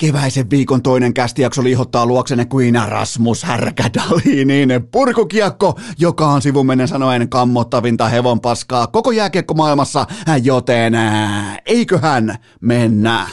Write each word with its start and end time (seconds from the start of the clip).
Keväisen 0.00 0.50
viikon 0.50 0.82
toinen 0.82 1.14
kästijakso 1.14 1.64
liihottaa 1.64 2.06
luoksenne 2.06 2.44
kuin 2.44 2.74
Rasmus 2.86 3.42
Härkädalinin 3.42 4.68
purkukiekko, 4.92 5.78
joka 5.98 6.26
on 6.26 6.42
sivumennen 6.42 6.88
sanoen 6.88 7.28
kammottavinta 7.28 8.08
hevon 8.08 8.40
paskaa 8.40 8.86
koko 8.86 9.10
jääkiekko 9.10 9.54
maailmassa, 9.54 10.06
joten 10.42 10.94
eiköhän 11.66 12.36
mennä. 12.60 13.26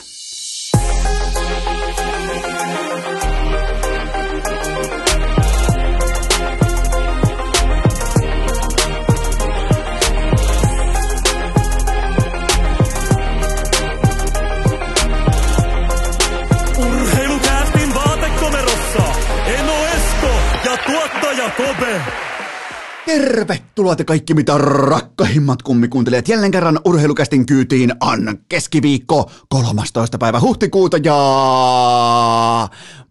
Tervetuloa 23.05 23.95
te 23.95 24.03
kaikki 24.03 24.33
mitä 24.33 24.57
rakkahimmat 24.57 25.61
kummikuuntelijat 25.61 26.27
jälleen 26.27 26.51
kerran 26.51 26.79
urheilukästin 26.85 27.45
kyytiin 27.45 27.93
on 28.01 28.37
keskiviikko 28.49 29.31
13. 29.49 30.17
päivä 30.17 30.39
huhtikuuta 30.39 30.97
ja 31.03 31.17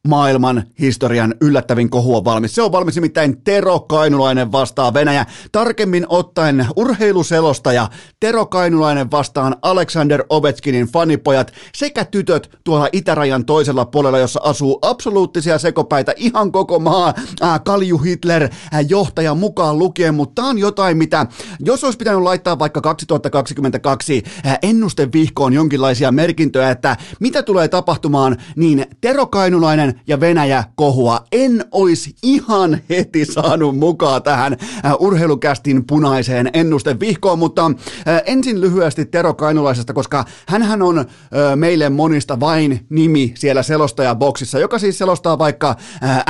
maailman 0.08 0.64
historian 0.80 1.34
yllättävin 1.40 1.90
kohu 1.90 2.16
on 2.16 2.24
valmis. 2.24 2.54
Se 2.54 2.62
on 2.62 2.72
valmis 2.72 2.94
nimittäin 2.94 3.42
Tero 3.44 3.80
Kainulainen 3.80 4.52
vastaa 4.52 4.94
Venäjä. 4.94 5.26
Tarkemmin 5.52 6.06
ottaen 6.08 6.66
urheiluselostaja 6.76 7.88
Tero 8.20 8.46
Kainulainen 8.46 9.10
vastaan 9.10 9.56
Alexander 9.62 10.24
Ovechkinin 10.28 10.86
fanipojat 10.86 11.52
sekä 11.74 12.04
tytöt 12.04 12.58
tuolla 12.64 12.88
itärajan 12.92 13.44
toisella 13.44 13.84
puolella, 13.84 14.18
jossa 14.18 14.40
asuu 14.42 14.78
absoluuttisia 14.82 15.58
sekopäitä 15.58 16.12
ihan 16.16 16.52
koko 16.52 16.78
maa. 16.78 17.14
Äh, 17.42 17.60
Kalju 17.64 17.98
Hitler 17.98 18.42
äh, 18.42 18.50
johtaja 18.88 19.34
mukaan 19.34 19.78
lukien, 19.78 20.14
mutta 20.14 20.34
tämä 20.34 20.48
on 20.48 20.58
jotain, 20.58 20.96
mitä 20.96 21.26
jos 21.60 21.84
olisi 21.84 21.98
pitänyt 21.98 22.22
laittaa 22.22 22.58
vaikka 22.58 22.80
2022 22.80 24.22
äh, 24.46 24.58
ennustevihkoon 24.62 25.52
jonkinlaisia 25.52 26.12
merkintöjä, 26.12 26.70
että 26.70 26.96
mitä 27.20 27.42
tulee 27.42 27.68
tapahtumaan, 27.68 28.36
niin 28.56 28.86
Tero 29.00 29.26
Kainulainen 29.26 29.93
ja 30.06 30.20
Venäjä 30.20 30.64
kohua. 30.74 31.24
En 31.32 31.64
olisi 31.72 32.14
ihan 32.22 32.78
heti 32.90 33.24
saanut 33.24 33.78
mukaan 33.78 34.22
tähän 34.22 34.56
äh, 34.84 34.92
urheilukästin 34.98 35.86
punaiseen 35.86 36.50
ennustevihkoon, 36.52 37.38
mutta 37.38 37.66
äh, 38.08 38.22
ensin 38.26 38.60
lyhyesti 38.60 39.04
Tero 39.04 39.34
Kainulaisesta, 39.34 39.92
koska 39.92 40.24
hän 40.48 40.82
on 40.82 40.98
äh, 40.98 41.06
meille 41.56 41.90
monista 41.90 42.40
vain 42.40 42.86
nimi 42.90 43.32
siellä 43.36 43.62
selostajaboksissa, 43.62 44.58
joka 44.58 44.78
siis 44.78 44.98
selostaa 44.98 45.38
vaikka 45.38 45.76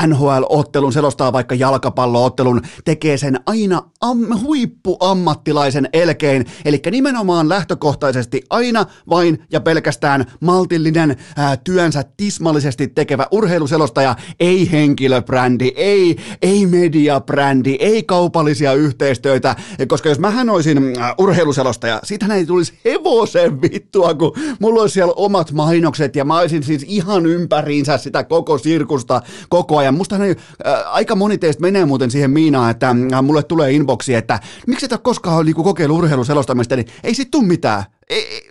NHL-ottelun, 0.07 0.93
selostaa 0.93 1.33
vaikka 1.33 1.55
jalkapalloottelun, 1.55 2.63
tekee 2.85 3.17
sen 3.17 3.41
aina 3.47 3.83
am- 4.01 4.41
huippuammattilaisen 4.43 5.89
elkein, 5.93 6.47
eli 6.65 6.83
nimenomaan 6.91 7.49
lähtökohtaisesti 7.49 8.43
aina 8.51 8.87
vain 9.11 9.39
ja 9.53 9.61
pelkästään 9.61 10.25
maltillinen 10.41 11.17
työnsä 11.65 12.05
tismallisesti 12.17 12.89
tekevä 12.89 13.27
urheilu 13.31 13.54
urheiluselostaja, 13.55 14.17
ei 14.41 14.73
henkilöbrändi, 14.73 15.73
ei, 15.77 16.17
ei 16.43 16.67
mediabrändi, 16.67 17.77
ei 17.81 18.03
kaupallisia 18.03 18.73
yhteistyötä, 18.73 19.57
koska 19.89 20.09
jos 20.09 20.19
mähän 20.19 20.51
olisin 20.51 20.79
äh, 20.79 21.15
urheiluselostaja, 21.19 22.01
siitähän 22.05 22.37
ei 22.37 22.47
tulisi 22.47 22.73
hevosen 22.85 23.63
vittua, 23.63 24.15
kun 24.15 24.33
mulla 24.59 24.81
olisi 24.81 24.93
siellä 24.93 25.13
omat 25.17 25.53
mainokset 25.53 26.17
ja 26.17 26.25
mä 26.25 26.39
olisin 26.39 26.63
siis 26.63 26.85
ihan 26.89 27.27
ympäriinsä 27.27 27.99
sitä 27.99 28.25
koko 28.25 28.59
sirkusta 28.59 29.23
koko 29.49 29.79
ajan. 29.79 29.95
Musta 29.95 30.17
äh, 30.17 30.83
aika 30.87 31.17
moni 31.17 31.39
teistä 31.39 31.61
menee 31.61 31.85
muuten 31.85 32.11
siihen 32.11 32.31
Miinaan, 32.31 32.71
että 32.71 32.89
äh, 32.89 33.23
mulle 33.23 33.43
tulee 33.43 33.73
inboxi, 33.73 34.15
että 34.15 34.41
miksi 34.67 34.87
et 34.87 34.93
ole 34.93 35.01
koskaan 35.03 35.47
niinku 35.47 35.63
kokeillut 35.63 35.99
urheiluselostamista, 35.99 36.77
niin 36.77 36.87
ei 37.05 37.15
sit 37.15 37.31
tuu 37.31 37.43
mitään. 37.43 37.85
Ei, 38.09 38.49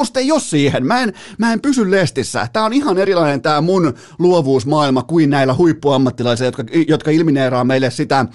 musta 0.00 0.20
ei 0.20 0.32
ole 0.32 0.40
siihen. 0.40 0.86
Mä 0.86 1.02
en, 1.02 1.12
mä 1.38 1.52
en 1.52 1.60
pysy 1.60 1.90
lestissä. 1.90 2.48
Tää 2.52 2.64
on 2.64 2.72
ihan 2.72 2.98
erilainen 2.98 3.42
tää 3.42 3.60
mun 3.60 3.94
luovuusmaailma 4.18 5.02
kuin 5.02 5.30
näillä 5.30 5.54
huippuammattilaisilla, 5.54 6.48
jotka, 6.48 6.64
jotka 6.88 7.10
ilmineeraa 7.10 7.64
meille 7.64 7.90
sitä 7.90 8.18
äh, 8.20 8.26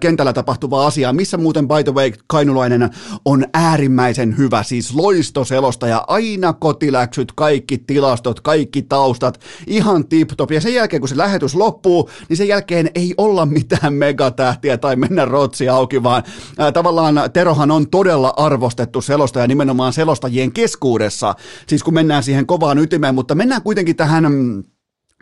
kentällä 0.00 0.32
tapahtuvaa 0.32 0.86
asiaa. 0.86 1.12
Missä 1.12 1.36
muuten, 1.36 1.68
by 1.68 1.84
the 1.84 1.94
way, 1.94 2.12
Kainulainen 2.26 2.90
on 3.24 3.44
äärimmäisen 3.54 4.38
hyvä, 4.38 4.62
siis 4.62 4.94
loistoselosta 4.94 5.86
ja 5.86 6.04
aina 6.06 6.52
kotiläksyt, 6.52 7.32
kaikki 7.32 7.78
tilastot, 7.78 8.40
kaikki 8.40 8.82
taustat, 8.82 9.40
ihan 9.66 10.04
tip-top. 10.04 10.50
Ja 10.50 10.60
sen 10.60 10.74
jälkeen, 10.74 11.00
kun 11.00 11.08
se 11.08 11.16
lähetys 11.16 11.54
loppuu, 11.54 12.10
niin 12.28 12.36
sen 12.36 12.48
jälkeen 12.48 12.90
ei 12.94 13.14
olla 13.18 13.46
mitään 13.46 13.94
megatähtiä 13.94 14.78
tai 14.78 14.96
mennä 14.96 15.24
rotsi 15.24 15.68
auki, 15.68 16.02
vaan 16.02 16.22
äh, 16.60 16.72
tavallaan 16.72 17.14
Terohan 17.32 17.70
on 17.70 17.90
todella 17.90 18.34
arvostettu 18.36 19.00
selostaja 19.00 19.46
nimenomaan 19.46 19.92
selostajien 19.92 20.52
keskuudessa 20.52 21.13
vaiheessa, 21.22 21.34
siis 21.66 21.82
kun 21.82 21.94
mennään 21.94 22.22
siihen 22.22 22.46
kovaan 22.46 22.78
ytimeen, 22.78 23.14
mutta 23.14 23.34
mennään 23.34 23.62
kuitenkin 23.62 23.96
tähän 23.96 24.32
mm, 24.32 24.64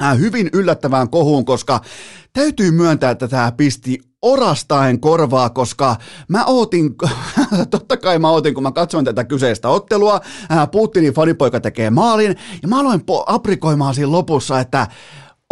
äh, 0.02 0.18
hyvin 0.18 0.50
yllättävään 0.52 1.10
kohuun, 1.10 1.44
koska 1.44 1.80
täytyy 2.32 2.70
myöntää, 2.70 3.10
että 3.10 3.28
tämä 3.28 3.52
pisti 3.52 3.98
orastaen 4.22 5.00
korvaa, 5.00 5.50
koska 5.50 5.96
mä 6.28 6.44
ootin, 6.44 6.94
totta 7.70 7.96
kai 7.96 8.18
mä 8.18 8.30
ootin, 8.30 8.54
kun 8.54 8.62
mä 8.62 8.72
katsoin 8.72 9.04
tätä 9.04 9.24
kyseistä 9.24 9.68
ottelua, 9.68 10.20
äh, 10.52 10.70
Putinin 10.70 11.14
fanipoika 11.14 11.60
tekee 11.60 11.90
maalin, 11.90 12.36
ja 12.62 12.68
mä 12.68 12.80
aloin 12.80 13.02
aprikoimaan 13.26 13.94
siinä 13.94 14.12
lopussa, 14.12 14.60
että 14.60 14.86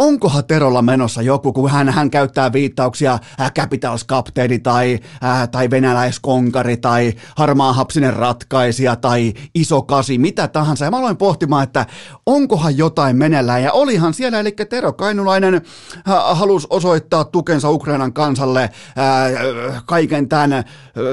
onkohan 0.01 0.45
Terolla 0.45 0.81
menossa 0.81 1.21
joku, 1.21 1.53
kun 1.53 1.69
hän, 1.69 1.89
hän 1.89 2.09
käyttää 2.09 2.53
viittauksia 2.53 3.19
äh, 3.41 3.53
Capitals 3.53 4.03
kapteeni 4.03 4.59
tai, 4.59 4.99
äh, 5.23 5.49
tai 5.49 5.69
venäläiskonkari 5.69 6.77
tai 6.77 7.13
harmaa 7.35 7.73
hapsinen 7.73 8.13
ratkaisija 8.13 8.95
tai 8.95 9.33
iso 9.55 9.81
kasi, 9.81 10.17
mitä 10.17 10.47
tahansa. 10.47 10.85
Ja 10.85 10.91
mä 10.91 10.97
aloin 10.97 11.17
pohtimaan, 11.17 11.63
että 11.63 11.85
onkohan 12.25 12.77
jotain 12.77 13.15
meneillään. 13.15 13.63
Ja 13.63 13.71
olihan 13.71 14.13
siellä, 14.13 14.39
eli 14.39 14.51
Tero 14.51 14.93
Kainulainen 14.93 15.55
äh, 15.55 15.61
halusi 16.31 16.67
osoittaa 16.69 17.23
tukensa 17.23 17.69
Ukrainan 17.69 18.13
kansalle 18.13 18.61
äh, 18.63 19.83
kaiken 19.85 20.29
tämän. 20.29 20.63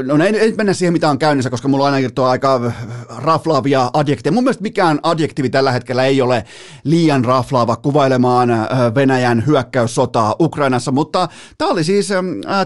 No 0.06 0.24
ei, 0.24 0.38
ei 0.38 0.54
mennä 0.56 0.72
siihen, 0.72 0.92
mitä 0.92 1.10
on 1.10 1.18
käynnissä, 1.18 1.50
koska 1.50 1.68
mulla 1.68 1.84
on 1.84 1.94
ainakin 1.94 2.14
tuo 2.14 2.26
aika 2.26 2.72
raflaavia 3.16 3.90
adjekteja. 3.92 4.32
Mun 4.32 4.44
mielestä 4.44 4.62
mikään 4.62 5.00
adjektiivi 5.02 5.50
tällä 5.50 5.72
hetkellä 5.72 6.04
ei 6.04 6.22
ole 6.22 6.44
liian 6.84 7.24
raflaava 7.24 7.76
kuvailemaan 7.76 8.50
äh, 8.50 8.77
Venäjän 8.94 9.46
hyökkäyssotaa 9.46 10.34
Ukrainassa, 10.40 10.92
mutta 10.92 11.28
tämä 11.58 11.70
oli 11.70 11.84
siis 11.84 12.08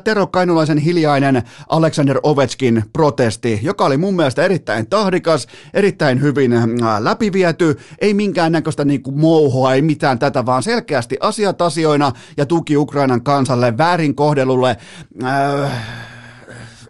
Tero 0.05 0.27
Kainulaisen 0.27 0.79
hiljainen 0.79 1.43
Alexander 1.69 2.21
Ovechkin 2.23 2.85
protesti, 2.93 3.61
joka 3.63 3.85
oli 3.85 3.97
mun 3.97 4.17
mielestä 4.17 4.45
erittäin 4.45 4.87
tahdikas, 4.87 5.47
erittäin 5.75 6.21
hyvin 6.21 6.53
läpiviety, 6.99 7.79
ei 8.01 8.15
minkäännäköistä 8.15 8.85
niinku 8.85 9.13
mouhoa, 9.13 9.75
ei 9.75 9.83
mitään 9.83 10.19
tätä, 10.19 10.47
vaan 10.47 10.63
selkeästi 10.63 11.17
asiat 11.21 11.63
asioina 11.63 12.13
ja 12.37 12.47
tuki 12.47 12.77
Ukrainan 12.77 13.23
kansalle 13.23 13.79
väärin 13.79 14.15
kohdelulle. 14.15 14.77
Äh, 15.25 16.12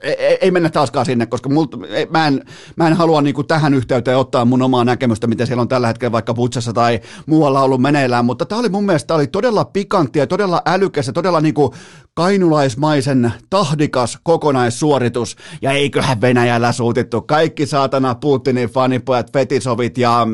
ei, 0.02 0.38
ei 0.40 0.50
mennä 0.50 0.70
taaskaan 0.70 1.06
sinne, 1.06 1.26
koska 1.26 1.48
multa, 1.48 1.78
ei, 1.90 2.06
mä, 2.06 2.26
en, 2.26 2.44
mä 2.76 2.86
en 2.86 2.94
halua 2.94 3.22
niin 3.22 3.34
kuin 3.34 3.46
tähän 3.46 3.74
yhteyteen 3.74 4.16
ottaa 4.16 4.44
mun 4.44 4.62
omaa 4.62 4.84
näkemystä, 4.84 5.26
mitä 5.26 5.46
siellä 5.46 5.60
on 5.60 5.68
tällä 5.68 5.86
hetkellä 5.86 6.12
vaikka 6.12 6.34
Butsassa 6.34 6.72
tai 6.72 7.00
muualla 7.26 7.62
ollut 7.62 7.80
meneillään, 7.80 8.24
mutta 8.24 8.46
tämä 8.46 8.58
oli 8.58 8.68
mun 8.68 8.86
mielestä 8.86 9.14
oli 9.14 9.26
todella 9.26 9.64
pikantti 9.64 10.18
ja 10.18 10.26
todella 10.26 10.62
älykäs 10.66 11.06
ja 11.06 11.12
todella 11.12 11.40
niin 11.40 11.54
kuin 11.54 11.72
kainulaismaisen 12.14 13.32
tahdikas 13.50 14.18
kokonaissuoritus, 14.22 15.36
ja 15.62 15.70
eiköhän 15.70 16.20
Venäjällä 16.20 16.72
suutittu 16.72 17.22
kaikki 17.22 17.66
saatana 17.66 18.14
Putinin 18.14 18.68
fanipojat, 18.68 19.32
fetisovit 19.32 19.98
ja 19.98 20.26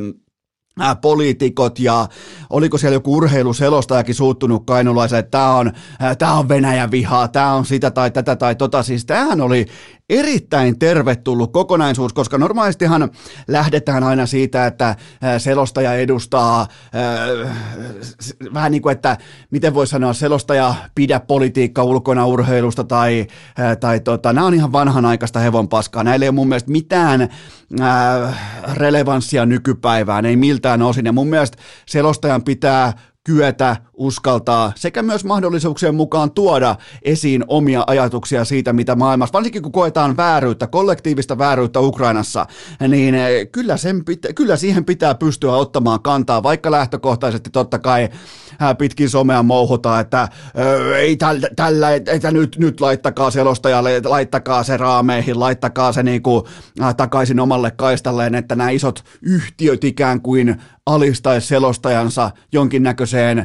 äh, 0.81 1.01
poliitikot 1.01 1.79
ja 1.79 2.09
oliko 2.51 2.79
siellä 2.79 2.97
joku 2.97 3.17
urheiluselostajakin 3.17 4.15
suuttunut 4.15 4.67
kainulaiselle, 4.67 5.19
että 5.19 5.31
tämä 5.31 5.55
on, 5.55 5.73
tää 6.19 6.33
on 6.33 6.49
Venäjän 6.49 6.91
vihaa, 6.91 7.29
tämä 7.29 7.55
on 7.55 7.65
sitä 7.65 7.91
tai 7.91 8.11
tätä 8.11 8.37
tai 8.37 8.55
tota. 8.55 8.83
Siis 8.83 9.05
tämähän 9.05 9.41
oli 9.41 9.67
erittäin 10.09 10.79
tervetullut 10.79 11.53
kokonaisuus, 11.53 12.13
koska 12.13 12.39
normaalistihan 12.39 13.11
lähdetään 13.49 14.05
aina 14.05 14.27
siitä, 14.27 14.67
että 14.67 14.97
selostaja 15.39 15.95
edustaa 15.95 16.61
äh, 16.61 17.57
vähän 18.55 18.73
niin 18.73 18.83
kuin, 18.83 18.93
että 18.93 19.17
miten 19.51 19.75
voi 19.75 19.87
sanoa, 19.87 20.13
selostaja 20.13 20.75
pidä 20.95 21.21
politiikka 21.21 21.83
ulkona 21.83 22.27
urheilusta 22.27 22.85
tai, 22.85 23.27
äh, 23.61 23.77
tai 23.77 24.01
tota, 24.01 24.33
nämä 24.33 24.47
on 24.47 24.55
ihan 24.55 24.73
vanhanaikaista 24.73 25.41
hevon 25.41 25.69
paskaa. 25.69 26.05
Näillä 26.05 26.25
ei 26.25 26.29
ole 26.29 26.35
mun 26.35 26.49
mielestä 26.49 26.71
mitään 26.71 27.29
äh, 27.81 28.41
relevanssia 28.75 29.47
nykypäivään, 29.47 30.27
ei 30.27 30.37
miltään 30.37 30.83
osin. 30.83 31.07
Ja 31.07 31.13
mun 31.13 31.29
mielestä 31.29 31.59
selostajan 31.87 32.43
pitää 32.43 32.93
kyetä 33.25 33.77
uskaltaa 33.99 34.73
sekä 34.77 35.03
myös 35.03 35.25
mahdollisuuksien 35.25 35.95
mukaan 35.95 36.31
tuoda 36.31 36.77
esiin 37.03 37.45
omia 37.49 37.85
ajatuksia 37.87 38.45
siitä, 38.45 38.73
mitä 38.73 38.97
maailmassa, 38.97 39.33
varsinkin 39.33 39.63
kun 39.63 39.73
koetaan 39.73 40.17
vääryyttä, 40.17 40.67
kollektiivista 40.67 41.39
vääryyttä 41.39 41.81
Ukrainassa, 41.81 42.47
niin 42.89 43.15
eh, 43.15 43.49
kyllä, 43.53 43.77
sen 43.77 44.05
pitä, 44.05 44.33
kyllä 44.33 44.57
siihen 44.57 44.85
pitää 44.85 45.15
pystyä 45.15 45.53
ottamaan 45.53 46.03
kantaa, 46.03 46.43
vaikka 46.43 46.71
lähtökohtaisesti 46.71 47.51
totta 47.51 47.79
kai 47.79 48.09
pitkin 48.79 49.11
somea 49.11 49.43
mouhutaan, 49.43 50.01
että 50.01 50.29
ei 50.97 51.17
tällä, 51.17 51.49
tällä 51.57 51.95
että 51.95 52.31
nyt, 52.31 52.57
nyt 52.59 52.81
laittakaa 52.81 53.31
selostajalle, 53.31 54.01
laittakaa 54.05 54.63
se 54.63 54.77
raameihin, 54.77 55.41
laittakaa 55.41 55.93
se 55.93 56.03
niin 56.03 56.23
kuin, 56.23 56.45
takaisin 56.97 57.41
omalle 57.41 57.71
kaistalleen, 57.71 58.35
että 58.35 58.57
nämä 58.57 58.71
isot 58.71 59.05
yhtiöt 59.23 59.85
ikään 59.85 60.21
kuin 60.21 60.57
alistaisi 60.87 61.47
selostajansa 61.47 62.31
jonkinnäköiseen 62.53 63.39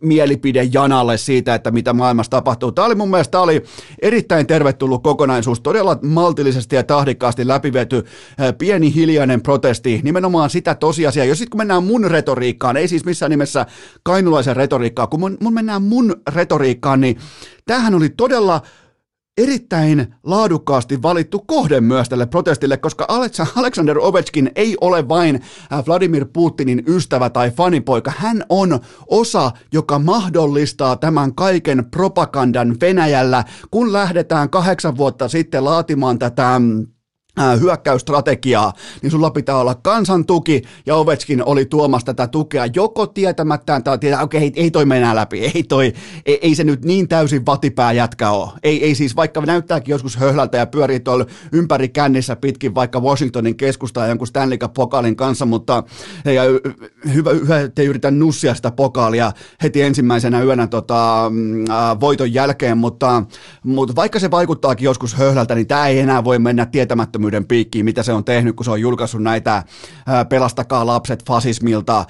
mielipidejanalle 0.00 1.16
siitä, 1.16 1.54
että 1.54 1.70
mitä 1.70 1.92
maailmassa 1.92 2.30
tapahtuu. 2.30 2.72
Tämä 2.72 2.86
oli 2.86 2.94
mun 2.94 3.10
mielestä 3.10 3.40
oli 3.40 3.62
erittäin 4.02 4.46
tervetullut 4.46 5.02
kokonaisuus, 5.02 5.60
todella 5.60 5.98
maltillisesti 6.02 6.76
ja 6.76 6.82
tahdikkaasti 6.82 7.48
läpivety 7.48 7.96
äh, 7.96 8.54
pieni 8.58 8.94
hiljainen 8.94 9.42
protesti, 9.42 10.00
nimenomaan 10.04 10.50
sitä 10.50 10.74
tosiasiaa. 10.74 11.26
Jos 11.26 11.38
sitten 11.38 11.50
kun 11.50 11.58
mennään 11.58 11.84
mun 11.84 12.04
retoriikkaan, 12.04 12.76
ei 12.76 12.88
siis 12.88 13.04
missään 13.04 13.30
nimessä 13.30 13.66
kainulaisen 14.02 14.56
retoriikkaan, 14.56 15.08
kun 15.08 15.20
mun, 15.20 15.36
mun 15.40 15.54
mennään 15.54 15.82
mun 15.82 16.16
retoriikkaan, 16.34 17.00
niin 17.00 17.16
tämähän 17.66 17.94
oli 17.94 18.08
todella 18.08 18.62
erittäin 19.38 20.14
laadukkaasti 20.22 21.02
valittu 21.02 21.38
kohde 21.46 21.80
myös 21.80 22.08
tälle 22.08 22.26
protestille, 22.26 22.76
koska 22.76 23.06
Alexander 23.56 23.98
Ovechkin 23.98 24.50
ei 24.54 24.76
ole 24.80 25.08
vain 25.08 25.42
äh, 25.72 25.84
Vladimir 25.86 26.26
Putinin 26.32 26.82
ystävä 26.86 27.30
tai 27.30 27.50
fanipoika. 27.50 28.12
Hän 28.16 28.44
on 28.48 28.80
osa, 29.06 29.50
joka 29.72 29.98
mahdollistaa 29.98 30.96
tämän 30.96 31.34
kaiken 31.34 31.84
propagandan 31.90 32.76
Venäjällä, 32.80 33.44
kun 33.70 33.92
lähdetään 33.92 34.50
kahdeksan 34.50 34.96
vuotta 34.96 35.28
sitten 35.28 35.64
laatimaan 35.64 36.18
tätä 36.18 36.58
mm, 36.58 36.86
hyökkäysstrategiaa, 37.60 38.72
niin 39.02 39.10
sulla 39.10 39.30
pitää 39.30 39.56
olla 39.56 39.74
kansan 39.74 40.26
tuki, 40.26 40.62
ja 40.86 40.96
Ovechkin 40.96 41.44
oli 41.44 41.64
tuomassa 41.64 42.06
tätä 42.06 42.26
tukea 42.26 42.66
joko 42.74 43.06
tietämättään 43.06 43.84
tai 43.84 43.98
tietää, 43.98 44.22
okei, 44.22 44.46
okay, 44.46 44.62
ei 44.62 44.70
toi 44.70 44.84
mennä 44.84 45.14
läpi, 45.14 45.44
ei 45.54 45.62
toi, 45.62 45.92
ei, 46.26 46.38
ei, 46.42 46.54
se 46.54 46.64
nyt 46.64 46.84
niin 46.84 47.08
täysin 47.08 47.46
vatipää 47.46 47.92
jätkä 47.92 48.30
ole. 48.30 48.50
Ei, 48.62 48.84
ei 48.84 48.94
siis, 48.94 49.16
vaikka 49.16 49.40
näyttääkin 49.40 49.92
joskus 49.92 50.16
höhlältä 50.16 50.58
ja 50.58 50.66
pyörii 50.66 51.00
tuolla 51.00 51.26
ympäri 51.52 51.88
kännissä 51.88 52.36
pitkin 52.36 52.74
vaikka 52.74 53.00
Washingtonin 53.00 53.56
keskustaa 53.56 54.06
jonkun 54.06 54.26
Stanley 54.26 54.58
Cup-pokaalin 54.58 55.16
kanssa, 55.16 55.46
mutta 55.46 55.82
ja 56.24 56.42
hyvä, 57.14 57.30
hyvä, 57.30 57.68
te 57.74 57.84
yritä 57.84 58.10
nussia 58.10 58.54
sitä 58.54 58.70
pokaalia 58.70 59.32
heti 59.62 59.82
ensimmäisenä 59.82 60.42
yönä 60.42 60.66
tota, 60.66 61.26
äh, 61.26 62.00
voiton 62.00 62.34
jälkeen, 62.34 62.78
mutta, 62.78 63.22
mutta 63.64 63.96
vaikka 63.96 64.18
se 64.18 64.30
vaikuttaakin 64.30 64.84
joskus 64.84 65.14
höhlältä, 65.14 65.54
niin 65.54 65.66
tämä 65.66 65.88
ei 65.88 65.98
enää 65.98 66.24
voi 66.24 66.38
mennä 66.38 66.66
tietämättä 66.66 67.21
äärettömyyden 67.22 67.46
piikkiin, 67.46 67.84
mitä 67.84 68.02
se 68.02 68.12
on 68.12 68.24
tehnyt, 68.24 68.56
kun 68.56 68.64
se 68.64 68.70
on 68.70 68.80
julkaissut 68.80 69.22
näitä 69.22 69.62
pelastakaa 70.28 70.86
lapset 70.86 71.24
fasismilta 71.26 72.04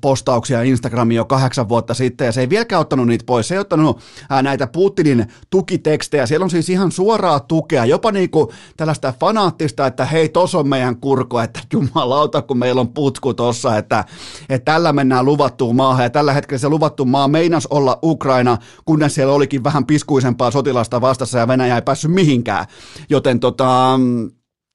postauksia 0.00 0.62
Instagramiin 0.62 1.16
jo 1.16 1.24
kahdeksan 1.24 1.68
vuotta 1.68 1.94
sitten, 1.94 2.24
ja 2.24 2.32
se 2.32 2.40
ei 2.40 2.48
vieläkään 2.48 2.80
ottanut 2.80 3.06
niitä 3.06 3.24
pois, 3.26 3.48
se 3.48 3.54
ei 3.54 3.58
ottanut 3.58 4.00
näitä 4.42 4.66
Putinin 4.66 5.26
tukitekstejä, 5.50 6.26
siellä 6.26 6.44
on 6.44 6.50
siis 6.50 6.68
ihan 6.68 6.92
suoraa 6.92 7.40
tukea, 7.40 7.84
jopa 7.84 8.12
niinku 8.12 8.52
tällaista 8.76 9.14
fanaattista, 9.20 9.86
että 9.86 10.04
hei, 10.04 10.28
tos 10.28 10.54
on 10.54 10.68
meidän 10.68 10.96
kurko, 10.96 11.40
että 11.40 11.60
jumalauta, 11.72 12.42
kun 12.42 12.58
meillä 12.58 12.80
on 12.80 12.88
putku 12.88 13.34
tossa, 13.34 13.76
että, 13.76 14.04
että 14.48 14.72
tällä 14.72 14.92
mennään 14.92 15.24
luvattuun 15.24 15.76
maahan, 15.76 16.04
ja 16.04 16.10
tällä 16.10 16.32
hetkellä 16.32 16.58
se 16.58 16.68
luvattu 16.68 17.04
maa 17.04 17.28
meinas 17.28 17.66
olla 17.66 17.98
Ukraina, 18.02 18.58
kunnes 18.84 19.14
siellä 19.14 19.32
olikin 19.32 19.64
vähän 19.64 19.86
piskuisempaa 19.86 20.50
sotilasta 20.50 21.00
vastassa, 21.00 21.38
ja 21.38 21.48
Venäjä 21.48 21.74
ei 21.74 21.82
päässyt 21.82 22.10
mihinkään, 22.10 22.66
joten 23.10 23.40
tota, 23.40 23.98
niin, 23.98 24.29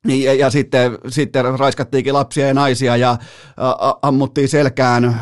ja, 0.05 0.33
ja 0.33 0.49
sitten, 0.49 0.97
sitten 1.07 1.59
raiskattiinkin 1.59 2.13
lapsia 2.13 2.47
ja 2.47 2.53
naisia 2.53 2.97
ja 2.97 3.11
ä, 3.11 3.17
ammuttiin 4.01 4.49
selkään 4.49 5.05
ä, 5.05 5.15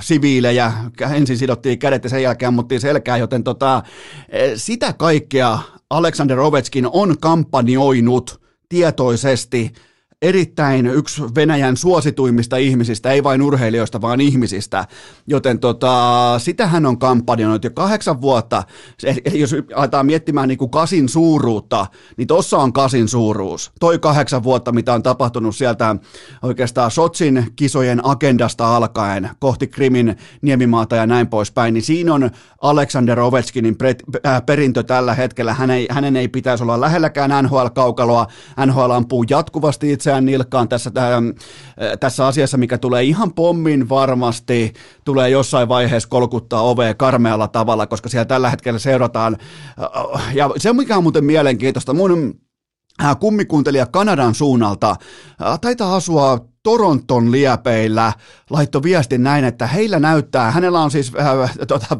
siviilejä, 0.00 0.72
ensin 1.14 1.38
sidottiin 1.38 1.78
kädet 1.78 2.04
ja 2.04 2.10
sen 2.10 2.22
jälkeen 2.22 2.48
ammuttiin 2.48 2.80
selkään, 2.80 3.20
joten 3.20 3.44
tota, 3.44 3.82
e, 4.28 4.50
sitä 4.56 4.92
kaikkea 4.92 5.58
Alexander 5.90 6.40
Ovechkin 6.40 6.88
on 6.92 7.18
kampanjoinut 7.18 8.40
tietoisesti– 8.68 9.72
erittäin 10.22 10.86
yksi 10.86 11.22
Venäjän 11.34 11.76
suosituimmista 11.76 12.56
ihmisistä, 12.56 13.10
ei 13.10 13.24
vain 13.24 13.42
urheilijoista, 13.42 14.00
vaan 14.00 14.20
ihmisistä. 14.20 14.86
Joten 15.26 15.58
tota, 15.58 16.34
sitä 16.38 16.66
hän 16.66 16.86
on 16.86 16.98
kampanjoinut 16.98 17.64
jo 17.64 17.70
kahdeksan 17.70 18.20
vuotta. 18.20 18.62
Eli 19.04 19.40
jos 19.40 19.54
aletaan 19.74 20.06
miettimään 20.06 20.48
niin 20.48 20.58
kuin 20.58 20.70
kasin 20.70 21.08
suuruutta, 21.08 21.86
niin 22.16 22.28
tossa 22.28 22.58
on 22.58 22.72
kasin 22.72 23.08
suuruus. 23.08 23.72
Toi 23.80 23.98
kahdeksan 23.98 24.42
vuotta, 24.42 24.72
mitä 24.72 24.94
on 24.94 25.02
tapahtunut 25.02 25.56
sieltä 25.56 25.96
oikeastaan 26.42 26.90
Sotsin 26.90 27.46
kisojen 27.56 28.06
agendasta 28.06 28.76
alkaen 28.76 29.30
kohti 29.38 29.66
Krimin 29.66 30.16
niemimaata 30.42 30.96
ja 30.96 31.06
näin 31.06 31.26
poispäin, 31.26 31.74
niin 31.74 31.82
siinä 31.82 32.14
on 32.14 32.30
Alexander 32.60 33.20
Ovechkinin 33.20 33.76
äh, 34.26 34.46
perintö 34.46 34.82
tällä 34.82 35.14
hetkellä. 35.14 35.54
Hänen 35.54 35.76
ei, 35.76 35.86
hänen 35.90 36.16
ei 36.16 36.28
pitäisi 36.28 36.64
olla 36.64 36.80
lähelläkään 36.80 37.44
NHL-kaukaloa. 37.44 38.26
NHL 38.66 38.90
ampuu 38.90 39.24
jatkuvasti 39.30 39.92
itse 39.92 40.11
itseään 40.12 40.24
nilkkaan 40.24 40.68
tässä, 40.68 40.90
ähm, 40.98 41.28
äh, 41.82 41.98
tässä 42.00 42.26
asiassa, 42.26 42.56
mikä 42.56 42.78
tulee 42.78 43.02
ihan 43.02 43.32
pommin 43.34 43.88
varmasti, 43.88 44.72
tulee 45.04 45.30
jossain 45.30 45.68
vaiheessa 45.68 46.08
kolkuttaa 46.08 46.62
ovea 46.62 46.94
karmealla 46.94 47.48
tavalla, 47.48 47.86
koska 47.86 48.08
siellä 48.08 48.24
tällä 48.24 48.50
hetkellä 48.50 48.78
seurataan, 48.78 49.36
äh, 50.16 50.36
ja 50.36 50.50
se 50.56 50.72
mikä 50.72 50.96
on 50.96 51.02
muuten 51.02 51.24
mielenkiintoista, 51.24 51.94
mun 51.94 52.34
äh, 53.02 53.16
kummikuntelija 53.18 53.86
Kanadan 53.86 54.34
suunnalta 54.34 54.96
taitaa 55.60 55.96
asua 55.96 56.51
Toronton 56.62 57.32
liepeillä 57.32 58.12
laittoi 58.50 58.82
viestin 58.82 59.22
näin, 59.22 59.44
että 59.44 59.66
heillä 59.66 59.98
näyttää, 59.98 60.50
hänellä 60.50 60.80
on 60.80 60.90
siis 60.90 61.12
äh, 61.20 61.56
tota, 61.68 61.96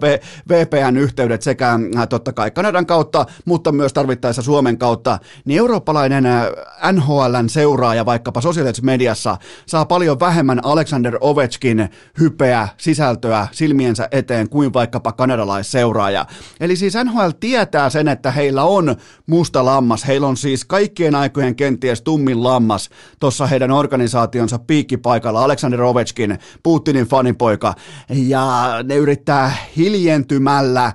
VPN-yhteydet 0.49 1.43
sekä 1.43 1.79
äh, 1.97 2.09
totta 2.09 2.33
kai 2.33 2.51
Kanadan 2.51 2.87
kautta, 2.87 3.27
mutta 3.45 3.73
myös 3.73 3.93
tarvittaessa 3.93 4.43
Suomen 4.43 4.79
kautta, 4.79 5.19
niin 5.45 5.59
eurooppalainen 5.59 6.27
äh, 6.27 6.47
NHLn 6.93 7.49
seuraaja 7.49 8.07
vaikkapa 8.07 8.41
sosiaalisessa 8.41 8.85
mediassa 8.85 9.37
saa 9.67 9.85
paljon 9.85 10.21
vähemmän 10.21 10.65
Alexander 10.65 11.19
Ovechkin 11.21 11.89
hypeä 12.21 12.69
sisältöä 12.77 13.49
silmiensä 13.53 14.09
eteen 14.11 14.49
kuin 14.49 14.73
vaikkapa 14.73 15.13
kanadalaisseuraaja. 15.13 16.27
Eli 16.61 16.77
siis 16.77 16.95
NHL 17.05 17.31
tietää 17.41 17.91
sen, 17.91 18.09
että 18.09 18.31
heillä 18.31 18.65
on 18.65 18.97
musta 19.27 19.65
lammas, 19.65 20.07
heillä 20.07 20.27
on 20.27 20.37
siis 20.37 20.65
kaikkien 20.65 21.15
aikojen 21.15 21.57
kenties 21.57 22.03
tummin 22.03 22.45
lammas 22.45 22.91
tuossa 23.21 23.47
heidän 23.47 23.71
organisaationsa 23.71 24.52
piikkipaikalla, 24.59 25.45
Alexander 25.45 25.83
Ovechkin, 25.83 26.39
Putinin 26.63 27.07
fanipoika, 27.07 27.75
ja 28.09 28.75
ne 28.85 28.97
yrittää 28.97 29.57
hiljentymällä 29.77 30.93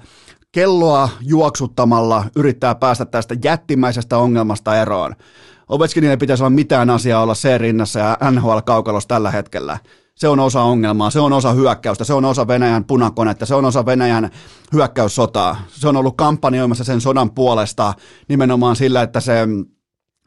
kelloa 0.52 1.10
juoksuttamalla 1.22 2.26
yrittää 2.36 2.76
päästä 2.76 3.06
tästä 3.06 3.36
jättimäisestä 3.44 4.18
ongelmasta 4.18 4.78
eroon. 4.78 5.16
Ovechkinille 5.70 6.14
ei 6.14 6.18
pitäisi 6.18 6.44
olla 6.44 6.50
mitään 6.50 6.90
asiaa 6.90 7.22
olla 7.22 7.36
se 7.36 7.58
rinnassa 7.58 8.00
ja 8.00 8.18
NHL-kaukalossa 8.32 9.08
tällä 9.08 9.32
hetkellä. 9.32 9.78
Se 10.16 10.28
on 10.28 10.40
osa 10.40 10.62
ongelmaa, 10.62 11.10
se 11.10 11.20
on 11.20 11.34
osa 11.34 11.52
hyökkäystä, 11.52 12.04
se 12.04 12.14
on 12.14 12.26
osa 12.26 12.48
Venäjän 12.48 12.86
punakonetta, 12.86 13.46
se 13.46 13.56
on 13.56 13.66
osa 13.66 13.86
Venäjän 13.86 14.30
hyökkäyssotaa. 14.74 15.62
Se 15.68 15.88
on 15.88 15.98
ollut 15.98 16.18
kampanjoimassa 16.18 16.84
sen 16.84 17.02
sodan 17.02 17.32
puolesta 17.32 17.94
nimenomaan 18.30 18.76
sillä, 18.76 19.02
että 19.02 19.20
se 19.20 19.48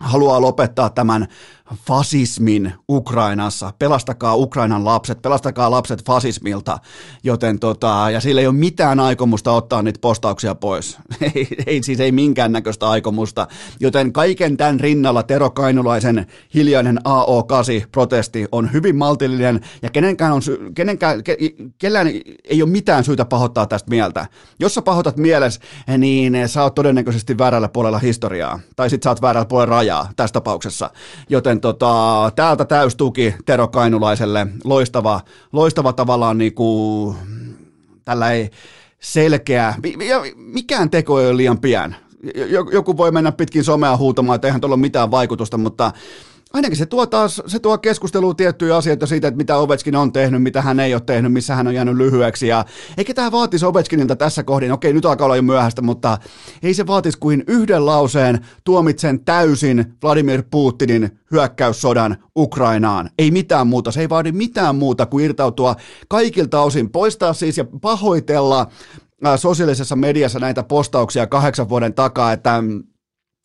haluaa 0.01 0.41
lopettaa 0.41 0.91
tämän 0.91 1.29
fasismin 1.75 2.73
Ukrainassa. 2.89 3.73
Pelastakaa 3.79 4.37
Ukrainan 4.37 4.85
lapset, 4.85 5.23
pelastakaa 5.23 5.71
lapset 5.71 6.05
fasismilta. 6.07 6.79
Joten 7.25 7.59
tota, 7.59 8.11
ja 8.13 8.21
sillä 8.21 8.41
ei 8.41 8.47
ole 8.47 8.55
mitään 8.55 9.01
aikomusta 9.01 9.53
ottaa 9.53 9.83
niitä 9.83 9.99
postauksia 10.01 10.55
pois. 10.55 10.99
ei, 11.35 11.49
ei 11.67 11.83
siis 11.83 12.01
ei 12.01 12.13
minkäännäköistä 12.13 12.89
aikomusta. 12.89 13.47
Joten 13.81 14.13
kaiken 14.13 14.57
tämän 14.57 14.81
rinnalla 14.81 15.23
Tero 15.23 15.51
Kainulaisen 15.51 16.27
hiljainen 16.55 16.99
AO8-protesti 16.99 18.49
on 18.53 18.73
hyvin 18.73 18.97
maltillinen 18.97 19.61
ja 19.83 19.91
kenenkään 19.91 20.33
on, 20.33 20.43
kenenkään, 20.75 21.25
ke, 21.25 21.37
kellään 21.79 22.07
ei 22.45 22.63
ole 22.63 22.71
mitään 22.71 23.05
syytä 23.05 23.25
pahoittaa 23.25 23.67
tästä 23.67 23.91
mieltä. 23.91 24.27
Jos 24.59 24.75
sä 24.75 24.83
pahoitat 24.83 25.17
mielessä, 25.17 25.61
niin 25.99 26.49
sä 26.49 26.63
oot 26.63 26.75
todennäköisesti 26.75 27.39
väärällä 27.39 27.69
puolella 27.69 27.99
historiaa. 27.99 28.61
Tai 28.77 28.91
sit 28.91 29.03
sä 29.03 29.11
oot 29.11 29.23
väärällä 29.23 29.47
puolella 29.47 29.77
rajaa 29.77 30.09
tässä 30.17 30.33
tapauksessa. 30.33 30.91
Joten 31.29 31.60
tota, 31.61 32.33
täältä 32.37 32.65
täystuki 32.65 33.35
Tero 33.47 33.69
Kainulaiselle. 33.69 34.47
Loistava, 34.65 35.21
loistava 35.53 35.93
tavallaan 35.93 36.39
niin 36.39 36.55
kuin, 36.55 37.17
tällä 38.05 38.31
ei 38.33 38.51
selkeä, 39.01 39.75
mikään 40.37 40.91
teko 40.91 41.21
ei 41.21 41.27
ole 41.27 41.37
liian 41.37 41.59
pian. 41.59 41.97
Joku 42.73 42.97
voi 42.97 43.13
mennä 43.13 43.33
pitkin 43.33 43.65
somea 43.65 43.97
huutamaan, 43.97 44.35
että 44.35 44.49
eihän 44.49 44.61
tuolla 44.61 44.75
ole 44.75 44.81
mitään 44.81 45.11
vaikutusta, 45.11 45.59
mutta 45.59 45.93
ainakin 46.53 46.79
se 46.79 46.87
tuo 46.87 47.07
taas, 47.07 47.43
se 47.47 47.59
tuo 47.59 47.79
keskusteluun 47.79 48.37
tiettyjä 48.37 48.77
asioita 48.77 49.07
siitä, 49.07 49.29
että 49.29 49.39
mitä 49.39 49.57
Ovechkin 49.57 49.97
on 49.97 50.13
tehnyt, 50.13 50.43
mitä 50.43 50.63
hän 50.63 50.81
ei 50.81 50.95
ole 50.95 51.03
tehnyt, 51.07 51.33
missä 51.33 51.55
hän 51.55 51.67
on 51.67 51.75
jäänyt 51.75 51.97
lyhyeksi. 51.97 52.49
Ja 52.49 52.65
eikä 52.97 53.15
tämä 53.15 53.33
vaatisi 53.33 53.67
Ovechkinilta 53.67 54.17
tässä 54.17 54.43
kohdin, 54.43 54.73
okei 54.73 54.93
nyt 54.93 55.07
alkaa 55.07 55.25
olla 55.25 55.37
jo 55.37 55.43
myöhäistä, 55.43 55.83
mutta 55.83 56.19
ei 56.63 56.75
se 56.75 56.87
vaatisi 56.87 57.19
kuin 57.19 57.45
yhden 57.47 57.87
lauseen 57.87 58.47
tuomitsen 58.65 59.25
täysin 59.25 59.85
Vladimir 60.03 60.43
Putinin 60.51 61.19
hyökkäyssodan 61.31 62.17
Ukrainaan. 62.37 63.11
Ei 63.19 63.31
mitään 63.31 63.67
muuta, 63.67 63.93
se 63.93 64.01
ei 64.01 64.09
vaadi 64.09 64.33
mitään 64.33 64.77
muuta 64.77 65.07
kuin 65.07 65.25
irtautua 65.25 65.77
kaikilta 66.09 66.61
osin, 66.61 66.91
poistaa 66.91 67.33
siis 67.33 67.59
ja 67.59 67.65
pahoitella 67.81 68.67
sosiaalisessa 69.37 69.97
mediassa 69.97 70.39
näitä 70.39 70.63
postauksia 70.63 71.27
kahdeksan 71.27 71.69
vuoden 71.69 71.95
takaa, 71.95 72.33
että, 72.33 72.63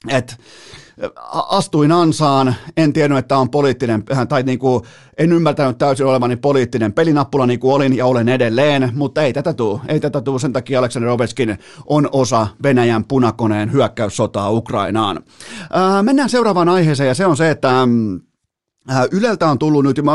että 0.10 0.36
astuin 1.32 1.92
ansaan, 1.92 2.56
en 2.78 2.94
tiennyt, 2.94 3.18
että 3.18 3.38
on 3.38 3.50
poliittinen, 3.50 4.04
tai 4.30 4.44
niin 4.44 4.60
kuin, 4.60 4.84
en 5.18 5.32
ymmärtänyt 5.32 5.78
täysin 5.78 6.06
olevani 6.06 6.36
poliittinen 6.36 6.94
pelinappula 6.94 7.46
niin 7.46 7.60
kuin 7.60 7.74
olin 7.74 7.98
ja 7.98 8.06
olen 8.06 8.30
edelleen, 8.30 8.92
mutta 8.94 9.24
ei 9.24 9.34
tätä 9.34 9.54
tule. 9.54 9.82
Ei 9.88 10.00
tätä 10.00 10.22
tule, 10.22 10.40
sen 10.40 10.54
takia 10.54 10.80
Aleksander 10.80 11.10
Ovechkin 11.10 11.58
on 11.86 12.10
osa 12.12 12.48
Venäjän 12.64 13.06
punakoneen 13.06 13.72
hyökkäyssotaa 13.72 14.52
Ukrainaan. 14.52 15.20
Ää, 15.74 16.04
mennään 16.04 16.30
seuraavaan 16.30 16.70
aiheeseen 16.70 17.08
ja 17.08 17.16
se 17.16 17.26
on 17.26 17.38
se, 17.38 17.50
että 17.50 17.76
Äh, 17.76 17.88
Yleltä 19.12 19.48
on 19.48 19.60
tullut 19.60 19.84
nyt, 19.84 20.04
mä 20.04 20.12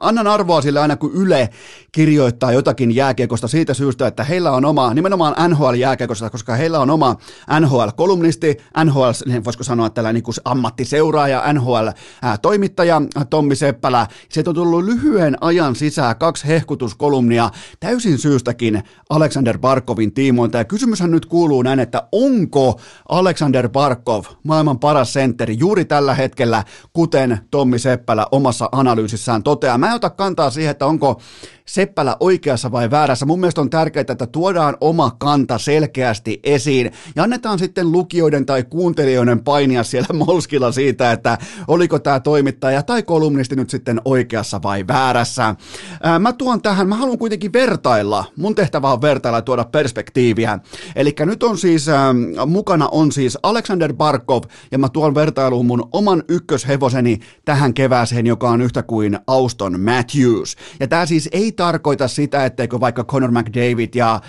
annan 0.00 0.26
arvoa 0.26 0.60
sille 0.62 0.80
aina 0.80 0.96
kun 0.96 1.10
Yle 1.14 1.48
kirjoittaa 1.92 2.52
jotakin 2.52 2.94
jääkiekosta 2.94 3.48
siitä 3.48 3.74
syystä, 3.74 4.06
että 4.06 4.24
heillä 4.24 4.50
on 4.50 4.64
oma, 4.64 4.94
nimenomaan 4.94 5.50
NHL-jääkiekosta, 5.50 6.30
koska 6.30 6.54
heillä 6.54 6.80
on 6.80 6.90
oma 6.90 7.16
NHL-kolumnisti, 7.60 8.56
NHL, 8.84 9.10
niin 9.26 9.44
voisiko 9.44 9.64
sanoa 9.64 9.90
tällainen 9.90 10.22
niin 10.26 10.34
ammattiseuraaja, 10.44 11.52
NHL-toimittaja 11.52 13.02
Tommi 13.30 13.56
Seppälä. 13.56 14.06
Sieltä 14.28 14.50
on 14.50 14.54
tullut 14.54 14.84
lyhyen 14.84 15.36
ajan 15.40 15.76
sisään 15.76 16.16
kaksi 16.16 16.46
hehkutuskolumnia 16.46 17.50
täysin 17.80 18.18
syystäkin 18.18 18.82
Alexander 19.10 19.58
Barkovin 19.58 20.14
tiimoilta. 20.14 20.58
Ja 20.58 20.64
kysymyshän 20.64 21.10
nyt 21.10 21.26
kuuluu 21.26 21.62
näin, 21.62 21.80
että 21.80 22.08
onko 22.12 22.80
Alexander 23.08 23.68
Barkov 23.68 24.24
maailman 24.42 24.78
paras 24.78 25.12
sentteri 25.12 25.56
juuri 25.58 25.84
tällä 25.84 26.14
hetkellä, 26.14 26.64
kuten 26.92 27.40
Tommi 27.50 27.78
Seppälä 27.78 28.05
Seppälä 28.06 28.26
omassa 28.30 28.68
analyysissään 28.72 29.42
toteaa. 29.42 29.78
Mä 29.78 29.88
en 29.88 29.94
ota 29.94 30.10
kantaa 30.10 30.50
siihen, 30.50 30.70
että 30.70 30.86
onko 30.86 31.20
Seppälä 31.66 32.16
oikeassa 32.20 32.72
vai 32.72 32.90
väärässä. 32.90 33.26
Mun 33.26 33.40
mielestä 33.40 33.60
on 33.60 33.70
tärkeää, 33.70 34.00
että 34.00 34.26
tuodaan 34.26 34.76
oma 34.80 35.10
kanta 35.18 35.58
selkeästi 35.58 36.40
esiin 36.44 36.92
ja 37.16 37.22
annetaan 37.22 37.58
sitten 37.58 37.92
lukijoiden 37.92 38.46
tai 38.46 38.64
kuuntelijoiden 38.64 39.44
painia 39.44 39.84
siellä 39.84 40.14
molskilla 40.26 40.72
siitä, 40.72 41.12
että 41.12 41.38
oliko 41.68 41.98
tämä 41.98 42.20
toimittaja 42.20 42.82
tai 42.82 43.02
kolumnisti 43.02 43.56
nyt 43.56 43.70
sitten 43.70 44.00
oikeassa 44.04 44.62
vai 44.62 44.86
väärässä. 44.88 45.54
Ää, 46.02 46.18
mä 46.18 46.32
tuon 46.32 46.62
tähän, 46.62 46.88
mä 46.88 46.94
haluan 46.94 47.18
kuitenkin 47.18 47.52
vertailla. 47.52 48.24
Mun 48.36 48.54
tehtävä 48.54 48.92
on 48.92 49.02
vertailla 49.02 49.38
ja 49.38 49.42
tuoda 49.42 49.64
perspektiiviä. 49.64 50.58
Eli 50.96 51.14
nyt 51.18 51.42
on 51.42 51.58
siis, 51.58 51.88
ää, 51.88 52.14
mukana 52.46 52.88
on 52.88 53.12
siis 53.12 53.38
Alexander 53.42 53.94
Barkov 53.94 54.42
ja 54.70 54.78
mä 54.78 54.88
tuon 54.88 55.14
vertailuun 55.14 55.66
mun 55.66 55.88
oman 55.92 56.22
ykköshevoseni 56.28 57.18
tähän 57.44 57.74
kevääseen, 57.74 58.26
joka 58.26 58.50
on 58.50 58.62
yhtä 58.62 58.82
kuin 58.82 59.18
Auston 59.26 59.80
Matthews. 59.80 60.56
Ja 60.80 60.88
tämä 60.88 61.06
siis 61.06 61.28
ei 61.32 61.52
tarkoita 61.56 62.08
sitä, 62.08 62.44
etteikö 62.44 62.80
vaikka 62.80 63.04
Conor 63.04 63.30
McDavid 63.30 63.88
ja 63.94 64.20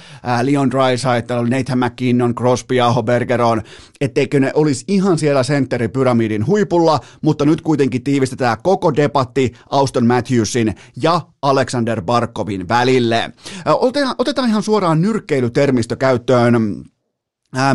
Leon 0.41 0.71
Draisaitl, 0.71 1.43
Nathan 1.49 1.79
McKinnon, 1.79 2.35
Crosby 2.35 2.75
ja 2.75 2.93
Bergeron, 3.05 3.61
etteikö 4.01 4.39
ne 4.39 4.51
olisi 4.53 4.85
ihan 4.87 5.17
siellä 5.17 5.43
sentteripyramidin 5.43 6.47
huipulla, 6.47 6.99
mutta 7.21 7.45
nyt 7.45 7.61
kuitenkin 7.61 8.03
tiivistetään 8.03 8.57
koko 8.63 8.95
debatti 8.95 9.53
Auston 9.69 10.07
Matthewsin 10.07 10.75
ja 11.01 11.21
Alexander 11.41 12.01
Barkovin 12.01 12.67
välille. 12.67 13.33
Otetaan, 13.65 14.15
otetaan 14.17 14.49
ihan 14.49 14.63
suoraan 14.63 15.01
nyrkkeilytermistö 15.01 15.95
käyttöön. 15.95 16.83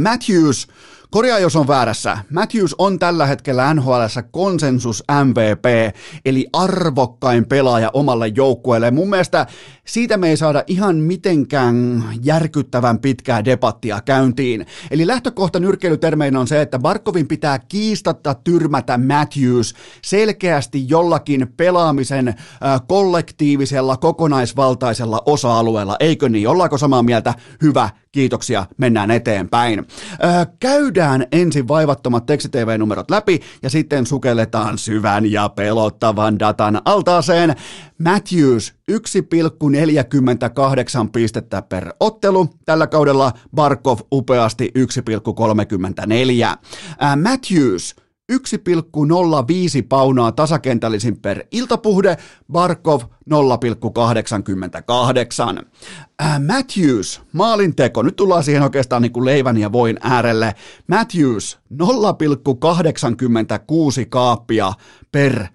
Matthews 0.01 0.67
Korjaa, 1.13 1.39
jos 1.39 1.57
on 1.57 1.69
väärässä. 1.69 2.19
Matthews 2.31 2.75
on 2.79 2.99
tällä 2.99 3.27
hetkellä 3.27 3.75
NHL 3.75 4.03
konsensus 4.31 5.05
MVP, 5.25 5.95
eli 6.25 6.47
arvokkain 6.53 7.47
pelaaja 7.47 7.91
omalle 7.93 8.29
joukkueelle. 8.29 8.91
Mun 8.91 9.11
mielestä 9.11 9.47
siitä 9.87 10.17
me 10.17 10.29
ei 10.29 10.37
saada 10.37 10.65
ihan 10.67 10.97
mitenkään 10.97 12.05
järkyttävän 12.23 12.99
pitkää 12.99 13.45
debattia 13.45 14.01
käyntiin. 14.01 14.67
Eli 14.91 15.07
lähtökohta 15.07 15.61
nyrkkeilytermein 15.61 16.37
on 16.37 16.47
se, 16.47 16.61
että 16.61 16.79
Barkovin 16.79 17.29
pitää 17.29 17.59
kiistatta 17.59 18.35
tyrmätä 18.35 18.99
Matthews 18.99 19.75
selkeästi 20.03 20.89
jollakin 20.89 21.53
pelaamisen 21.57 22.35
kollektiivisella, 22.89 23.97
kokonaisvaltaisella 23.97 25.23
osa-alueella. 25.27 25.97
Eikö 26.01 26.29
niin? 26.29 26.49
Ollaanko 26.49 26.79
samaa 26.79 27.03
mieltä? 27.03 27.35
Hyvä, 27.63 27.91
kiitoksia, 28.13 28.67
mennään 28.77 29.11
eteenpäin. 29.11 29.79
Äh, 30.25 30.47
käydään 30.61 31.27
ensin 31.33 31.69
vaivattomat 31.69 32.27
tekstitv-numerot 32.27 33.11
läpi 33.11 33.41
ja 33.63 33.71
sitten 33.71 34.07
sukelletaan 34.07 34.79
syvän 34.79 35.33
ja 35.33 35.49
pelottavan 35.49 36.39
datan 36.39 36.83
altaaseen. 36.85 37.57
Matthews 37.99 38.75
1,48 38.93 38.99
pistettä 41.13 41.63
per 41.63 41.93
ottelu. 42.01 42.49
Tällä 42.65 42.87
kaudella 42.87 43.33
Barkov 43.55 43.99
upeasti 44.13 44.73
1,34. 44.79 46.45
Äh, 47.03 47.17
Matthews 47.17 48.02
1,05 48.33 48.39
paunaa 49.89 50.33
tasakentällisin 50.33 51.21
per 51.21 51.45
iltapuhde, 51.51 52.17
Barkov 52.53 53.01
0,88. 53.03 53.07
Äh, 56.23 56.41
Matthews, 56.47 57.23
maalinteko, 57.33 58.03
nyt 58.03 58.17
tullaan 58.17 58.45
siihen 58.45 58.63
oikeastaan 58.63 59.03
niin 59.03 59.13
kuin 59.13 59.25
leivän 59.25 59.59
ja 59.59 59.73
voin 59.73 59.99
äärelle. 60.03 60.55
Matthews 60.87 61.59
0,86 61.75 61.79
kaappia 64.09 64.73
per 65.13 65.47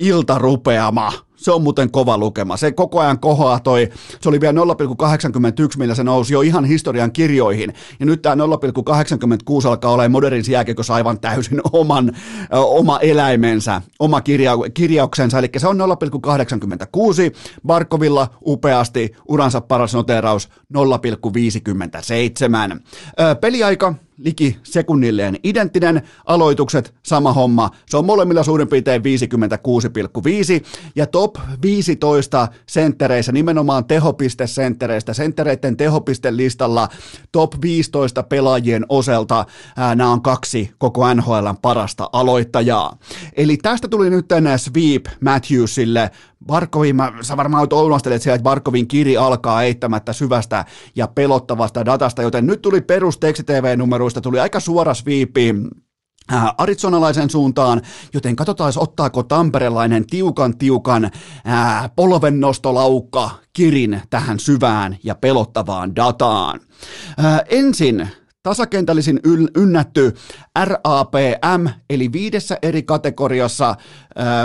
iltarupeama 0.00 1.12
se 1.42 1.52
on 1.52 1.62
muuten 1.62 1.90
kova 1.90 2.18
lukema. 2.18 2.56
Se 2.56 2.72
koko 2.72 3.00
ajan 3.00 3.18
kohoaa 3.18 3.60
toi, 3.60 3.88
se 4.20 4.28
oli 4.28 4.40
vielä 4.40 4.60
0,81, 4.60 4.66
millä 5.78 5.94
se 5.94 6.04
nousi 6.04 6.34
jo 6.34 6.40
ihan 6.40 6.64
historian 6.64 7.12
kirjoihin. 7.12 7.74
Ja 8.00 8.06
nyt 8.06 8.22
tämä 8.22 8.44
0,86 8.44 9.68
alkaa 9.68 9.92
olla 9.92 10.08
modernin 10.08 10.44
jääkiekossa 10.48 10.94
aivan 10.94 11.20
täysin 11.20 11.60
oman, 11.72 12.12
ö, 12.54 12.58
oma 12.58 12.98
eläimensä, 12.98 13.82
oma 13.98 14.20
kirja, 14.20 14.52
kirjauksensa. 14.74 15.38
Eli 15.38 15.50
se 15.56 15.68
on 15.68 15.78
0,86. 15.78 15.84
Barkovilla 17.66 18.28
upeasti 18.46 19.12
uransa 19.28 19.60
paras 19.60 19.94
noteraus 19.94 20.48
0,57. 20.74 22.80
Ö, 23.20 23.34
peliaika 23.34 23.94
liki 24.18 24.56
sekunnilleen 24.62 25.38
identtinen, 25.42 26.02
aloitukset 26.24 26.94
sama 27.02 27.32
homma, 27.32 27.70
se 27.86 27.96
on 27.96 28.04
molemmilla 28.04 28.42
suurin 28.42 28.68
piirtein 28.68 29.02
56,5 29.02 29.08
ja 30.96 31.06
top 31.06 31.31
15 31.62 32.48
senttereissä, 32.66 33.32
nimenomaan 33.32 33.84
tehopistesenttereistä, 33.84 35.14
senttereiden 35.14 35.76
tehopistelistalla 35.76 36.88
top 37.32 37.52
15 37.62 38.22
pelaajien 38.22 38.86
osalta 38.88 39.46
nämä 39.76 40.12
on 40.12 40.22
kaksi 40.22 40.70
koko 40.78 41.14
NHLn 41.14 41.56
parasta 41.62 42.10
aloittajaa. 42.12 42.96
Eli 43.36 43.56
tästä 43.56 43.88
tuli 43.88 44.10
nyt 44.10 44.28
tänne 44.28 44.58
sweep 44.58 45.06
Matthewsille, 45.20 46.10
Barkovin, 46.46 46.96
mä, 46.96 47.12
sä 47.20 47.36
varmaan 47.36 47.66
oulastelet 47.72 48.22
siellä, 48.22 48.34
että 48.34 48.44
Barkovin 48.44 48.88
kiri 48.88 49.16
alkaa 49.16 49.62
eittämättä 49.62 50.12
syvästä 50.12 50.64
ja 50.96 51.08
pelottavasta 51.08 51.84
datasta, 51.84 52.22
joten 52.22 52.46
nyt 52.46 52.62
tuli 52.62 52.80
perus 52.80 53.18
TV-numeroista, 53.46 54.20
tuli 54.20 54.40
aika 54.40 54.60
suora 54.60 54.94
sviipi 54.94 55.54
Arizonalaisen 56.58 57.30
suuntaan, 57.30 57.82
joten 58.14 58.36
katsotaan, 58.36 58.72
ottaako 58.76 59.22
tamperelainen 59.22 60.06
tiukan 60.06 60.58
tiukan 60.58 61.10
ää, 61.44 61.78
äh, 61.78 61.90
polvennostolaukka 61.96 63.30
kirin 63.52 64.02
tähän 64.10 64.38
syvään 64.38 64.96
ja 65.04 65.14
pelottavaan 65.14 65.96
dataan. 65.96 66.60
Ää, 67.18 67.34
äh, 67.34 67.40
ensin 67.48 68.08
tasakentällisin 68.42 69.20
ynnätty 69.56 70.14
RAPM, 70.64 71.66
eli 71.90 72.12
viidessä 72.12 72.58
eri 72.62 72.82
kategoriassa 72.82 73.74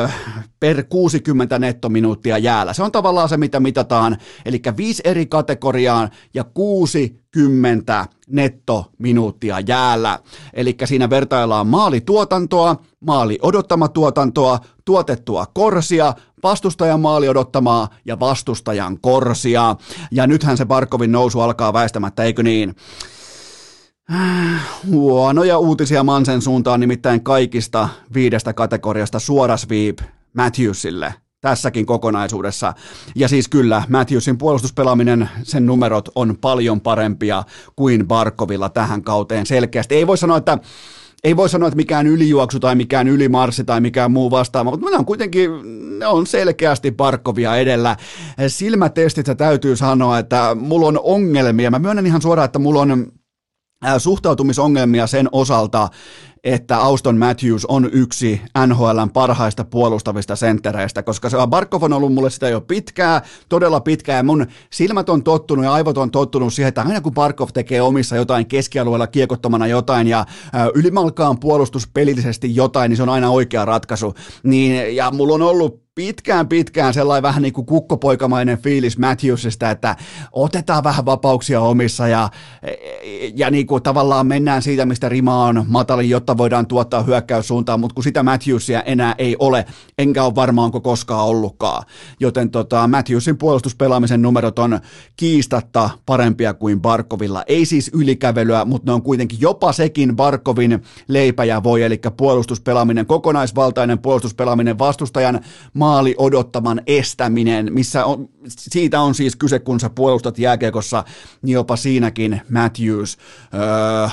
äh, 0.03 0.15
per 0.59 0.83
60 0.83 1.59
nettominuuttia 1.59 2.37
jäällä. 2.37 2.73
Se 2.73 2.83
on 2.83 2.91
tavallaan 2.91 3.29
se, 3.29 3.37
mitä 3.37 3.59
mitataan, 3.59 4.17
eli 4.45 4.61
viisi 4.77 5.01
eri 5.05 5.25
kategoriaan 5.25 6.09
ja 6.33 6.43
60 6.43 8.05
nettominuuttia 8.27 9.59
jäällä. 9.59 10.19
Eli 10.53 10.75
siinä 10.85 11.09
vertaillaan 11.09 11.67
maalituotantoa, 11.67 12.75
maali 12.99 13.39
odottamatuotantoa, 13.41 14.59
tuotettua 14.85 15.45
korsia, 15.53 16.13
vastustajan 16.43 16.99
maali 16.99 17.29
odottamaa 17.29 17.89
ja 18.05 18.19
vastustajan 18.19 19.01
korsia. 19.01 19.75
Ja 20.11 20.27
nythän 20.27 20.57
se 20.57 20.65
Barkovin 20.65 21.11
nousu 21.11 21.39
alkaa 21.39 21.73
väistämättä, 21.73 22.23
eikö 22.23 22.43
niin? 22.43 22.75
Huonoja 24.87 25.57
uutisia 25.57 26.03
Mansen 26.03 26.41
suuntaan 26.41 26.79
nimittäin 26.79 27.23
kaikista 27.23 27.89
viidestä 28.13 28.53
kategoriasta 28.53 29.19
suorasviip 29.19 29.99
Matthewsille 30.33 31.13
tässäkin 31.41 31.85
kokonaisuudessa. 31.85 32.73
Ja 33.15 33.27
siis 33.27 33.47
kyllä, 33.47 33.83
Matthewsin 33.89 34.37
puolustuspelaaminen, 34.37 35.29
sen 35.43 35.65
numerot 35.65 36.09
on 36.15 36.37
paljon 36.41 36.81
parempia 36.81 37.43
kuin 37.75 38.07
Barkovilla 38.07 38.69
tähän 38.69 39.01
kauteen 39.01 39.45
selkeästi. 39.45 39.95
Ei 39.95 40.07
voi 40.07 40.17
sanoa, 40.17 40.37
että 40.37 40.57
ei 41.23 41.35
voi 41.35 41.49
sanoa, 41.49 41.67
että 41.67 41.75
mikään 41.75 42.07
ylijuoksu 42.07 42.59
tai 42.59 42.75
mikään 42.75 43.07
ylimarssi 43.07 43.63
tai 43.63 43.81
mikään 43.81 44.11
muu 44.11 44.31
vastaava, 44.31 44.71
mutta 44.71 44.89
ne 44.89 44.97
on 44.97 45.05
kuitenkin, 45.05 45.49
ne 45.99 46.07
on 46.07 46.27
selkeästi 46.27 46.91
Barkovia 46.91 47.55
edellä. 47.55 47.95
Silmätestissä 48.47 49.35
täytyy 49.35 49.75
sanoa, 49.75 50.19
että 50.19 50.55
mulla 50.59 50.87
on 50.87 50.99
ongelmia. 51.03 51.71
Mä 51.71 51.79
myönnän 51.79 52.05
ihan 52.05 52.21
suoraan, 52.21 52.45
että 52.45 52.59
mulla 52.59 52.81
on 52.81 53.11
suhtautumisongelmia 53.97 55.07
sen 55.07 55.29
osalta, 55.31 55.89
että 56.43 56.77
Auston 56.77 57.17
Matthews 57.17 57.65
on 57.65 57.89
yksi 57.91 58.41
NHLn 58.67 59.09
parhaista 59.13 59.63
puolustavista 59.63 60.35
senttereistä, 60.35 61.03
koska 61.03 61.29
se 61.29 61.37
Barkov 61.49 61.83
on 61.83 61.93
ollut 61.93 62.13
mulle 62.13 62.29
sitä 62.29 62.49
jo 62.49 62.61
pitkää, 62.61 63.21
todella 63.49 63.79
pitkää, 63.79 64.17
ja 64.17 64.23
mun 64.23 64.47
silmät 64.69 65.09
on 65.09 65.23
tottunut 65.23 65.65
ja 65.65 65.73
aivot 65.73 65.97
on 65.97 66.11
tottunut 66.11 66.53
siihen, 66.53 66.67
että 66.67 66.81
aina 66.81 67.01
kun 67.01 67.13
Barkov 67.13 67.49
tekee 67.53 67.81
omissa 67.81 68.15
jotain 68.15 68.47
keskialueella 68.47 69.07
kiekottomana 69.07 69.67
jotain 69.67 70.07
ja 70.07 70.25
ylimalkaan 70.73 71.39
puolustuspelillisesti 71.39 72.55
jotain, 72.55 72.89
niin 72.89 72.97
se 72.97 73.03
on 73.03 73.09
aina 73.09 73.29
oikea 73.29 73.65
ratkaisu. 73.65 74.13
Niin, 74.43 74.95
ja 74.95 75.11
mulla 75.11 75.33
on 75.33 75.41
ollut 75.41 75.86
pitkään 75.97 76.47
pitkään 76.47 76.93
sellainen 76.93 77.23
vähän 77.23 77.41
niin 77.41 77.53
kuin 77.53 77.65
kukkopoikamainen 77.65 78.57
fiilis 78.57 78.97
Matthewsista, 78.97 79.69
että 79.71 79.95
otetaan 80.31 80.83
vähän 80.83 81.05
vapauksia 81.05 81.61
omissa 81.61 82.07
ja, 82.07 82.29
ja 83.35 83.51
niin 83.51 83.67
kuin 83.67 83.83
tavallaan 83.83 84.27
mennään 84.27 84.61
siitä, 84.61 84.85
mistä 84.85 85.09
rima 85.09 85.45
on 85.45 85.65
matali, 85.67 86.09
jotta 86.09 86.37
voidaan 86.37 86.67
tuottaa 86.67 87.03
hyökkäyssuuntaan, 87.03 87.79
mutta 87.79 87.93
kun 87.93 88.03
sitä 88.03 88.23
Matthewsia 88.23 88.81
enää 88.81 89.15
ei 89.17 89.35
ole, 89.39 89.65
enkä 89.97 90.23
ole 90.23 90.35
varmaan 90.35 90.65
onko 90.65 90.81
koskaan 90.81 91.25
ollutkaan. 91.25 91.83
Joten 92.19 92.51
tota, 92.51 92.87
Matthewsin 92.87 93.37
puolustuspelaamisen 93.37 94.21
numerot 94.21 94.59
on 94.59 94.79
kiistatta 95.15 95.89
parempia 96.05 96.53
kuin 96.53 96.81
Barkovilla. 96.81 97.43
Ei 97.47 97.65
siis 97.65 97.91
ylikävelyä, 97.93 98.65
mutta 98.65 98.91
ne 98.91 98.93
on 98.93 99.01
kuitenkin 99.01 99.41
jopa 99.41 99.71
sekin 99.71 100.15
Barkovin 100.15 100.83
leipä 101.07 101.43
ja 101.43 101.63
voi, 101.63 101.83
eli 101.83 102.01
puolustuspelaaminen, 102.17 103.05
kokonaisvaltainen 103.05 103.99
puolustuspelaaminen 103.99 104.79
vastustajan 104.79 105.39
maali 105.87 106.15
odottaman 106.17 106.81
estäminen, 106.87 107.73
missä 107.73 108.05
on, 108.05 108.29
siitä 108.47 109.01
on 109.01 109.15
siis 109.15 109.35
kyse, 109.35 109.59
kun 109.59 109.79
sä 109.79 109.89
puolustat 109.89 110.39
jääkiekossa, 110.39 111.03
niin 111.41 111.53
jopa 111.53 111.75
siinäkin 111.75 112.41
Matthews 112.49 113.17
öö, 113.53 113.59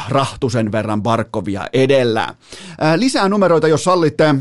rahtusen 0.08 0.72
verran 0.72 1.02
Barkovia 1.02 1.66
edellä. 1.72 2.34
Öö, 2.82 2.98
lisää 2.98 3.28
numeroita, 3.28 3.68
jos 3.68 3.84
sallitte. 3.84 4.34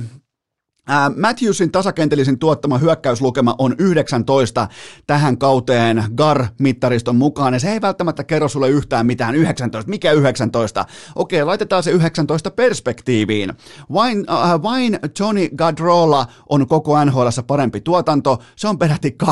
Matthewsin 1.17 1.71
tasakentellisin 1.71 2.39
tuottama 2.39 2.77
hyökkäyslukema 2.77 3.55
on 3.57 3.75
19 3.77 4.67
tähän 5.07 5.37
kauteen 5.37 6.03
GAR-mittariston 6.15 7.15
mukaan, 7.15 7.53
ja 7.53 7.59
se 7.59 7.71
ei 7.71 7.81
välttämättä 7.81 8.23
kerro 8.23 8.47
sulle 8.47 8.69
yhtään 8.69 9.05
mitään 9.05 9.35
19. 9.35 9.89
Mikä 9.89 10.11
19? 10.11 10.85
Okei, 11.15 11.43
laitetaan 11.43 11.83
se 11.83 11.91
19 11.91 12.51
perspektiiviin. 12.51 13.53
Vain, 13.93 14.25
äh, 14.29 14.61
vain 14.61 14.99
Johnny 15.19 15.49
Gadrola 15.55 16.27
on 16.49 16.67
koko 16.67 17.05
NHL 17.05 17.27
parempi 17.47 17.81
tuotanto, 17.81 18.39
se 18.55 18.67
on 18.67 18.79
peräti 18.79 19.15
21,2, 19.23 19.27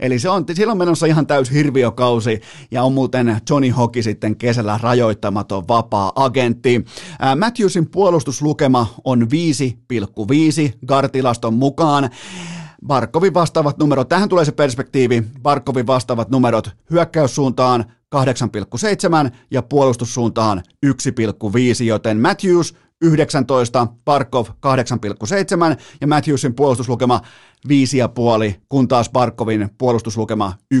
eli 0.00 0.18
se 0.18 0.28
on 0.28 0.44
silloin 0.54 0.78
menossa 0.78 1.06
ihan 1.06 1.26
täys 1.26 1.52
hirviökausi, 1.52 2.40
ja 2.70 2.82
on 2.82 2.92
muuten 2.92 3.40
Johnny 3.50 3.70
Hockey 3.70 4.02
sitten 4.02 4.36
kesällä 4.36 4.78
rajoittamaton 4.82 5.68
vapaa 5.68 6.12
agentti. 6.14 6.84
Äh, 7.24 7.36
Matthewsin 7.36 7.90
puolustuslukema 7.90 8.86
on 9.04 9.11
on 9.12 9.28
5,5 10.68 10.78
Gartilaston 10.86 11.54
mukaan. 11.54 12.10
Barkovin 12.86 13.34
vastaavat 13.34 13.78
numerot, 13.78 14.08
tähän 14.08 14.28
tulee 14.28 14.44
se 14.44 14.52
perspektiivi, 14.52 15.22
Barkovin 15.42 15.86
vastaavat 15.86 16.30
numerot 16.30 16.70
hyökkäyssuuntaan 16.90 17.84
8,7 18.14 19.30
ja 19.50 19.62
puolustussuuntaan 19.62 20.62
1,5, 20.86 21.84
joten 21.84 22.20
Matthews 22.20 22.74
19, 23.02 23.86
Barkov 24.04 24.46
8,7 24.46 24.52
ja 26.00 26.06
Matthewsin 26.06 26.54
puolustuslukema 26.54 27.20
5,5, 27.68 28.54
kun 28.68 28.88
taas 28.88 29.10
Barkovin 29.10 29.70
puolustuslukema 29.78 30.52
1,5. 30.74 30.80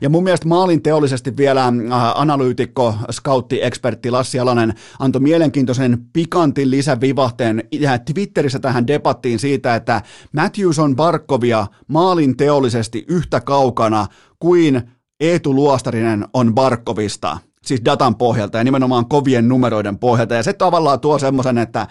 Ja 0.00 0.10
mun 0.10 0.24
mielestä 0.24 0.48
maalin 0.48 0.82
teollisesti 0.82 1.36
vielä 1.36 1.66
äh, 1.66 1.72
analyytikko, 2.14 2.94
scoutti, 3.12 3.62
ekspertti 3.62 4.10
Lassi 4.10 4.40
Alanen 4.40 4.74
antoi 4.98 5.20
mielenkiintoisen 5.20 5.98
pikantin 6.12 6.70
lisävivahteen 6.70 7.62
Twitterissä 8.04 8.58
tähän 8.58 8.86
debattiin 8.86 9.38
siitä, 9.38 9.74
että 9.74 10.02
Matthews 10.32 10.78
on 10.78 10.96
Barkovia 10.96 11.66
maalin 11.88 12.36
teollisesti 12.36 13.04
yhtä 13.08 13.40
kaukana 13.40 14.06
kuin 14.38 14.82
Eetu 15.20 15.54
Luostarinen 15.54 16.26
on 16.32 16.54
Barkovista 16.54 17.38
siis 17.64 17.84
datan 17.84 18.16
pohjalta 18.16 18.58
ja 18.58 18.64
nimenomaan 18.64 19.08
kovien 19.08 19.48
numeroiden 19.48 19.98
pohjalta. 19.98 20.34
Ja 20.34 20.42
se 20.42 20.52
tavallaan 20.52 21.00
tuo 21.00 21.18
semmoisen, 21.18 21.58
että 21.58 21.86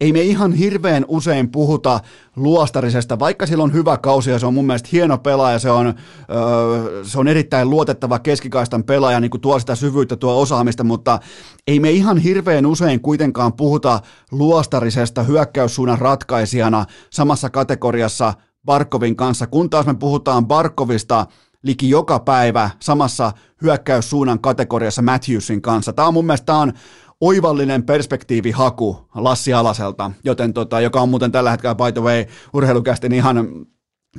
ei 0.00 0.12
me 0.12 0.20
ihan 0.20 0.52
hirveän 0.52 1.04
usein 1.08 1.50
puhuta 1.50 2.00
luostarisesta, 2.36 3.18
vaikka 3.18 3.46
sillä 3.46 3.64
on 3.64 3.72
hyvä 3.72 3.98
kausi 3.98 4.30
ja 4.30 4.38
se 4.38 4.46
on 4.46 4.54
mun 4.54 4.66
mielestä 4.66 4.88
hieno 4.92 5.18
pelaaja, 5.18 5.58
se 5.58 5.70
on, 5.70 5.86
öö, 5.86 7.04
se 7.04 7.18
on 7.18 7.28
erittäin 7.28 7.70
luotettava 7.70 8.18
keskikaistan 8.18 8.84
pelaaja, 8.84 9.20
niin 9.20 9.30
kuin 9.30 9.40
tuo 9.40 9.58
sitä 9.58 9.74
syvyyttä, 9.74 10.16
tuo 10.16 10.40
osaamista, 10.40 10.84
mutta 10.84 11.18
ei 11.66 11.80
me 11.80 11.90
ihan 11.90 12.18
hirveän 12.18 12.66
usein 12.66 13.00
kuitenkaan 13.00 13.52
puhuta 13.52 14.00
luostarisesta 14.30 15.22
hyökkäyssuunnan 15.22 15.98
ratkaisijana 15.98 16.84
samassa 17.10 17.50
kategoriassa 17.50 18.34
Barkovin 18.64 19.16
kanssa, 19.16 19.46
kun 19.46 19.70
taas 19.70 19.86
me 19.86 19.94
puhutaan 19.94 20.46
Barkovista– 20.46 21.26
liki 21.66 21.90
joka 21.90 22.18
päivä 22.18 22.70
samassa 22.80 23.32
hyökkäyssuunnan 23.62 24.38
kategoriassa 24.38 25.02
Matthewsin 25.02 25.62
kanssa. 25.62 25.92
Tämä 25.92 26.08
on 26.08 26.14
mun 26.14 26.26
mielestä 26.26 26.46
tämä 26.46 26.58
on 26.58 26.72
oivallinen 27.20 27.82
perspektiivihaku 27.82 29.08
Lassi 29.14 29.52
Alaselta, 29.52 30.10
joten 30.24 30.52
tota, 30.52 30.80
joka 30.80 31.00
on 31.00 31.08
muuten 31.08 31.32
tällä 31.32 31.50
hetkellä 31.50 31.74
by 31.74 31.92
the 31.92 32.00
way 32.00 32.24
urheilukästin 32.52 33.12
ihan 33.12 33.66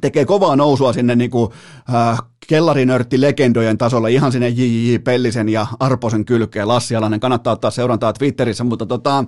tekee 0.02 0.26
kovaa 0.26 0.56
nousua 0.56 0.94
sinne 0.94 1.16
niin 1.16 1.30
kuin, 1.32 1.52
äh, 1.96 2.20
kellarinörtti 2.48 3.22
legendojen 3.22 3.78
tasolle 3.78 4.12
ihan 4.12 4.32
sinne 4.32 4.50
J.J. 4.50 4.98
Pellisen 5.04 5.50
ja 5.50 5.68
Arposen 5.80 6.26
kylkeen. 6.26 6.68
Lassi 6.68 6.96
Alanen 6.96 7.20
kannattaa 7.20 7.54
ottaa 7.54 7.72
seurantaa 7.72 8.14
Twitterissä, 8.14 8.64
mutta 8.64 8.86
tota, 8.86 9.26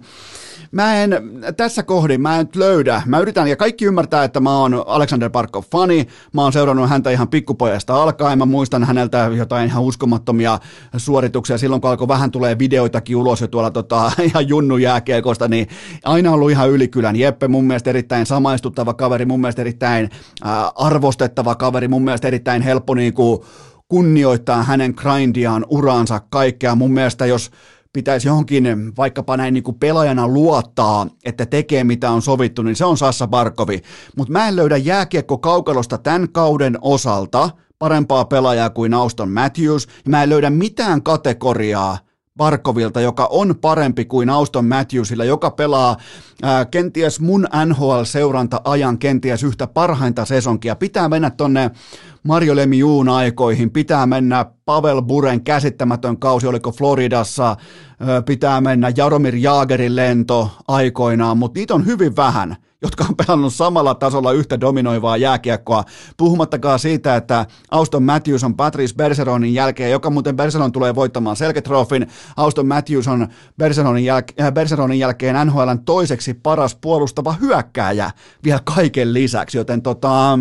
mä 0.71 1.03
en, 1.03 1.12
tässä 1.58 1.84
kohdin 1.84 2.21
mä 2.21 2.39
en 2.39 2.45
nyt 2.45 2.55
löydä. 2.55 3.01
Mä 3.05 3.19
yritän, 3.19 3.47
ja 3.47 3.55
kaikki 3.55 3.86
ymmärtää, 3.86 4.23
että 4.23 4.39
mä 4.39 4.58
oon 4.58 4.84
Alexander 4.88 5.29
Parkov 5.29 5.63
fani. 5.71 6.08
Mä 6.34 6.41
oon 6.43 6.53
seurannut 6.53 6.89
häntä 6.89 7.10
ihan 7.10 7.27
pikkupojasta 7.27 8.03
alkaen. 8.03 8.38
Mä 8.38 8.45
muistan 8.45 8.84
häneltä 8.84 9.32
jotain 9.36 9.67
ihan 9.67 9.84
uskomattomia 9.84 10.60
suorituksia 10.97 11.58
silloin, 11.58 11.82
kun 11.82 11.89
alkoi 11.89 12.08
vähän 12.08 12.32
tulee 12.32 12.60
videoitakin 12.60 13.15
ulos 13.15 13.41
jo 13.41 13.47
tuolla 13.47 13.71
tota, 13.71 14.12
ihan 14.29 14.47
junnu 14.47 14.77
jääkiekosta, 14.77 15.47
niin 15.47 15.67
aina 16.03 16.32
ollut 16.32 16.51
ihan 16.51 16.69
ylikylän. 16.69 17.15
Jeppe 17.15 17.47
mun 17.47 17.65
mielestä 17.65 17.89
erittäin 17.89 18.25
samaistuttava 18.25 18.93
kaveri, 18.93 19.25
mun 19.25 19.41
mielestä 19.41 19.62
erittäin 19.62 20.10
äh, 20.45 20.51
arvostettava 20.75 21.55
kaveri, 21.55 21.88
mun 21.88 22.03
mielestä 22.03 22.27
erittäin 22.27 22.62
helppo 22.62 22.95
niin 22.95 23.13
kuin 23.13 23.39
kunnioittaa 23.88 24.63
hänen 24.63 24.93
grindiaan, 24.97 25.65
uraansa, 25.69 26.21
kaikkea. 26.29 26.75
Mun 26.75 26.91
mielestä 26.91 27.25
jos 27.25 27.51
pitäisi 27.93 28.28
johonkin 28.28 28.95
vaikkapa 28.97 29.38
näin 29.38 29.54
niin 29.54 29.63
kuin 29.63 29.80
pelaajana 29.80 30.28
luottaa, 30.28 31.08
että 31.25 31.45
tekee 31.45 31.84
mitä 31.84 32.12
on 32.12 32.21
sovittu, 32.21 32.62
niin 32.62 32.75
se 32.75 32.86
on 32.86 32.97
Sassa 32.97 33.28
Barkovi. 33.28 33.82
Mutta 34.17 34.32
mä 34.32 34.47
en 34.47 34.56
löydä 34.56 34.78
jääkiekko 34.78 35.38
kaukalosta 35.38 35.97
tämän 35.97 36.32
kauden 36.32 36.78
osalta 36.82 37.49
parempaa 37.80 38.25
pelaajaa 38.25 38.69
kuin 38.69 38.93
Auston 38.93 39.32
Matthews, 39.32 39.86
ja 39.86 40.10
mä 40.10 40.23
en 40.23 40.30
löydä 40.30 40.49
mitään 40.49 41.04
kategoriaa, 41.04 41.97
Barkovilta, 42.39 43.02
joka 43.02 43.28
on 43.32 43.56
parempi 43.62 44.06
kuin 44.06 44.30
Auston 44.30 44.65
Matthewsilla, 44.65 45.25
joka 45.25 45.52
pelaa 45.52 45.97
ää, 46.43 46.65
kenties 46.65 47.19
mun 47.19 47.47
NHL-seuranta-ajan 47.65 48.97
kenties 48.97 49.43
yhtä 49.43 49.67
parhainta 49.67 50.25
sesonkia. 50.25 50.75
Pitää 50.75 51.10
mennä 51.10 51.30
tonne 51.30 51.71
Mario 52.23 52.56
Lemiuun 52.56 53.10
aikoihin, 53.10 53.71
pitää 53.71 54.06
mennä 54.06 54.45
Pavel 54.65 55.02
Buren 55.02 55.43
käsittämätön 55.43 56.19
kausi, 56.19 56.47
oliko 56.47 56.71
Floridassa, 56.71 57.58
pitää 58.25 58.62
mennä 58.62 58.91
Jaromir 58.97 59.36
Jaagerin 59.36 59.95
lento 59.95 60.52
aikoinaan, 60.67 61.38
mutta 61.38 61.60
niitä 61.60 61.73
on 61.73 61.86
hyvin 61.86 62.15
vähän– 62.15 62.56
jotka 62.82 63.06
on 63.10 63.15
pelannut 63.15 63.54
samalla 63.54 63.96
tasolla 63.96 64.32
yhtä 64.32 64.60
dominoivaa 64.60 65.18
jääkiekkoa. 65.18 65.84
Puhumattakaan 66.18 66.80
siitä, 66.80 67.15
että 67.15 67.46
Auston 67.72 68.04
Matthews 68.04 68.44
on 68.44 68.56
Patrice 68.56 68.96
Bergeronin 68.96 69.54
jälkeen, 69.54 69.92
joka 69.92 70.10
muuten 70.10 70.36
Bergeron 70.36 70.72
tulee 70.72 70.96
voittamaan 70.96 71.36
Selketrofin. 71.36 72.08
Auston 72.38 72.68
Matthews 72.68 73.08
on 73.08 73.28
Bergeronin, 73.58 74.06
jäl- 74.06 74.44
äh, 74.44 74.54
Bergeronin 74.54 75.00
jälkeen 75.00 75.48
NHLn 75.48 75.86
toiseksi 75.86 76.34
paras 76.34 76.76
puolustava 76.76 77.34
hyökkääjä 77.34 78.12
vielä 78.44 78.60
kaiken 78.76 79.13
lisäksi, 79.13 79.58
joten 79.58 79.82
tota, 79.82 80.39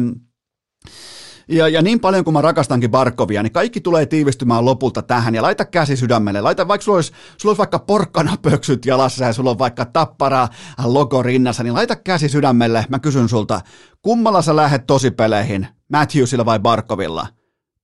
Ja, 1.48 1.68
ja 1.68 1.82
niin 1.82 2.00
paljon 2.00 2.24
kuin 2.24 2.34
mä 2.34 2.40
rakastankin 2.40 2.90
Barkovia, 2.90 3.42
niin 3.42 3.52
kaikki 3.52 3.80
tulee 3.80 4.06
tiivistymään 4.06 4.64
lopulta 4.64 5.02
tähän. 5.02 5.34
Ja 5.34 5.42
laita 5.42 5.64
käsi 5.64 5.96
sydämelle. 5.96 6.40
Laita, 6.40 6.68
vaikka 6.68 6.84
sulla 6.84 6.96
olisi, 6.96 7.12
sulla 7.36 7.50
olisi 7.50 7.58
vaikka 7.58 7.78
porkkanapöksyt 7.78 8.86
jalassa 8.86 9.24
ja 9.24 9.32
sulla 9.32 9.50
on 9.50 9.58
vaikka 9.58 9.84
tappara 9.84 10.48
logo 10.84 11.22
rinnassa, 11.22 11.62
niin 11.62 11.74
laita 11.74 11.96
käsi 11.96 12.28
sydämelle. 12.28 12.86
Mä 12.88 12.98
kysyn 12.98 13.28
sulta, 13.28 13.60
kummalla 14.02 14.42
sä 14.42 14.56
lähdet 14.56 14.86
tosipeleihin, 14.86 15.66
Matthewsilla 15.92 16.44
vai 16.44 16.58
Barkovilla? 16.58 17.26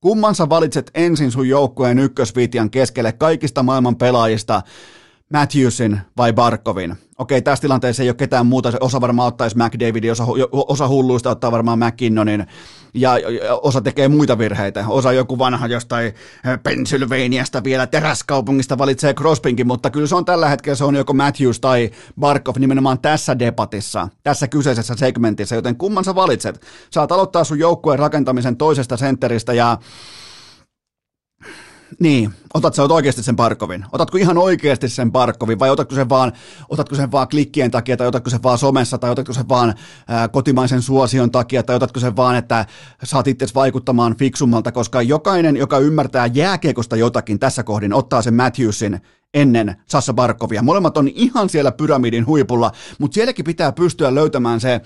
Kumman 0.01 0.35
sä 0.35 0.49
valitset 0.49 0.91
ensin 0.93 1.31
sun 1.31 1.49
joukkueen 1.49 1.99
ykkösviitian 1.99 2.69
keskelle 2.69 3.11
kaikista 3.11 3.63
maailman 3.63 3.95
pelaajista, 3.95 4.61
Matthewsin 5.33 5.99
vai 6.17 6.33
Barkovin? 6.33 6.95
Okei, 7.17 7.41
tässä 7.41 7.61
tilanteessa 7.61 8.03
ei 8.03 8.09
ole 8.09 8.15
ketään 8.15 8.45
muuta, 8.45 8.71
osa 8.79 9.01
varmaan 9.01 9.27
ottaisi 9.27 9.57
McDavidin, 9.57 10.11
osa, 10.11 10.25
osa 10.51 10.87
hulluista 10.87 11.29
ottaa 11.29 11.51
varmaan 11.51 11.79
McKinnonin, 11.79 12.45
ja 12.93 13.11
osa 13.61 13.81
tekee 13.81 14.07
muita 14.07 14.37
virheitä. 14.37 14.85
Osa 14.87 15.11
joku 15.11 15.39
vanha 15.39 15.67
jostain 15.67 16.13
Pennsylvaniasta 16.63 17.63
vielä 17.63 17.87
teräskaupungista 17.87 18.77
valitsee 18.77 19.13
Crospinkin, 19.13 19.67
mutta 19.67 19.89
kyllä 19.89 20.07
se 20.07 20.15
on 20.15 20.25
tällä 20.25 20.49
hetkellä, 20.49 20.75
se 20.75 20.83
on 20.83 20.95
joko 20.95 21.13
Matthews 21.13 21.59
tai 21.59 21.91
Barkov 22.19 22.55
nimenomaan 22.59 22.99
tässä 22.99 23.39
debatissa, 23.39 24.07
tässä 24.23 24.47
kyseisessä 24.47 24.93
segmentissä, 24.97 25.55
joten 25.55 25.75
kumman 25.75 26.03
sä 26.03 26.15
valitset? 26.15 26.65
Saat 26.89 27.11
aloittaa 27.11 27.43
sun 27.43 27.59
joukkueen 27.59 27.99
rakentamisen 27.99 28.57
toisesta 28.57 28.97
sentteristä 28.97 29.53
ja 29.53 29.77
niin, 31.99 32.33
otat 32.53 32.73
sä 32.73 32.83
oikeasti 32.83 33.23
sen 33.23 33.35
Parkovin? 33.35 33.85
Otatko 33.91 34.17
ihan 34.17 34.37
oikeasti 34.37 34.89
sen 34.89 35.11
Parkovin 35.11 35.59
vai 35.59 35.69
otatko 35.69 35.95
sen 35.95 36.09
vaan, 36.09 36.31
otatko 36.69 36.95
sen 36.95 37.11
vaan 37.11 37.27
klikkien 37.27 37.71
takia 37.71 37.97
tai 37.97 38.07
otatko 38.07 38.29
sen 38.29 38.43
vaan 38.43 38.57
somessa 38.57 38.97
tai 38.97 39.11
otatko 39.11 39.33
sen 39.33 39.49
vaan 39.49 39.73
ää, 40.07 40.27
kotimaisen 40.27 40.81
suosion 40.81 41.31
takia 41.31 41.63
tai 41.63 41.75
otatko 41.75 41.99
sen 41.99 42.15
vaan, 42.15 42.35
että 42.35 42.65
saat 43.03 43.27
itse 43.27 43.45
vaikuttamaan 43.55 44.15
fiksummalta, 44.15 44.71
koska 44.71 45.01
jokainen, 45.01 45.57
joka 45.57 45.79
ymmärtää 45.79 46.25
jääkiekosta 46.25 46.95
jotakin 46.95 47.39
tässä 47.39 47.63
kohdin, 47.63 47.93
ottaa 47.93 48.21
sen 48.21 48.33
Matthewsin 48.33 49.01
ennen 49.33 49.75
Sassa 49.85 50.13
Barkovia. 50.13 50.63
Molemmat 50.63 50.97
on 50.97 51.07
ihan 51.07 51.49
siellä 51.49 51.71
pyramidin 51.71 52.25
huipulla, 52.25 52.71
mutta 52.99 53.15
sielläkin 53.15 53.45
pitää 53.45 53.71
pystyä 53.71 54.15
löytämään 54.15 54.59
se 54.59 54.81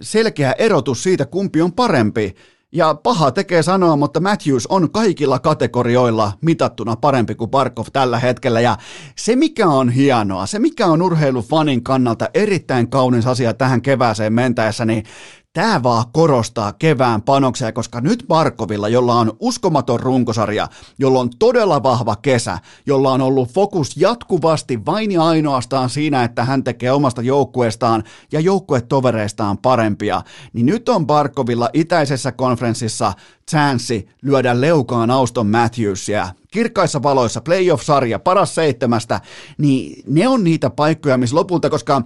selkeä 0.00 0.52
erotus 0.58 1.02
siitä, 1.02 1.26
kumpi 1.26 1.62
on 1.62 1.72
parempi. 1.72 2.34
Ja 2.74 2.94
paha 2.94 3.30
tekee 3.30 3.62
sanoa, 3.62 3.96
mutta 3.96 4.20
Matthews 4.20 4.66
on 4.66 4.90
kaikilla 4.90 5.38
kategorioilla 5.38 6.32
mitattuna 6.40 6.96
parempi 6.96 7.34
kuin 7.34 7.50
Barkov 7.50 7.86
tällä 7.92 8.18
hetkellä. 8.18 8.60
Ja 8.60 8.76
se 9.16 9.36
mikä 9.36 9.68
on 9.68 9.90
hienoa, 9.90 10.46
se 10.46 10.58
mikä 10.58 10.86
on 10.86 11.02
urheilufanin 11.02 11.82
kannalta 11.84 12.28
erittäin 12.34 12.90
kaunis 12.90 13.26
asia 13.26 13.54
tähän 13.54 13.82
kevääseen 13.82 14.32
mentäessä, 14.32 14.84
niin 14.84 15.04
Tämä 15.52 15.82
vaan 15.82 16.04
korostaa 16.12 16.72
kevään 16.72 17.22
panoksia, 17.22 17.72
koska 17.72 18.00
nyt 18.00 18.24
Barkovilla, 18.28 18.88
jolla 18.88 19.14
on 19.14 19.32
uskomaton 19.40 20.00
runkosarja, 20.00 20.68
jolla 20.98 21.20
on 21.20 21.30
todella 21.38 21.82
vahva 21.82 22.16
kesä, 22.16 22.58
jolla 22.86 23.12
on 23.12 23.20
ollut 23.20 23.52
fokus 23.52 23.96
jatkuvasti 23.96 24.86
vain 24.86 25.12
ja 25.12 25.22
ainoastaan 25.22 25.90
siinä, 25.90 26.24
että 26.24 26.44
hän 26.44 26.64
tekee 26.64 26.92
omasta 26.92 27.22
joukkueestaan 27.22 28.04
ja 28.32 28.40
joukkuetovereistaan 28.40 29.58
parempia, 29.58 30.22
niin 30.52 30.66
nyt 30.66 30.88
on 30.88 31.06
Barkovilla 31.06 31.70
itäisessä 31.72 32.32
konferenssissa 32.32 33.12
chanssi 33.50 34.08
lyödä 34.22 34.60
leukaan 34.60 35.10
Auston 35.10 35.46
Matthewsia. 35.46 36.28
Kirkkaissa 36.52 37.02
valoissa, 37.02 37.40
playoff-sarja, 37.40 38.18
paras 38.18 38.54
seitsemästä, 38.54 39.20
niin 39.58 40.02
ne 40.06 40.28
on 40.28 40.44
niitä 40.44 40.70
paikkoja, 40.70 41.18
missä 41.18 41.36
lopulta, 41.36 41.70
koska 41.70 42.02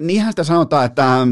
niinhän 0.00 0.32
sitä 0.32 0.44
sanotaan, 0.44 0.86
että 0.86 1.22
Äh, 1.22 1.28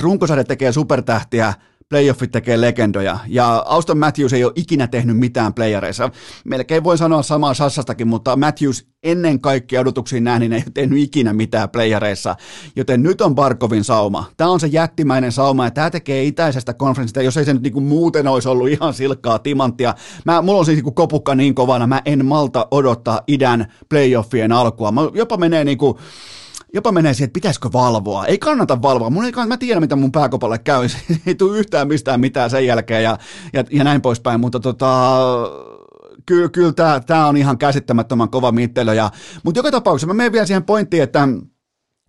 runkosarja 0.00 0.44
tekee 0.44 0.72
supertähtiä, 0.72 1.54
playoffit 1.88 2.30
tekee 2.30 2.60
legendoja, 2.60 3.18
ja 3.26 3.64
Auston 3.66 3.98
Matthews 3.98 4.32
ei 4.32 4.44
ole 4.44 4.52
ikinä 4.56 4.86
tehnyt 4.86 5.18
mitään 5.18 5.54
playereissa. 5.54 6.10
Melkein 6.44 6.84
voi 6.84 6.98
sanoa 6.98 7.22
samaa 7.22 7.54
Sassastakin, 7.54 8.08
mutta 8.08 8.36
Matthews 8.36 8.86
ennen 9.02 9.40
kaikkea 9.40 9.80
odotuksiin 9.80 10.24
nähden 10.24 10.52
ei 10.52 10.58
ole 10.58 10.72
tehnyt 10.74 10.98
ikinä 10.98 11.32
mitään 11.32 11.70
playereissa, 11.70 12.36
joten 12.76 13.02
nyt 13.02 13.20
on 13.20 13.34
Barkovin 13.34 13.84
sauma. 13.84 14.24
Tämä 14.36 14.50
on 14.50 14.60
se 14.60 14.66
jättimäinen 14.66 15.32
sauma, 15.32 15.64
ja 15.64 15.70
tämä 15.70 15.90
tekee 15.90 16.24
itäisestä 16.24 16.74
konferenssista, 16.74 17.22
jos 17.22 17.36
ei 17.36 17.44
se 17.44 17.52
nyt 17.52 17.62
niinku 17.62 17.80
muuten 17.80 18.28
olisi 18.28 18.48
ollut 18.48 18.68
ihan 18.68 18.94
silkkaa 18.94 19.38
timanttia. 19.38 19.94
Mä, 20.24 20.42
mulla 20.42 20.58
on 20.58 20.64
siis 20.64 20.76
niinku 20.76 20.92
kopukka 20.92 21.34
niin 21.34 21.54
kovana, 21.54 21.86
mä 21.86 22.02
en 22.04 22.26
malta 22.26 22.68
odottaa 22.70 23.20
idän 23.26 23.72
playoffien 23.88 24.52
alkua. 24.52 24.92
Mä 24.92 25.00
jopa 25.14 25.36
menee 25.36 25.64
niinku, 25.64 25.98
jopa 26.74 26.92
menee 26.92 27.14
siihen, 27.14 27.26
että 27.26 27.34
pitäisikö 27.34 27.68
valvoa. 27.72 28.26
Ei 28.26 28.38
kannata 28.38 28.82
valvoa. 28.82 29.10
Mun 29.10 29.24
ei 29.24 29.32
kannata, 29.32 29.54
mä 29.54 29.56
tiedän, 29.56 29.82
mitä 29.82 29.96
mun 29.96 30.12
pääkopalle 30.12 30.58
käy. 30.58 30.88
ei 31.26 31.34
tule 31.34 31.58
yhtään 31.58 31.88
mistään 31.88 32.20
mitään 32.20 32.50
sen 32.50 32.66
jälkeen 32.66 33.02
ja, 33.02 33.18
ja, 33.52 33.64
ja 33.70 33.84
näin 33.84 34.00
poispäin, 34.00 34.40
mutta 34.40 34.60
tota, 34.60 35.12
kyllä, 36.26 36.48
kyllä 36.48 36.72
tämä, 36.72 37.00
tämä 37.00 37.26
on 37.26 37.36
ihan 37.36 37.58
käsittämättömän 37.58 38.28
kova 38.28 38.52
mittelö. 38.52 38.94
Ja, 38.94 39.10
mutta 39.44 39.58
joka 39.58 39.70
tapauksessa 39.70 40.06
mä 40.06 40.14
menen 40.14 40.32
vielä 40.32 40.46
siihen 40.46 40.64
pointtiin, 40.64 41.02
että 41.02 41.28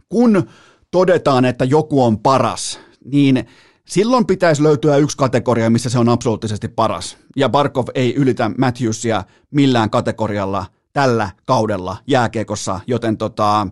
kun 0.10 0.47
todetaan, 0.91 1.45
että 1.45 1.65
joku 1.65 2.04
on 2.04 2.19
paras, 2.19 2.80
niin 3.06 3.47
silloin 3.88 4.25
pitäisi 4.25 4.63
löytyä 4.63 4.97
yksi 4.97 5.17
kategoria, 5.17 5.69
missä 5.69 5.89
se 5.89 5.99
on 5.99 6.10
absoluuttisesti 6.10 6.67
paras. 6.67 7.17
Ja 7.36 7.49
Barkov 7.49 7.88
ei 7.95 8.15
ylitä 8.15 8.51
Matthewsia 8.58 9.23
millään 9.51 9.89
kategorialla 9.89 10.65
tällä 10.95 11.29
kaudella 11.45 11.97
jääkiekossa, 12.08 12.79
joten 12.88 13.17
tota, 13.17 13.67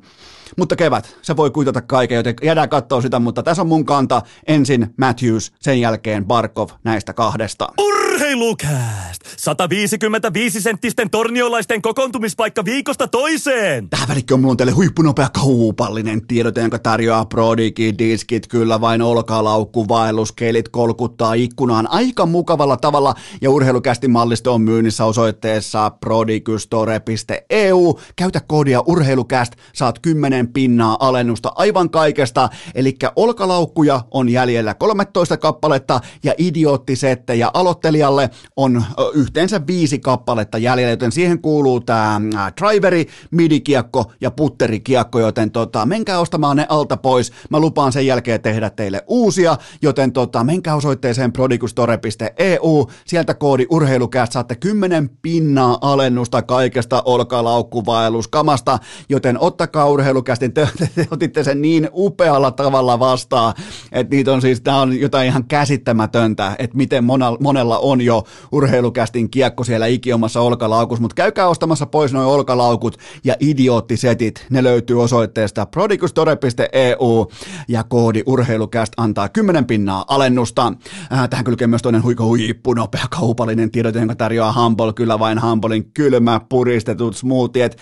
mutta 0.57 0.75
kevät, 0.75 1.17
se 1.21 1.37
voi 1.37 1.51
kuitata 1.51 1.81
kaiken, 1.81 2.15
joten 2.15 2.35
jäädään 2.43 2.69
katsoa 2.69 3.01
sitä, 3.01 3.19
mutta 3.19 3.43
tässä 3.43 3.61
on 3.61 3.67
mun 3.67 3.85
kanta. 3.85 4.21
Ensin 4.47 4.93
Matthews, 4.97 5.53
sen 5.59 5.81
jälkeen 5.81 6.25
Barkov 6.25 6.69
näistä 6.83 7.13
kahdesta. 7.13 7.67
Urheilukääst! 8.13 9.21
155 9.37 10.61
senttisten 10.61 11.09
torniolaisten 11.09 11.81
kokoontumispaikka 11.81 12.65
viikosta 12.65 13.07
toiseen! 13.07 13.89
Tähän 13.89 14.07
välikköön 14.07 14.39
mulla 14.39 14.51
on 14.51 14.57
teille 14.57 14.71
huippunopea 14.71 15.29
kaupallinen 15.29 16.27
tiedote, 16.27 16.61
jonka 16.61 16.79
tarjoaa 16.79 17.25
Prodigi 17.25 17.97
diskit, 17.97 18.47
kyllä 18.47 18.81
vain 18.81 19.01
olkalaukku, 19.01 19.87
vaelluskelit 19.87 20.69
kolkuttaa 20.69 21.33
ikkunaan 21.33 21.91
aika 21.91 22.25
mukavalla 22.25 22.77
tavalla 22.77 23.15
ja 23.41 23.49
urheilukästi 23.49 24.07
mallisto 24.07 24.53
on 24.53 24.61
myynnissä 24.61 25.05
osoitteessa 25.05 25.89
prodigystore.eu. 25.89 27.99
Käytä 28.15 28.41
koodia 28.47 28.81
urheilukäst, 28.81 29.53
saat 29.73 29.99
10 29.99 30.47
pinnaa 30.47 30.97
alennusta 30.99 31.51
aivan 31.55 31.89
kaikesta, 31.89 32.49
eli 32.75 32.95
olkalaukkuja 33.15 34.01
on 34.11 34.29
jäljellä 34.29 34.73
13 34.73 35.37
kappaletta 35.37 35.99
ja 36.23 36.33
idioottisettejä 36.37 37.49
aloittelijalle 38.03 38.29
on 38.55 38.83
yhteensä 39.13 39.67
viisi 39.67 39.99
kappaletta 39.99 40.57
jäljellä, 40.57 40.91
joten 40.91 41.11
siihen 41.11 41.39
kuuluu 41.39 41.79
tämä 41.79 42.21
driveri, 42.61 43.07
midikiekko 43.31 44.11
ja 44.21 44.31
putterikiekko, 44.31 45.19
joten 45.19 45.51
tota, 45.51 45.85
menkää 45.85 46.19
ostamaan 46.19 46.57
ne 46.57 46.65
alta 46.69 46.97
pois. 46.97 47.31
Mä 47.49 47.59
lupaan 47.59 47.91
sen 47.91 48.07
jälkeen 48.07 48.41
tehdä 48.41 48.69
teille 48.69 49.03
uusia, 49.07 49.57
joten 49.81 50.11
tota, 50.11 50.43
menkää 50.43 50.75
osoitteeseen 50.75 51.33
prodigustore.eu, 51.33 52.89
sieltä 53.05 53.33
koodi 53.33 53.65
urheilukääst 53.69 54.31
saatte 54.31 54.55
10 54.55 55.09
pinnaa 55.21 55.77
alennusta 55.81 56.41
kaikesta 56.41 57.01
olkalaukkuvaelluskamasta, 57.05 58.79
joten 59.09 59.39
ottakaa 59.39 59.89
urheilukästin, 59.89 60.53
te, 60.53 60.67
te, 60.77 60.89
te 60.95 61.07
otitte 61.11 61.43
sen 61.43 61.61
niin 61.61 61.89
upealla 61.93 62.51
tavalla 62.51 62.99
vastaan, 62.99 63.53
että 63.91 64.15
niitä 64.15 64.33
on 64.33 64.41
siis, 64.41 64.61
tämä 64.61 64.81
on 64.81 64.99
jotain 64.99 65.27
ihan 65.27 65.43
käsittämätöntä, 65.43 66.55
että 66.59 66.77
miten 66.77 67.03
monella 67.39 67.79
on 67.79 67.92
jo 68.01 68.23
urheilukästin 68.51 69.29
kiekko 69.29 69.63
siellä 69.63 69.85
ikiomassa 69.85 70.41
olkalaukussa, 70.41 71.01
mutta 71.01 71.15
käykää 71.15 71.47
ostamassa 71.47 71.85
pois 71.85 72.13
noin 72.13 72.27
olkalaukut 72.27 72.97
ja 73.23 73.35
idioottisetit, 73.39 74.45
ne 74.49 74.63
löytyy 74.63 75.01
osoitteesta 75.01 75.65
prodigustore.eu 75.65 77.31
ja 77.67 77.83
koodi 77.83 78.23
urheilukäst 78.25 78.93
antaa 78.97 79.29
10 79.29 79.65
pinnaa 79.65 80.05
alennusta. 80.07 80.73
Äh, 81.13 81.29
tähän 81.29 81.45
kylkee 81.45 81.67
myös 81.67 81.81
toinen 81.81 82.03
huiko 82.03 82.25
huippu 82.25 82.73
nopea 82.73 83.05
kaupallinen 83.09 83.71
tiedot, 83.71 83.95
jonka 83.95 84.15
tarjoaa 84.15 84.53
Humble, 84.53 84.93
kyllä 84.93 85.19
vain 85.19 85.41
Humblein 85.41 85.91
kylmä 85.93 86.41
puristetut 86.49 87.15
smoothiet, 87.15 87.77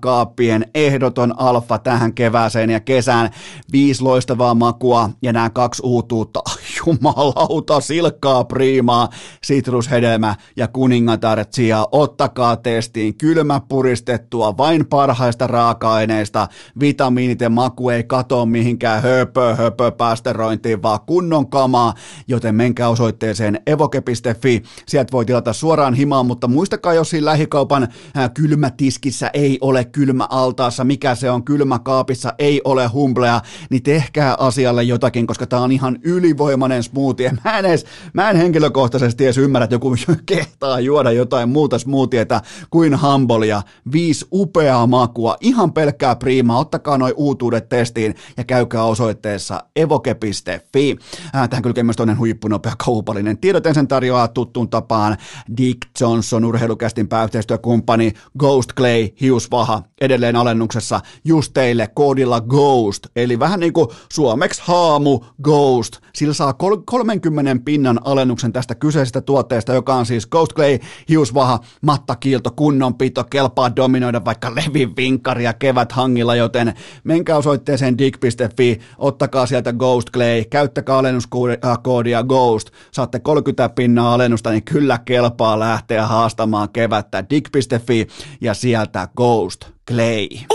kaappien 0.00 0.66
ehdoton 0.74 1.34
alfa 1.36 1.78
tähän 1.78 2.14
kevääseen 2.14 2.70
ja 2.70 2.80
kesään. 2.80 3.30
Viisi 3.72 4.02
loistavaa 4.02 4.54
makua 4.54 5.10
ja 5.22 5.32
nämä 5.32 5.50
kaksi 5.50 5.82
uutuutta, 5.84 6.40
jumalauta, 6.86 7.80
silkkaa 7.80 8.44
priimaa 8.44 9.08
sitrushedelmä 9.44 10.34
ja 10.56 10.68
kuningatar 10.68 11.44
chia. 11.44 11.86
Ottakaa 11.92 12.56
testiin 12.56 13.14
kylmä 13.14 13.60
puristettua 13.68 14.56
vain 14.56 14.86
parhaista 14.86 15.46
raaka-aineista. 15.46 16.48
Vitamiinit 16.80 17.40
ja 17.40 17.50
maku 17.50 17.90
ei 17.90 18.04
katoa 18.04 18.46
mihinkään 18.46 19.02
höpö 19.02 19.54
höpö 19.54 19.90
päästerointiin, 19.90 20.82
vaan 20.82 21.00
kunnon 21.06 21.50
kamaa, 21.50 21.94
joten 22.28 22.54
menkää 22.54 22.88
osoitteeseen 22.88 23.60
evoke.fi. 23.66 24.62
Sieltä 24.86 25.12
voi 25.12 25.24
tilata 25.24 25.52
suoraan 25.52 25.94
himaan, 25.94 26.26
mutta 26.26 26.48
muistakaa, 26.48 26.94
jos 26.94 27.10
siinä 27.10 27.24
lähikaupan 27.24 27.88
kylmätiskissä 28.34 29.30
ei 29.34 29.58
ole 29.60 29.84
kylmä 29.84 30.26
altaassa, 30.30 30.84
mikä 30.84 31.14
se 31.14 31.30
on 31.30 31.44
kylmä 31.44 31.78
kaapissa, 31.78 32.34
ei 32.38 32.60
ole 32.64 32.86
humblea, 32.86 33.40
niin 33.70 33.82
tehkää 33.82 34.34
asialle 34.38 34.82
jotakin, 34.82 35.26
koska 35.26 35.46
tää 35.46 35.60
on 35.60 35.72
ihan 35.72 35.98
ylivoimainen 36.02 36.82
smoothie. 36.82 37.32
Mä 37.44 37.58
en, 37.58 37.64
edes, 37.64 37.86
mä 38.12 38.30
en 38.30 38.36
henkilökohtaisesti 38.36 39.26
ymmärrä, 39.40 39.64
että 39.64 39.74
joku 39.74 39.96
kehtaa 40.26 40.80
juoda 40.80 41.12
jotain 41.12 41.48
muuta 41.48 41.78
smoothieta 41.78 42.40
kuin 42.70 42.94
hambolia. 42.94 43.62
Viisi 43.92 44.26
upeaa 44.32 44.86
makua, 44.86 45.36
ihan 45.40 45.72
pelkkää 45.72 46.16
priimaa. 46.16 46.58
Ottakaa 46.58 46.98
noi 46.98 47.14
uutuudet 47.16 47.68
testiin 47.68 48.14
ja 48.36 48.44
käykää 48.44 48.84
osoitteessa 48.84 49.64
evoke.fi. 49.76 50.96
Tähän 51.32 51.62
kylkee 51.62 51.82
myös 51.82 51.96
toinen 51.96 52.18
huippunopea 52.18 52.72
kaupallinen. 52.84 53.38
Tiedoten 53.38 53.74
sen 53.74 53.88
tarjoaa 53.88 54.28
tuttuun 54.28 54.70
tapaan 54.70 55.16
Dick 55.56 55.78
Johnson, 56.00 56.44
urheilukästin 56.44 57.08
pääyhteistyökumppani 57.08 58.12
Ghost 58.38 58.70
Clay, 58.76 59.08
hiusvaha, 59.20 59.82
edelleen 60.00 60.36
alennuksessa 60.36 61.00
just 61.24 61.52
teille 61.52 61.88
koodilla 61.94 62.40
Ghost, 62.40 63.06
eli 63.16 63.38
vähän 63.38 63.60
niin 63.60 63.72
kuin 63.72 63.88
suomeksi 64.12 64.62
haamu 64.64 65.20
Ghost. 65.42 65.98
Sillä 66.14 66.34
saa 66.34 66.54
30 66.84 67.56
pinnan 67.64 68.00
alennuksen 68.04 68.52
tästä 68.52 68.74
kyseisestä 68.74 69.20
tuotteesta, 69.26 69.74
joka 69.74 69.94
on 69.94 70.06
siis 70.06 70.26
Ghost 70.26 70.52
Clay, 70.52 70.78
hiusvaha, 71.08 71.60
mattakiilto, 71.80 72.50
kunnonpito, 72.50 73.24
kelpaa 73.24 73.76
dominoida 73.76 74.24
vaikka 74.24 74.54
levin 74.54 74.96
vinkaria 74.96 75.52
kevät 75.52 75.92
hangilla, 75.92 76.34
joten 76.34 76.74
menkää 77.04 77.36
osoitteeseen 77.36 77.98
dig.fi, 77.98 78.80
ottakaa 78.98 79.46
sieltä 79.46 79.72
Ghost 79.72 80.10
Clay, 80.10 80.44
käyttäkää 80.44 80.98
alennuskoodia 80.98 82.22
Ghost, 82.22 82.70
saatte 82.92 83.18
30 83.18 83.68
pinnaa 83.68 84.14
alennusta, 84.14 84.50
niin 84.50 84.64
kyllä 84.64 84.98
kelpaa 85.04 85.58
lähteä 85.58 86.06
haastamaan 86.06 86.68
kevättä 86.72 87.24
dig.fi 87.30 88.06
ja 88.40 88.54
sieltä 88.54 89.08
Ghost 89.16 89.64
Clay. 89.90 90.53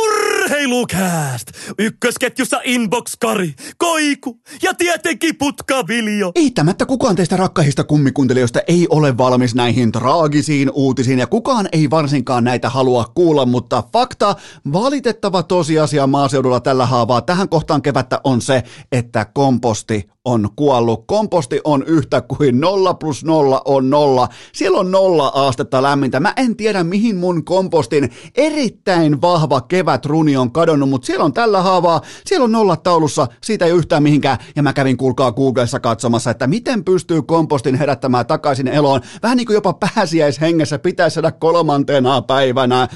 Urheilukääst! 0.50 1.52
Ykkösketjussa 1.80 2.62
Inbox-Kari, 2.64 3.54
Koiku 3.78 4.42
ja 4.62 4.74
tietenkin 4.74 5.36
Putkaviljo. 5.38 6.32
Eittämättä 6.36 6.86
kukaan 6.86 7.16
teistä 7.16 7.38
rakkahista 7.38 7.84
kummikuuntelijoista 7.84 8.60
ei 8.68 8.88
ole 8.90 9.18
valmis 9.18 9.56
näihin 9.56 9.92
traagisiin 9.92 10.72
uutisiin 10.74 11.20
ja 11.20 11.28
kukaan 11.28 11.70
ei 11.72 11.90
varsinkaan 11.90 12.44
näitä 12.44 12.70
halua 12.70 13.12
kuulla, 13.16 13.46
mutta 13.46 13.84
fakta, 13.94 14.36
valitettava 14.74 15.44
tosiasia 15.44 16.08
maaseudulla 16.08 16.60
tällä 16.60 16.86
haavaa 16.86 17.22
tähän 17.22 17.50
kohtaan 17.50 17.82
kevättä 17.82 18.22
on 18.24 18.42
se, 18.42 18.64
että 18.92 19.26
komposti 19.26 20.10
on 20.26 20.50
kuollut. 20.56 21.04
Komposti 21.08 21.62
on 21.64 21.84
yhtä 21.84 22.22
kuin 22.22 22.60
nolla 22.60 22.94
plus 22.94 23.26
nolla 23.26 23.62
on 23.66 23.90
nolla. 23.90 24.30
Siellä 24.54 24.80
on 24.80 24.92
nolla 24.92 25.32
astetta 25.36 25.84
lämmintä. 25.84 26.20
Mä 26.20 26.34
en 26.38 26.56
tiedä 26.56 26.84
mihin 26.84 27.16
mun 27.16 27.46
kompostin 27.46 28.12
erittäin 28.36 29.22
vahva 29.22 29.62
kevätruni 29.62 30.38
on 30.38 30.52
kadonnut, 30.52 30.90
mutta 30.90 31.06
siellä 31.06 31.26
on 31.26 31.34
tällä 31.34 31.62
haavaa, 31.62 32.02
siellä 32.26 32.44
on 32.44 32.52
nolla 32.52 32.76
taulussa, 32.76 33.28
siitä 33.44 33.66
ei 33.66 33.72
yhtään 33.72 34.04
mihinkään. 34.04 34.38
Ja 34.56 34.64
mä 34.64 34.74
kävin 34.74 34.98
kuulkaa 34.98 35.32
Googlessa 35.32 35.80
katsomassa, 35.80 36.32
että 36.32 36.48
miten 36.48 36.84
pystyy 36.84 37.22
kompostin 37.22 37.76
herättämään 37.76 38.26
takaisin 38.26 38.68
eloon. 38.68 39.02
Vähän 39.24 39.38
niin 39.38 39.48
kuin 39.48 39.56
jopa 39.56 39.74
pääsiäishengessä 39.74 40.80
pitäisi 40.80 41.14
saada 41.14 41.32
kolmantena 41.32 42.22
päivänä 42.22 42.88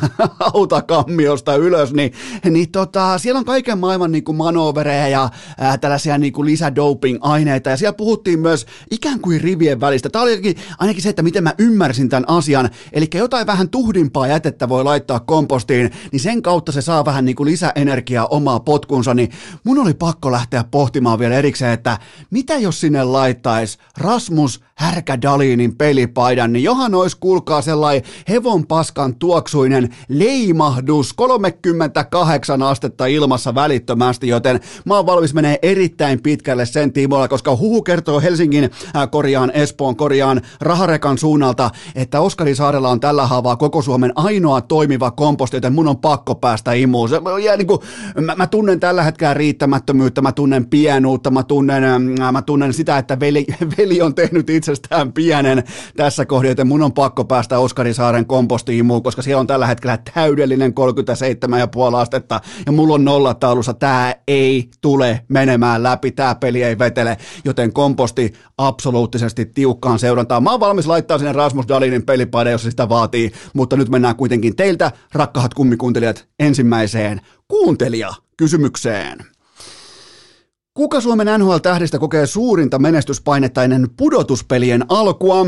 autakammiosta 0.54 1.54
ylös, 1.56 1.92
niin, 1.92 2.12
niin 2.50 2.70
tota, 2.72 3.18
siellä 3.18 3.38
on 3.38 3.44
kaiken 3.44 3.78
maailman 3.78 4.12
niin 4.12 4.24
kuin 4.24 4.36
manovereja 4.36 5.08
ja 5.08 5.28
ää, 5.58 5.78
tällaisia 5.78 6.18
niin 6.18 6.32
kuin 6.32 6.46
lisä 6.46 6.69
doping-aineita 6.74 7.70
ja 7.70 7.76
siellä 7.76 7.92
puhuttiin 7.92 8.40
myös 8.40 8.66
ikään 8.90 9.20
kuin 9.20 9.40
rivien 9.40 9.80
välistä. 9.80 10.10
Tämä 10.10 10.22
oli 10.22 10.30
ainakin, 10.30 10.56
ainakin 10.78 11.02
se, 11.02 11.08
että 11.08 11.22
miten 11.22 11.44
mä 11.44 11.54
ymmärsin 11.58 12.08
tämän 12.08 12.28
asian. 12.28 12.70
Eli 12.92 13.08
jotain 13.14 13.46
vähän 13.46 13.68
tuhdimpaa 13.68 14.26
jätettä 14.26 14.68
voi 14.68 14.84
laittaa 14.84 15.20
kompostiin, 15.20 15.90
niin 16.12 16.20
sen 16.20 16.42
kautta 16.42 16.72
se 16.72 16.82
saa 16.82 17.04
vähän 17.04 17.24
niin 17.24 17.36
kuin 17.36 17.46
lisäenergiaa 17.46 18.26
omaa 18.26 18.60
potkunsa, 18.60 19.14
niin 19.14 19.30
mun 19.64 19.78
oli 19.78 19.94
pakko 19.94 20.32
lähteä 20.32 20.64
pohtimaan 20.70 21.18
vielä 21.18 21.34
erikseen, 21.34 21.72
että 21.72 21.98
mitä 22.30 22.54
jos 22.54 22.80
sinne 22.80 23.04
laittaisi 23.04 23.78
Rasmus 23.98 24.60
Härkä 24.80 25.22
Dalinin 25.22 25.76
pelipaidan, 25.76 26.52
niin 26.52 26.62
johan 26.62 26.94
olisi 26.94 27.16
kuulkaa 27.20 27.62
sellainen 27.62 28.02
hevon 28.28 28.66
paskan 28.66 29.14
tuoksuinen 29.16 29.94
leimahdus 30.08 31.12
38 31.12 32.62
astetta 32.62 33.06
ilmassa 33.06 33.54
välittömästi, 33.54 34.28
joten 34.28 34.60
mä 34.84 34.96
oon 34.96 35.06
valmis 35.06 35.34
menee 35.34 35.58
erittäin 35.62 36.22
pitkälle 36.22 36.66
sen 36.66 36.92
tiimoilla, 36.92 37.28
koska 37.28 37.56
huhu 37.56 37.82
kertoo 37.82 38.20
Helsingin 38.20 38.64
äh, 38.64 39.10
korjaan, 39.10 39.50
Espoon 39.54 39.96
korjaan, 39.96 40.40
Raharekan 40.60 41.18
suunnalta, 41.18 41.70
että 41.94 42.20
Oskari 42.20 42.54
Saarella 42.54 42.88
on 42.88 43.00
tällä 43.00 43.26
haavaa 43.26 43.56
koko 43.56 43.82
Suomen 43.82 44.12
ainoa 44.14 44.60
toimiva 44.60 45.10
komposti, 45.10 45.56
joten 45.56 45.72
mun 45.72 45.88
on 45.88 45.98
pakko 45.98 46.34
päästä 46.34 46.72
imuun. 46.72 47.08
Se, 47.08 47.20
ja 47.44 47.56
niin 47.56 47.66
kuin, 47.66 47.80
mä, 48.20 48.34
mä, 48.34 48.46
tunnen 48.46 48.80
tällä 48.80 49.02
hetkellä 49.02 49.34
riittämättömyyttä, 49.34 50.22
mä 50.22 50.32
tunnen 50.32 50.66
pienuutta, 50.66 51.30
mä 51.30 51.42
tunnen, 51.42 51.84
äh, 51.84 52.32
mä 52.32 52.42
tunnen 52.42 52.72
sitä, 52.72 52.98
että 52.98 53.20
veli, 53.20 53.46
veli 53.78 54.02
on 54.02 54.14
tehnyt 54.14 54.50
itsestään 54.72 55.12
pienen 55.12 55.64
tässä 55.96 56.26
kohdassa, 56.26 56.50
joten 56.50 56.66
mun 56.66 56.82
on 56.82 56.92
pakko 56.92 57.24
päästä 57.24 57.58
Oskari 57.58 57.94
Saaren 57.94 58.26
komposti-imuun, 58.26 59.02
koska 59.02 59.22
siellä 59.22 59.40
on 59.40 59.46
tällä 59.46 59.66
hetkellä 59.66 59.98
täydellinen 60.14 60.74
37,5 61.90 61.96
astetta 61.96 62.40
ja 62.66 62.72
mulla 62.72 62.94
on 62.94 63.04
nollataulussa. 63.04 63.74
Tää 63.74 64.14
ei 64.28 64.70
tule 64.80 65.20
menemään 65.28 65.82
läpi, 65.82 66.10
tää 66.10 66.34
peli 66.34 66.62
ei 66.62 66.78
vetele, 66.78 67.16
joten 67.44 67.72
komposti 67.72 68.32
absoluuttisesti 68.58 69.46
tiukkaan 69.46 69.98
seurantaan. 69.98 70.42
Mä 70.42 70.50
oon 70.50 70.60
valmis 70.60 70.86
laittaa 70.86 71.18
sinne 71.18 71.32
Rasmus 71.32 71.68
Dalinin 71.68 72.02
pelipaide, 72.02 72.50
jos 72.50 72.62
sitä 72.62 72.88
vaatii, 72.88 73.32
mutta 73.54 73.76
nyt 73.76 73.88
mennään 73.88 74.16
kuitenkin 74.16 74.56
teiltä, 74.56 74.92
rakkahat 75.12 75.54
kummikuuntelijat, 75.54 76.28
ensimmäiseen 76.38 77.20
kuuntelija-kysymykseen. 77.48 79.18
Kuka 80.74 81.00
Suomen 81.00 81.26
NHL-tähdistä 81.38 81.98
kokee 81.98 82.26
suurinta 82.26 82.78
menestyspainetta 82.78 83.64
ennen 83.64 83.86
pudotuspelien 83.96 84.84
alkua? 84.88 85.46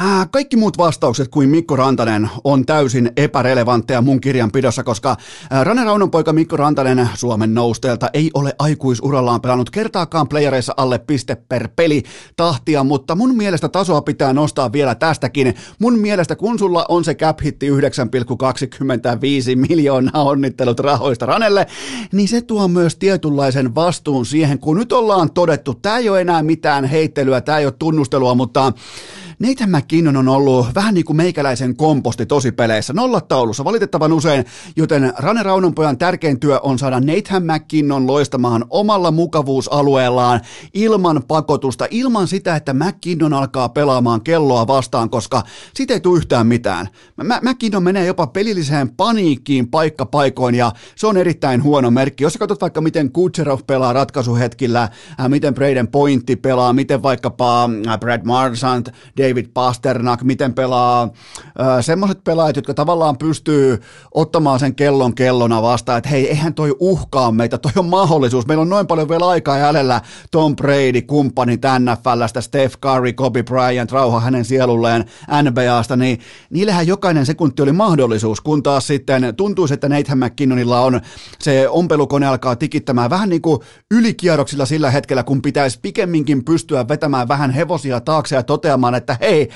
Äh, 0.00 0.30
kaikki 0.30 0.56
muut 0.56 0.78
vastaukset 0.78 1.28
kuin 1.28 1.48
Mikko 1.48 1.76
Rantanen 1.76 2.30
on 2.44 2.66
täysin 2.66 3.10
epärelevantteja 3.16 4.02
mun 4.02 4.20
kirjanpidossa, 4.20 4.82
koska 4.82 5.10
äh, 5.52 5.64
Rane 5.64 5.84
Raunon 5.84 6.10
poika 6.10 6.32
Mikko 6.32 6.56
Rantanen 6.56 7.08
Suomen 7.14 7.54
nousteelta 7.54 8.10
ei 8.12 8.30
ole 8.34 8.54
aikuisurallaan 8.58 9.40
pelannut 9.40 9.70
kertaakaan 9.70 10.28
playereissa 10.28 10.74
alle 10.76 10.98
piste 10.98 11.36
per 11.48 11.68
peli 11.76 12.02
tahtia, 12.36 12.84
mutta 12.84 13.14
mun 13.14 13.36
mielestä 13.36 13.68
tasoa 13.68 14.02
pitää 14.02 14.32
nostaa 14.32 14.72
vielä 14.72 14.94
tästäkin. 14.94 15.54
Mun 15.78 15.98
mielestä 15.98 16.36
kun 16.36 16.58
sulla 16.58 16.86
on 16.88 17.04
se 17.04 17.14
cap 17.14 17.40
hitti 17.44 17.70
9,25 17.70 17.76
miljoonaa 19.68 20.22
onnittelut 20.22 20.80
rahoista 20.80 21.26
Ranelle, 21.26 21.66
niin 22.12 22.28
se 22.28 22.40
tuo 22.40 22.68
myös 22.68 22.96
tietynlaisen 22.96 23.74
vastuun 23.74 24.26
siihen, 24.26 24.58
kun 24.58 24.76
nyt 24.76 24.92
ollaan 24.92 25.32
todettu, 25.32 25.74
tämä 25.74 25.98
ei 25.98 26.08
ole 26.08 26.20
enää 26.20 26.42
mitään 26.42 26.84
heittelyä, 26.84 27.40
tämä 27.40 27.58
ei 27.58 27.66
ole 27.66 27.74
tunnustelua, 27.78 28.34
mutta 28.34 28.72
Nathan 29.38 29.70
McKinnon 29.70 30.16
on 30.16 30.28
ollut 30.28 30.66
vähän 30.74 30.94
niin 30.94 31.04
kuin 31.04 31.16
meikäläisen 31.16 31.76
komposti 31.76 32.26
tosipeleissä, 32.26 32.92
nollataulussa 32.92 33.64
valitettavan 33.64 34.12
usein, 34.12 34.44
joten 34.76 35.12
Rane 35.18 35.42
Raunonpojan 35.42 35.98
tärkein 35.98 36.40
työ 36.40 36.60
on 36.62 36.78
saada 36.78 37.00
Nathan 37.00 37.42
McKinnon 37.42 38.06
loistamaan 38.06 38.64
omalla 38.70 39.10
mukavuusalueellaan 39.10 40.40
ilman 40.74 41.22
pakotusta, 41.28 41.86
ilman 41.90 42.28
sitä, 42.28 42.56
että 42.56 42.74
McKinnon 42.74 43.32
alkaa 43.32 43.68
pelaamaan 43.68 44.20
kelloa 44.20 44.66
vastaan, 44.66 45.10
koska 45.10 45.42
siitä 45.74 45.94
ei 45.94 46.00
tule 46.00 46.18
yhtään 46.18 46.46
mitään. 46.46 46.88
McKinnon 47.42 47.82
menee 47.82 48.06
jopa 48.06 48.26
pelilliseen 48.26 48.90
paniikkiin 48.90 49.68
paikka 49.68 50.06
paikoin 50.06 50.54
ja 50.54 50.72
se 50.96 51.06
on 51.06 51.16
erittäin 51.16 51.62
huono 51.62 51.90
merkki. 51.90 52.24
Jos 52.24 52.32
sä 52.32 52.38
katsot 52.38 52.60
vaikka 52.60 52.80
miten 52.80 53.12
Kutserov 53.12 53.60
pelaa 53.66 53.92
ratkaisuhetkillä, 53.92 54.88
miten 55.28 55.54
Braden 55.54 55.88
Pointti 55.88 56.36
pelaa, 56.36 56.72
miten 56.72 57.02
vaikkapa 57.02 57.70
Brad 58.00 58.20
Marsant, 58.24 58.88
David 59.28 59.46
Pasternak, 59.54 60.22
miten 60.22 60.54
pelaa 60.54 61.10
semmoiset 61.80 62.24
pelaajat, 62.24 62.56
jotka 62.56 62.74
tavallaan 62.74 63.18
pystyy 63.18 63.80
ottamaan 64.14 64.60
sen 64.60 64.74
kellon 64.74 65.14
kellona 65.14 65.62
vastaan, 65.62 65.98
että 65.98 66.10
hei, 66.10 66.28
eihän 66.28 66.54
toi 66.54 66.76
uhkaa 66.80 67.32
meitä, 67.32 67.58
toi 67.58 67.72
on 67.76 67.86
mahdollisuus, 67.86 68.46
meillä 68.46 68.62
on 68.62 68.68
noin 68.68 68.86
paljon 68.86 69.08
vielä 69.08 69.28
aikaa 69.28 69.58
jäljellä 69.58 70.00
Tom 70.30 70.56
Brady, 70.56 71.02
kumppani 71.02 71.58
NFLstä, 71.78 72.40
Steph 72.40 72.78
Curry, 72.78 73.12
Kobe 73.12 73.42
Bryant, 73.42 73.92
rauha 73.92 74.20
hänen 74.20 74.44
sielulleen 74.44 75.04
NBAsta, 75.42 75.96
niin 75.96 76.18
niillähän 76.50 76.86
jokainen 76.86 77.26
sekunti 77.26 77.62
oli 77.62 77.72
mahdollisuus, 77.72 78.40
kun 78.40 78.62
taas 78.62 78.86
sitten 78.86 79.36
tuntuisi, 79.36 79.74
että 79.74 79.88
Nathan 79.88 80.18
McKinnonilla 80.18 80.80
on 80.80 81.00
se 81.40 81.68
ompelukone 81.68 82.26
alkaa 82.26 82.56
tikittämään 82.56 83.10
vähän 83.10 83.28
niin 83.28 83.42
kuin 83.42 83.58
ylikierroksilla 83.90 84.66
sillä 84.66 84.90
hetkellä, 84.90 85.22
kun 85.22 85.42
pitäisi 85.42 85.78
pikemminkin 85.82 86.44
pystyä 86.44 86.88
vetämään 86.88 87.28
vähän 87.28 87.50
hevosia 87.50 88.00
taakse 88.00 88.36
ja 88.36 88.42
toteamaan, 88.42 88.94
että 88.94 89.11
hei, 89.20 89.48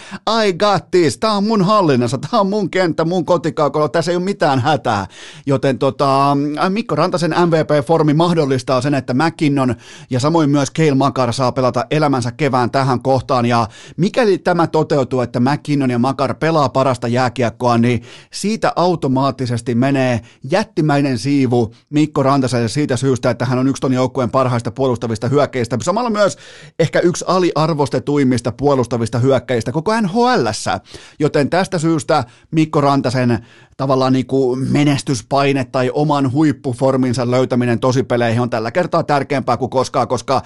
I 0.44 0.52
got 0.52 0.90
this, 0.90 1.18
tää 1.18 1.32
on 1.32 1.44
mun 1.44 1.64
hallinnassa, 1.64 2.18
tää 2.18 2.40
on 2.40 2.48
mun 2.48 2.70
kenttä, 2.70 3.04
mun 3.04 3.24
kotikaukolo, 3.24 3.88
tässä 3.88 4.10
ei 4.10 4.16
ole 4.16 4.24
mitään 4.24 4.60
hätää. 4.60 5.06
Joten 5.46 5.78
tota, 5.78 6.36
Mikko 6.68 6.94
Rantasen 6.94 7.30
MVP-formi 7.30 8.14
mahdollistaa 8.14 8.80
sen, 8.80 8.94
että 8.94 9.14
McKinnon 9.14 9.74
ja 10.10 10.20
samoin 10.20 10.50
myös 10.50 10.70
Keil 10.70 10.94
Makar 10.94 11.32
saa 11.32 11.52
pelata 11.52 11.86
elämänsä 11.90 12.32
kevään 12.32 12.70
tähän 12.70 13.02
kohtaan. 13.02 13.46
Ja 13.46 13.68
mikäli 13.96 14.38
tämä 14.38 14.66
toteutuu, 14.66 15.20
että 15.20 15.40
McKinnon 15.40 15.90
ja 15.90 15.98
Makar 15.98 16.34
pelaa 16.34 16.68
parasta 16.68 17.08
jääkiekkoa, 17.08 17.78
niin 17.78 18.02
siitä 18.32 18.72
automaattisesti 18.76 19.74
menee 19.74 20.20
jättimäinen 20.50 21.18
siivu 21.18 21.74
Mikko 21.90 22.22
Rantaselle 22.22 22.68
siitä 22.68 22.96
syystä, 22.96 23.30
että 23.30 23.44
hän 23.44 23.58
on 23.58 23.68
yksi 23.68 23.80
ton 23.80 23.92
joukkueen 23.92 24.30
parhaista 24.30 24.70
puolustavista 24.70 25.28
hyökkäistä. 25.28 25.78
Samalla 25.82 26.10
myös 26.10 26.38
ehkä 26.78 27.00
yksi 27.00 27.24
aliarvostetuimmista 27.28 28.52
puolustavista 28.52 29.18
hyökkäistä 29.18 29.45
koko 29.72 30.00
NHLssä. 30.00 30.80
Joten 31.18 31.50
tästä 31.50 31.78
syystä 31.78 32.24
Mikko 32.50 32.80
Rantasen 32.80 33.38
tavallaan 33.76 34.12
niin 34.12 34.26
kuin 34.26 34.72
menestyspaine 34.72 35.64
tai 35.64 35.90
oman 35.94 36.32
huippuforminsa 36.32 37.30
löytäminen 37.30 37.80
tosipeleihin 37.80 38.40
on 38.40 38.50
tällä 38.50 38.70
kertaa 38.70 39.02
tärkeämpää 39.02 39.56
kuin 39.56 39.70
koskaan, 39.70 40.08
koska 40.08 40.42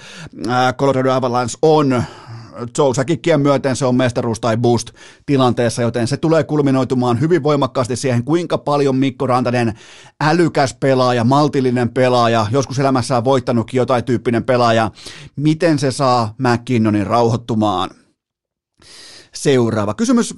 Colorado 0.78 1.12
Avalanche 1.12 1.58
on 1.62 2.04
Jousakikkien 2.78 3.40
myöten 3.40 3.76
se 3.76 3.84
on 3.84 3.94
mestaruus 3.94 4.40
tai 4.40 4.56
boost 4.56 4.90
tilanteessa, 5.26 5.82
joten 5.82 6.06
se 6.06 6.16
tulee 6.16 6.44
kulminoitumaan 6.44 7.20
hyvin 7.20 7.42
voimakkaasti 7.42 7.96
siihen, 7.96 8.24
kuinka 8.24 8.58
paljon 8.58 8.96
Mikko 8.96 9.26
Rantanen 9.26 9.74
älykäs 10.20 10.74
pelaaja, 10.74 11.24
maltillinen 11.24 11.88
pelaaja, 11.88 12.46
joskus 12.50 12.78
elämässään 12.78 13.24
voittanutkin 13.24 13.78
jotain 13.78 14.04
tyyppinen 14.04 14.44
pelaaja, 14.44 14.90
miten 15.36 15.78
se 15.78 15.90
saa 15.90 16.34
McKinnonin 16.38 17.06
rauhoittumaan. 17.06 17.90
Seuraava 19.34 19.94
kysymys. 19.94 20.34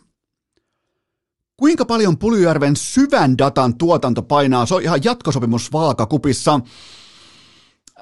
Kuinka 1.57 1.85
paljon 1.85 2.19
Puljujärven 2.19 2.77
syvän 2.77 3.39
datan 3.39 3.79
tuotanto 3.79 4.23
painaa? 4.23 4.67
Se 4.67 4.75
on 4.75 4.83
ihan 4.83 5.01
jatkosopimus 5.05 5.73
vaakakupissa. 5.73 6.61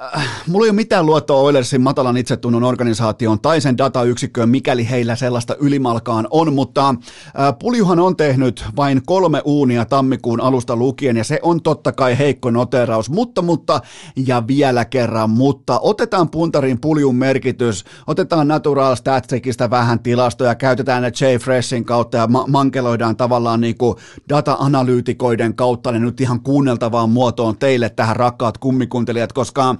Äh, 0.03 0.29
mulla 0.47 0.67
ei 0.67 0.71
ole 0.71 0.77
mitään 0.77 1.07
luottoa 1.07 1.41
Oilersin 1.41 1.81
matalan 1.81 2.17
itsetunnon 2.17 2.65
organisaation 2.65 3.41
tai 3.41 3.61
sen 3.61 3.79
datayksikköön, 3.79 4.49
mikäli 4.49 4.91
heillä 4.91 5.17
sellaista 5.17 5.57
ylimalkaan 5.61 6.27
on, 6.31 6.53
mutta 6.53 6.89
äh, 6.89 7.59
Puljuhan 7.59 7.99
on 7.99 8.17
tehnyt 8.17 8.65
vain 8.77 9.03
kolme 9.07 9.43
uunia 9.45 9.85
tammikuun 9.85 10.41
alusta 10.41 10.77
lukien, 10.77 11.17
ja 11.17 11.25
se 11.25 11.39
on 11.43 11.63
totta 11.63 11.93
kai 11.93 12.19
heikko 12.19 12.51
noteraus, 12.51 13.11
mutta, 13.11 13.43
mutta, 13.43 13.81
ja 14.27 14.47
vielä 14.47 14.85
kerran, 14.85 15.31
mutta 15.31 15.81
otetaan 15.81 16.31
puntarin 16.31 16.81
Puljun 16.81 17.17
merkitys, 17.17 17.85
otetaan 18.07 18.49
Natural 18.49 18.97
Statsicista 18.97 19.71
vähän 19.71 20.01
tilastoja, 20.01 20.55
käytetään 20.55 21.03
ne 21.03 21.09
J. 21.09 21.37
Freshin 21.37 21.85
kautta 21.85 22.17
ja 22.17 22.27
ma- 22.27 22.47
mankeloidaan 22.49 23.17
tavallaan 23.17 23.61
niin 23.61 23.79
kuin 23.79 23.97
data-analyytikoiden 24.29 25.55
kautta 25.55 25.93
ne 25.93 25.99
nyt 25.99 26.21
ihan 26.21 26.41
kuunneltavaan 26.41 27.11
muotoon 27.11 27.59
teille 27.59 27.89
tähän 27.89 28.17
rakkaat 28.17 28.59
kummikuuntelijat, 28.59 29.33
koska 29.33 29.77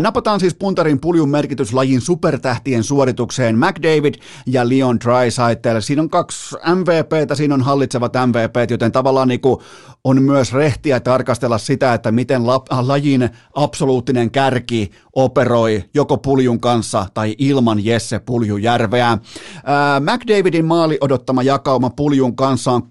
Napataan 0.00 0.40
siis 0.40 0.54
puntarin 0.54 1.00
puljun 1.00 1.28
merkitys 1.28 1.72
lajin 1.72 2.00
supertähtien 2.00 2.84
suoritukseen 2.84 3.58
McDavid 3.58 4.14
ja 4.46 4.68
Leon 4.68 5.00
Draisaitl. 5.00 5.80
Siinä 5.80 6.02
on 6.02 6.10
kaksi 6.10 6.56
MVPtä, 6.74 7.34
siinä 7.34 7.54
on 7.54 7.62
hallitsevat 7.62 8.12
MVPt, 8.26 8.70
joten 8.70 8.92
tavallaan 8.92 9.28
niin 9.28 9.40
kuin 9.40 9.60
on 10.04 10.22
myös 10.22 10.52
rehtiä 10.52 11.00
tarkastella 11.00 11.58
sitä, 11.58 11.94
että 11.94 12.12
miten 12.12 12.46
la, 12.46 12.62
lajin 12.82 13.30
absoluuttinen 13.54 14.30
kärki 14.30 14.90
operoi 15.12 15.84
joko 15.94 16.18
puljun 16.18 16.60
kanssa 16.60 17.06
tai 17.14 17.34
ilman 17.38 17.84
Jesse 17.84 18.18
Puljujärveä. 18.18 19.18
Ää, 19.64 20.00
McDavidin 20.00 20.64
maali 20.64 20.98
odottama 21.00 21.42
jakauma 21.42 21.90
puljun 21.90 22.36
kanssa 22.36 22.72
on 22.72 22.82
61,6, 22.82 22.88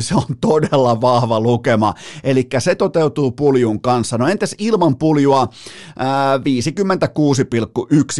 se 0.00 0.14
on 0.14 0.36
todella 0.40 1.00
vahva 1.00 1.40
lukema, 1.40 1.94
eli 2.24 2.48
se 2.58 2.74
toteutuu 2.74 3.32
puljun 3.32 3.80
kanssa. 3.80 4.18
No 4.18 4.28
entäs 4.28 4.54
ilman 4.58 4.96
puljua 4.96 5.48
ää, 5.98 6.36
56,1 6.36 6.42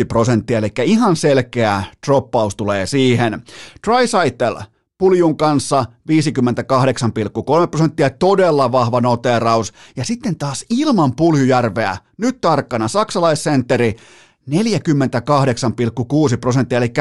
prosenttia, 0.09 0.59
eli 0.59 0.73
ihan 0.85 1.17
selkeä 1.17 1.85
droppaus 2.07 2.57
tulee 2.57 2.87
siihen. 2.87 3.43
Tricycle 3.85 4.65
Puljun 5.01 5.37
kanssa 5.37 5.85
58,3 6.11 7.67
prosenttia, 7.71 8.11
todella 8.11 8.73
vahva 8.73 9.01
noteraus. 9.01 9.73
Ja 9.97 10.05
sitten 10.05 10.37
taas 10.37 10.65
ilman 10.71 11.17
Puljujärveä, 11.17 11.97
nyt 12.17 12.41
tarkkana, 12.41 12.89
saksalaissentteri 12.89 13.97
48,6 14.51 16.37
prosenttia, 16.41 16.79
eli 16.79 16.93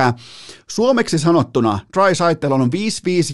suomeksi 0.68 1.20
sanottuna 1.20 1.80
Tricycle 1.94 2.54
on 2.54 2.70
5-5 2.70 2.70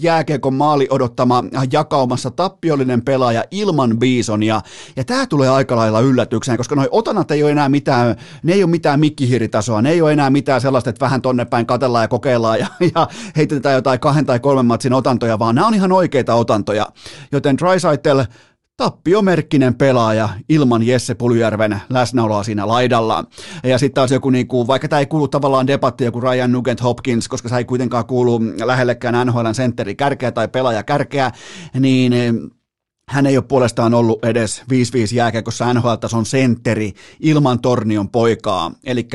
jääkiekon 0.02 0.54
maali 0.54 0.86
odottama 0.90 1.44
jakaumassa 1.72 2.30
tappiollinen 2.30 3.02
pelaaja 3.02 3.44
ilman 3.50 3.98
Bisonia, 3.98 4.60
ja 4.96 5.04
tämä 5.04 5.26
tulee 5.26 5.48
aika 5.48 5.76
lailla 5.76 6.00
yllätykseen, 6.00 6.58
koska 6.58 6.74
noi 6.74 6.88
otanat 6.90 7.30
ei 7.30 7.42
ole 7.42 7.50
enää 7.50 7.68
mitään, 7.68 8.16
ne 8.42 8.52
ei 8.52 8.62
ole 8.62 8.70
mitään 8.70 9.00
mikkihiritasoa, 9.00 9.82
ne 9.82 9.90
ei 9.90 10.02
ole 10.02 10.12
enää 10.12 10.30
mitään 10.30 10.60
sellaista, 10.60 10.90
että 10.90 11.04
vähän 11.04 11.22
tonne 11.22 11.44
päin 11.44 11.66
katellaan 11.66 12.04
ja 12.04 12.08
kokeillaan 12.08 12.58
ja, 12.58 12.66
ja 12.94 13.08
heitetään 13.36 13.74
jotain 13.74 14.00
kahden 14.00 14.26
tai 14.26 14.40
kolmen 14.40 14.66
matsin 14.66 14.92
otantoja, 14.92 15.38
vaan 15.38 15.54
nämä 15.54 15.66
on 15.66 15.74
ihan 15.74 15.92
oikeita 15.92 16.34
otantoja, 16.34 16.86
joten 17.32 17.56
Tricycle 17.56 18.26
tappiomerkkinen 18.76 19.74
pelaaja 19.74 20.28
ilman 20.48 20.82
Jesse 20.82 21.14
Puljärven 21.14 21.80
läsnäoloa 21.88 22.42
siinä 22.42 22.68
laidalla. 22.68 23.24
Ja 23.64 23.78
sitten 23.78 23.94
taas 23.94 24.10
joku, 24.10 24.30
niin 24.30 24.48
kuin, 24.48 24.66
vaikka 24.66 24.88
tämä 24.88 25.00
ei 25.00 25.06
kuulu 25.06 25.28
tavallaan 25.28 25.66
debattia 25.66 26.10
kuin 26.10 26.22
Ryan 26.22 26.52
Nugent 26.52 26.82
Hopkins, 26.82 27.28
koska 27.28 27.48
se 27.48 27.56
ei 27.56 27.64
kuitenkaan 27.64 28.06
kuulu 28.06 28.40
lähellekään 28.64 29.26
NHL 29.26 29.52
sentteri 29.52 29.94
kärkeä 29.94 30.32
tai 30.32 30.48
pelaaja 30.48 30.82
kärkeä, 30.82 31.32
niin 31.80 32.12
hän 33.08 33.26
ei 33.26 33.36
ole 33.36 33.44
puolestaan 33.48 33.94
ollut 33.94 34.24
edes 34.24 34.62
5-5 34.62 34.64
jääkiekossa 35.14 35.74
NHL-tason 35.74 36.26
sentteri 36.26 36.92
ilman 37.20 37.60
Tornion 37.60 38.08
poikaa. 38.08 38.70
Eli 38.84 39.08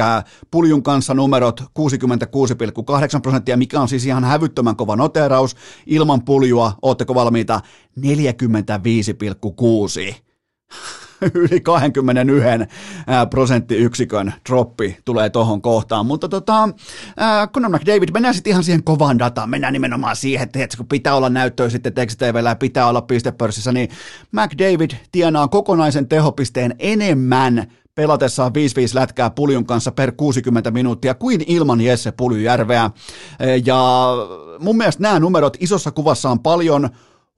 Puljun 0.51 0.83
kanssa 0.83 1.13
numerot 1.13 1.61
66,8 1.61 1.67
prosenttia, 3.21 3.57
mikä 3.57 3.81
on 3.81 3.87
siis 3.87 4.05
ihan 4.05 4.23
hävyttömän 4.23 4.75
kova 4.75 4.95
noteraus. 4.95 5.55
Ilman 5.85 6.25
Puljua, 6.25 6.73
ootteko 6.81 7.15
valmiita? 7.15 7.61
45,6 7.99 10.15
yli 11.33 11.61
21 11.61 12.67
prosenttiyksikön 13.29 14.33
droppi 14.49 14.97
tulee 15.05 15.29
tohon 15.29 15.61
kohtaan. 15.61 16.05
Mutta 16.05 16.29
tota, 16.29 16.69
Conor 17.53 17.71
McDavid, 17.71 18.09
mennään 18.13 18.33
sitten 18.33 18.51
ihan 18.51 18.63
siihen 18.63 18.83
kovaan 18.83 19.19
dataan, 19.19 19.49
mennään 19.49 19.73
nimenomaan 19.73 20.15
siihen, 20.15 20.49
että 20.55 20.77
kun 20.77 20.87
pitää 20.87 21.15
olla 21.15 21.29
näyttöä 21.29 21.69
sitten 21.69 21.93
tekstitvllä 21.93 22.49
ja 22.49 22.55
pitää 22.55 22.87
olla 22.87 23.01
pistepörssissä, 23.01 23.71
niin 23.71 23.89
McDavid 24.31 24.91
tienaa 25.11 25.47
kokonaisen 25.47 26.07
tehopisteen 26.07 26.75
enemmän 26.79 27.67
pelatessaan 27.95 28.51
5-5 28.51 28.53
lätkää 28.93 29.29
Puljun 29.29 29.65
kanssa 29.65 29.91
per 29.91 30.11
60 30.11 30.71
minuuttia 30.71 31.13
kuin 31.13 31.43
ilman 31.47 31.81
Jesse 31.81 32.11
Puljujärveä. 32.11 32.91
Ja 33.65 34.11
mun 34.59 34.77
mielestä 34.77 35.03
nämä 35.03 35.19
numerot 35.19 35.57
isossa 35.59 35.91
kuvassa 35.91 36.29
on 36.29 36.39
paljon 36.39 36.89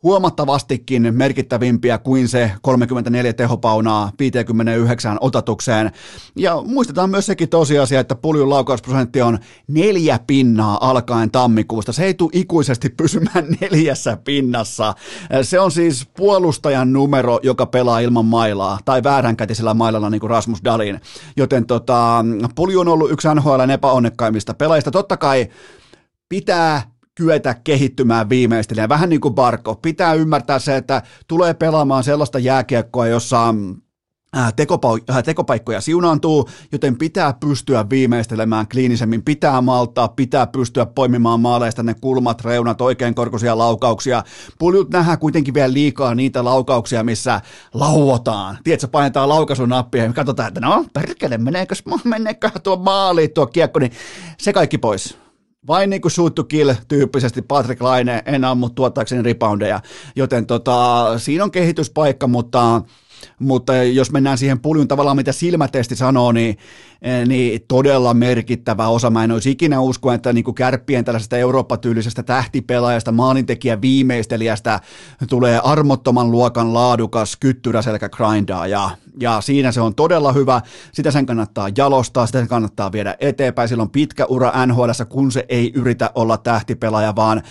huomattavastikin 0.04 1.10
merkittävimpiä 1.12 1.98
kuin 1.98 2.28
se 2.28 2.52
34 2.62 3.34
tehopaunaa 3.34 4.12
59 4.20 5.18
otatukseen. 5.22 5.92
Ja 6.36 6.62
muistetaan 6.66 7.10
myös 7.10 7.26
sekin 7.26 7.50
tosiasia, 7.50 8.00
että 8.00 8.16
puljun 8.16 8.50
laukausprosentti 8.50 9.22
on 9.22 9.39
neljä 9.68 10.20
pinnaa 10.28 10.89
alkaen 10.89 11.32
tammikuusta. 11.32 11.94
Se 11.94 12.06
ei 12.06 12.13
tule 12.13 12.32
ikuisesti 12.34 12.89
pysymään 12.89 13.46
neljässä 13.62 14.18
pinnassa. 14.18 14.94
Se 15.42 15.60
on 15.60 15.72
siis 15.72 16.08
puolustajan 16.18 16.94
numero, 16.94 17.39
joka 17.44 17.66
pelaa 17.66 18.00
ilman 18.00 18.26
mailaa, 18.26 18.80
tai 18.86 19.04
vääränkätisellä 19.04 19.74
mailalla 19.74 20.10
niin 20.10 20.22
kuin 20.22 20.30
Rasmus 20.30 20.63
Dalin. 20.63 21.02
Joten 21.38 21.66
tota, 21.66 22.26
pulju 22.56 22.80
on 22.80 22.88
ollut 22.88 23.12
yksi 23.12 23.28
NHLn 23.36 23.72
epäonnekkaimmista 23.72 24.54
pelaajista. 24.54 24.92
Totta 24.92 25.18
kai 25.18 25.48
pitää 26.30 26.92
kyetä 27.15 27.56
kehittymään 27.63 28.30
viimeistelijä. 28.30 28.89
Vähän 28.89 29.10
niin 29.10 29.21
kuin 29.21 29.34
Barko. 29.34 29.76
Pitää 29.76 30.13
ymmärtää 30.13 30.60
se, 30.60 30.78
että 30.78 31.02
tulee 31.28 31.54
pelaamaan 31.54 32.04
sellaista 32.04 32.39
jääkiekkoa, 32.39 33.08
jossa 33.08 33.56
tekopaikkoja 35.26 35.82
siunaantuu, 35.82 36.49
joten 36.71 36.97
pitää 36.97 37.34
pystyä 37.34 37.89
viimeistelemään 37.89 38.67
kliinisemmin, 38.67 39.23
pitää 39.23 39.62
maltaa, 39.62 40.08
pitää 40.08 40.47
pystyä 40.47 40.86
poimimaan 40.86 41.39
maaleista 41.39 41.84
ne 41.84 41.93
kulmat, 41.93 42.41
reunat, 42.41 42.82
oikein 42.82 43.15
korkoisia 43.15 43.58
laukauksia. 43.58 44.23
Puljut 44.60 44.89
nähdään 44.89 45.19
kuitenkin 45.19 45.54
vielä 45.54 45.73
liikaa 45.73 46.15
niitä 46.15 46.43
laukauksia, 46.43 47.04
missä 47.04 47.41
lauotaan. 47.73 48.58
Tiedätkö, 48.63 48.88
painetaan 48.88 49.30
laukaisun 49.30 49.69
nappia 49.69 50.04
ja 50.04 50.13
katsotaan, 50.13 50.47
että 50.47 50.62
no 50.62 50.86
perkele, 50.93 51.38
meneekö, 51.38 51.76
meneekö 52.04 52.49
tuo 52.63 52.76
maali, 52.76 53.28
tuo 53.28 53.47
kiekko, 53.47 53.80
niin 53.80 53.91
se 54.38 54.54
kaikki 54.54 54.78
pois 54.78 55.22
vain 55.67 55.89
niin 55.89 56.02
kuin 56.02 56.12
shoot 56.12 56.36
to 56.36 56.43
kill 56.43 56.73
tyyppisesti 56.88 57.41
Patrick 57.41 57.82
Laine 57.82 58.23
en 58.26 58.45
ammu 58.45 58.69
tuottaakseni 58.69 59.21
reboundeja, 59.23 59.80
joten 60.15 60.45
tota, 60.45 61.06
siinä 61.17 61.43
on 61.43 61.52
kehityspaikka, 61.52 62.28
mutta 62.28 62.82
mutta 63.39 63.76
jos 63.84 64.12
mennään 64.12 64.38
siihen 64.38 64.60
puljun 64.60 64.88
tavallaan, 64.88 65.17
mitä 65.17 65.32
silmätesti 65.32 65.95
sanoo, 65.95 66.32
niin, 66.32 66.58
niin 67.28 67.62
todella 67.68 68.13
merkittävä 68.13 68.88
osa. 68.88 69.10
Mä 69.10 69.24
en 69.24 69.32
olisi 69.32 69.52
ikinä 69.52 69.82
usko, 69.82 70.12
että 70.12 70.34
niin 70.34 70.44
kuin 70.44 70.56
kärppien 70.56 71.06
tällaisesta 71.06 71.38
Eurooppa-tyylisestä 71.38 72.24
tähtipelaajasta, 72.24 73.12
maalintekijä 73.12 73.82
viimeistelijästä 73.82 74.80
tulee 75.30 75.60
armottoman 75.63 76.32
luokan 76.32 76.74
laadukas 76.74 77.36
kyttyräselkä 77.36 78.10
grindaa 78.10 78.68
ja 78.68 78.89
ja 79.20 79.41
siinä 79.41 79.72
se 79.72 79.82
on 79.82 79.95
todella 79.95 80.32
hyvä. 80.32 80.62
Sitä 80.91 81.12
sen 81.12 81.26
kannattaa 81.26 81.70
jalostaa, 81.78 82.26
sitä 82.26 82.39
sen 82.39 82.47
kannattaa 82.47 82.91
viedä 82.91 83.16
eteenpäin. 83.20 83.70
Sillä 83.70 83.82
on 83.82 83.89
pitkä 83.89 84.26
ura 84.26 84.66
NHL, 84.66 84.89
kun 85.10 85.32
se 85.32 85.45
ei 85.49 85.72
yritä 85.76 86.12
olla 86.16 86.38
tähtipelaaja, 86.38 87.16
vaan 87.16 87.41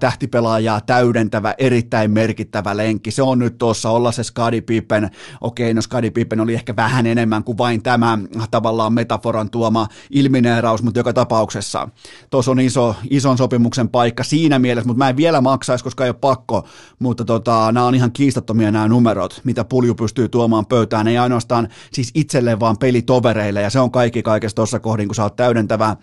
tähtipelaajaa 0.00 0.80
täydentävä, 0.80 1.54
erittäin 1.58 2.10
merkittävä 2.10 2.76
lenkki. 2.76 3.10
Se 3.10 3.22
on 3.22 3.38
nyt 3.38 3.58
tuossa 3.58 3.90
olla 3.90 4.12
se 4.12 4.22
Skadi 4.22 4.60
Pippen. 4.60 5.10
Okei, 5.40 5.74
no 5.74 5.82
Skadi 5.82 6.10
Pippen 6.10 6.40
oli 6.40 6.54
ehkä 6.54 6.76
vähän 6.76 7.06
enemmän 7.06 7.44
kuin 7.44 7.58
vain 7.58 7.82
tämä 7.82 8.18
tavallaan 8.50 8.91
metaforan 8.92 9.50
tuoma 9.50 9.86
ilmineeraus, 10.10 10.82
mutta 10.82 11.00
joka 11.00 11.12
tapauksessa. 11.12 11.88
Tuossa 12.30 12.50
on 12.50 12.60
iso, 12.60 12.94
ison 13.10 13.38
sopimuksen 13.38 13.88
paikka 13.88 14.24
siinä 14.24 14.58
mielessä, 14.58 14.86
mutta 14.86 14.98
mä 14.98 15.08
en 15.08 15.16
vielä 15.16 15.40
maksaisi, 15.40 15.84
koska 15.84 16.04
ei 16.04 16.10
ole 16.10 16.16
pakko, 16.20 16.66
mutta 16.98 17.24
tota, 17.24 17.72
nämä 17.72 17.86
on 17.86 17.94
ihan 17.94 18.12
kiistattomia 18.12 18.70
nämä 18.70 18.88
numerot, 18.88 19.40
mitä 19.44 19.64
pulju 19.64 19.94
pystyy 19.94 20.28
tuomaan 20.28 20.66
pöytään. 20.66 21.08
Ei 21.08 21.18
ainoastaan 21.18 21.68
siis 21.92 22.10
itselleen, 22.14 22.60
vaan 22.60 22.78
pelitovereille, 22.78 23.62
ja 23.62 23.70
se 23.70 23.80
on 23.80 23.90
kaikki 23.90 24.22
kaikessa 24.22 24.56
tuossa 24.56 24.80
kohdin, 24.80 25.08
kun 25.08 25.14
sä 25.14 25.22
oot 25.22 25.36
täydentävä 25.36 25.96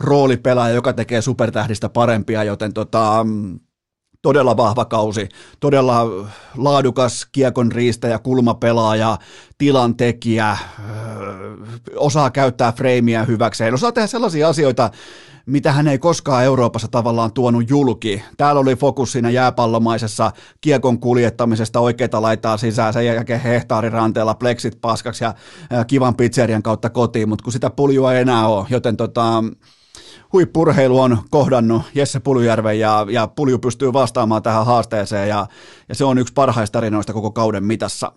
roolipelaaja, 0.00 0.74
joka 0.74 0.92
tekee 0.92 1.22
supertähdistä 1.22 1.88
parempia, 1.88 2.44
joten 2.44 2.72
tota, 2.72 3.26
todella 4.22 4.56
vahva 4.56 4.84
kausi, 4.84 5.28
todella 5.60 6.06
laadukas 6.56 7.26
kiekon 7.32 7.72
riistäjä, 7.72 8.18
kulmapelaaja, 8.18 9.18
tilantekijä, 9.58 10.56
osaa 11.96 12.30
käyttää 12.30 12.72
freimiä 12.72 13.24
hyväkseen, 13.24 13.74
osaa 13.74 13.92
tehdä 13.92 14.06
sellaisia 14.06 14.48
asioita, 14.48 14.90
mitä 15.46 15.72
hän 15.72 15.88
ei 15.88 15.98
koskaan 15.98 16.44
Euroopassa 16.44 16.88
tavallaan 16.88 17.32
tuonut 17.32 17.70
julki. 17.70 18.22
Täällä 18.36 18.60
oli 18.60 18.76
fokus 18.76 19.12
siinä 19.12 19.30
jääpallomaisessa 19.30 20.32
kiekon 20.60 21.00
kuljettamisesta 21.00 21.80
oikeita 21.80 22.22
laitaa 22.22 22.56
sisään, 22.56 22.92
sen 22.92 23.06
jälkeen 23.06 23.40
hehtaariranteella 23.40 24.34
pleksit 24.34 24.80
paskaksi 24.80 25.24
ja 25.24 25.34
kivan 25.86 26.16
pizzerian 26.16 26.62
kautta 26.62 26.90
kotiin, 26.90 27.28
mutta 27.28 27.42
kun 27.42 27.52
sitä 27.52 27.70
puljua 27.70 28.14
ei 28.14 28.20
enää 28.20 28.46
ole, 28.46 28.66
joten 28.70 28.96
tota, 28.96 29.44
huippurheilu 30.32 31.00
on 31.00 31.18
kohdannut 31.30 31.82
Jesse 31.94 32.20
Puljujärven 32.20 32.78
ja, 32.78 33.06
ja 33.10 33.26
Pulju 33.26 33.58
pystyy 33.58 33.92
vastaamaan 33.92 34.42
tähän 34.42 34.66
haasteeseen 34.66 35.28
ja, 35.28 35.46
ja 35.88 35.94
se 35.94 36.04
on 36.04 36.18
yksi 36.18 36.34
parhaista 36.34 36.72
tarinoista 36.72 37.12
koko 37.12 37.30
kauden 37.30 37.64
mitassa. 37.64 38.12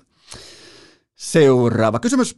Seuraava 1.16 2.00
kysymys. 2.00 2.36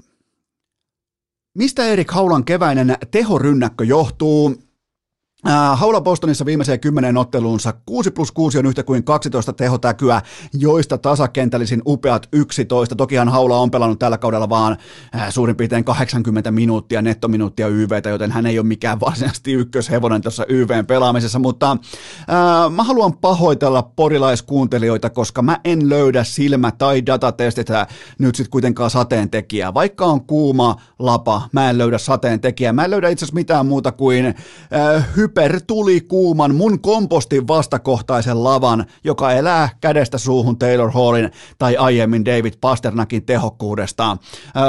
Mistä 1.57 1.85
Erik 1.85 2.11
Haulan 2.11 2.45
keväinen 2.45 2.97
tehorynnäkkö 3.11 3.85
johtuu? 3.85 4.55
Äh, 5.47 5.79
Haula 5.79 6.01
Bostonissa 6.01 6.45
viimeiseen 6.45 6.79
kymmenen 6.79 7.17
otteluunsa 7.17 7.73
6 7.85 8.11
plus 8.11 8.31
6 8.31 8.57
on 8.59 8.65
yhtä 8.65 8.83
kuin 8.83 9.03
12 9.03 9.53
tehotäkyä, 9.53 10.21
joista 10.53 10.97
tasakentällisin 10.97 11.81
upeat 11.85 12.27
11. 12.33 12.95
Tokihan 12.95 13.29
Haula 13.29 13.57
on 13.57 13.71
pelannut 13.71 13.99
tällä 13.99 14.17
kaudella 14.17 14.49
vaan 14.49 14.77
äh, 15.15 15.29
suurin 15.29 15.55
piirtein 15.55 15.83
80 15.83 16.51
minuuttia 16.51 17.01
nettominuuttia 17.01 17.67
YVtä, 17.67 18.09
joten 18.09 18.31
hän 18.31 18.45
ei 18.45 18.59
ole 18.59 18.67
mikään 18.67 18.99
varsinaisesti 19.05 19.53
ykköshevonen 19.53 20.21
tuossa 20.21 20.45
YVn 20.49 20.85
pelaamisessa, 20.85 21.39
mutta 21.39 21.71
äh, 21.71 22.71
mä 22.75 22.83
haluan 22.83 23.17
pahoitella 23.17 23.83
porilaiskuuntelijoita, 23.95 25.09
koska 25.09 25.41
mä 25.41 25.59
en 25.63 25.89
löydä 25.89 26.23
silmä- 26.23 26.71
tai 26.71 27.05
datatestitä 27.05 27.87
nyt 28.19 28.35
sitten 28.35 28.51
kuitenkaan 28.51 28.89
sateentekijää. 28.89 29.73
Vaikka 29.73 30.05
on 30.05 30.25
kuuma 30.25 30.75
lapa, 30.99 31.49
mä 31.51 31.69
en 31.69 31.77
löydä 31.77 31.97
sateentekijää. 31.97 32.73
Mä 32.73 32.83
en 32.85 32.91
löydä 32.91 33.09
itse 33.09 33.25
asiassa 33.25 33.35
mitään 33.35 33.65
muuta 33.65 33.91
kuin 33.91 34.35
äh, 35.37 35.61
tuli 35.67 36.01
kuuman 36.01 36.55
mun 36.55 36.81
kompostin 36.81 37.47
vastakohtaisen 37.47 38.43
lavan, 38.43 38.85
joka 39.03 39.31
elää 39.31 39.69
kädestä 39.81 40.17
suuhun 40.17 40.59
Taylor 40.59 40.91
Hallin 40.91 41.31
tai 41.57 41.77
aiemmin 41.77 42.25
David 42.25 42.53
Pasternakin 42.61 43.25
tehokkuudesta. 43.25 44.17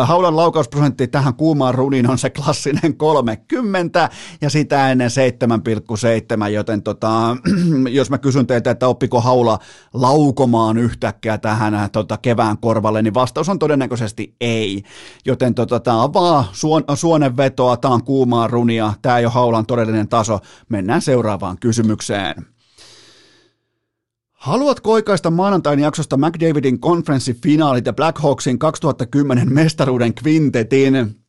Haulan 0.04 0.36
laukausprosentti 0.36 1.08
tähän 1.08 1.34
kuumaan 1.34 1.74
runiin 1.74 2.10
on 2.10 2.18
se 2.18 2.30
klassinen 2.30 2.96
30 2.96 4.08
ja 4.40 4.50
sitä 4.50 4.90
ennen 4.90 5.10
7,7, 6.44 6.48
joten 6.48 6.82
tota, 6.82 7.36
jos 7.90 8.10
mä 8.10 8.18
kysyn 8.18 8.46
teiltä, 8.46 8.70
että 8.70 8.88
oppiko 8.88 9.20
Haula 9.20 9.58
laukomaan 9.94 10.78
yhtäkkiä 10.78 11.38
tähän 11.38 11.90
tota, 11.92 12.16
kevään 12.16 12.58
korvalle, 12.58 13.02
niin 13.02 13.14
vastaus 13.14 13.48
on 13.48 13.58
todennäköisesti 13.58 14.34
ei. 14.40 14.82
Joten 15.24 15.54
tota, 15.54 15.80
tämä 15.80 16.02
on 16.02 16.14
vaan 16.14 16.44
suon, 16.52 16.84
suonenvetoa, 16.94 17.76
tämä 17.76 17.94
on 17.94 18.04
kuumaa 18.04 18.46
runia, 18.46 18.92
tämä 19.02 19.18
ei 19.18 19.24
ole 19.24 19.32
Haulan 19.32 19.66
todellinen 19.66 20.08
taso. 20.08 20.40
Mennään 20.68 21.02
seuraavaan 21.02 21.58
kysymykseen. 21.58 22.46
Haluatko 24.32 24.92
oikaista 24.92 25.30
maanantain 25.30 25.78
jaksosta 25.78 26.16
McDavidin 26.16 26.80
konferenssifinaalit 26.80 27.86
ja 27.86 27.92
Blackhawksin 27.92 28.58
2010 28.58 29.54
mestaruuden 29.54 30.14
kvintetin? 30.14 31.25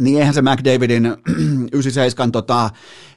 Niin 0.00 0.18
eihän 0.18 0.34
se 0.34 0.42
McDavidin 0.42 1.06
97, 1.72 2.32
tota, 2.32 2.70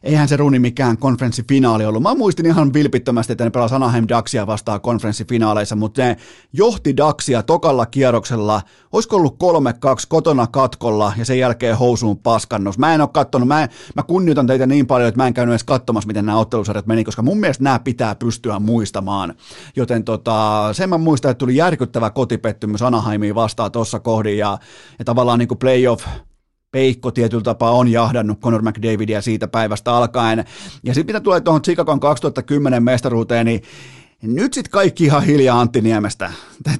eihän 0.03 0.27
se 0.27 0.37
runi 0.37 0.59
mikään 0.59 0.97
konferenssifinaali 0.97 1.85
ollut. 1.85 2.03
Mä 2.03 2.15
muistin 2.15 2.45
ihan 2.45 2.73
vilpittömästi, 2.73 3.33
että 3.33 3.43
ne 3.43 3.49
pelasivat 3.49 3.81
Anaheim 3.81 4.05
Ducksia 4.09 4.47
vastaan 4.47 4.81
konferenssifinaaleissa, 4.81 5.75
mutta 5.75 6.01
ne 6.01 6.17
johti 6.53 6.97
Ducksia 6.97 7.43
tokalla 7.43 7.85
kierroksella. 7.85 8.61
Olisiko 8.91 9.15
ollut 9.15 9.33
3-2 9.33 9.37
kotona 10.09 10.47
katkolla 10.47 11.13
ja 11.17 11.25
sen 11.25 11.39
jälkeen 11.39 11.77
housuun 11.77 12.17
paskannus. 12.17 12.77
Mä 12.77 12.93
en 12.93 13.01
ole 13.01 13.09
kattonut, 13.13 13.47
mä, 13.47 13.67
mä 13.95 14.03
kunnioitan 14.03 14.47
teitä 14.47 14.65
niin 14.65 14.87
paljon, 14.87 15.07
että 15.07 15.19
mä 15.19 15.27
en 15.27 15.33
käynyt 15.33 15.51
edes 15.51 15.63
katsomassa, 15.63 16.07
miten 16.07 16.25
nämä 16.25 16.37
ottelusarjat 16.37 16.87
meni, 16.87 17.03
koska 17.03 17.21
mun 17.21 17.39
mielestä 17.39 17.63
nämä 17.63 17.79
pitää 17.79 18.15
pystyä 18.15 18.59
muistamaan. 18.59 19.33
Joten 19.75 20.03
tota, 20.03 20.69
sen 20.73 20.89
mä 20.89 20.97
muistan, 20.97 21.31
että 21.31 21.39
tuli 21.39 21.55
järkyttävä 21.55 22.09
kotipettymys 22.09 22.81
Anaheimiin 22.81 23.35
vastaan 23.35 23.71
tuossa 23.71 23.99
kohdin 23.99 24.37
ja, 24.37 24.57
ja 24.99 25.05
tavallaan 25.05 25.39
niin 25.39 25.47
kuin 25.47 25.57
playoff 25.57 26.05
peikko 26.75 27.11
tietyllä 27.11 27.43
tapaa 27.43 27.71
on 27.71 27.87
jahdannut 27.87 28.39
Conor 28.39 28.61
McDavidia 28.61 29.21
siitä 29.21 29.47
päivästä 29.47 29.95
alkaen. 29.95 30.45
Ja 30.83 30.93
sitten 30.93 31.15
mitä 31.15 31.23
tulee 31.23 31.41
tuohon 31.41 31.61
Chicagon 31.61 31.99
2010 31.99 32.83
mestaruuteen, 32.83 33.45
niin 33.45 33.61
nyt 34.21 34.53
sitten 34.53 34.71
kaikki 34.71 35.05
ihan 35.05 35.23
hiljaa 35.23 35.61
Antti 35.61 35.81
Niemestä. 35.81 36.31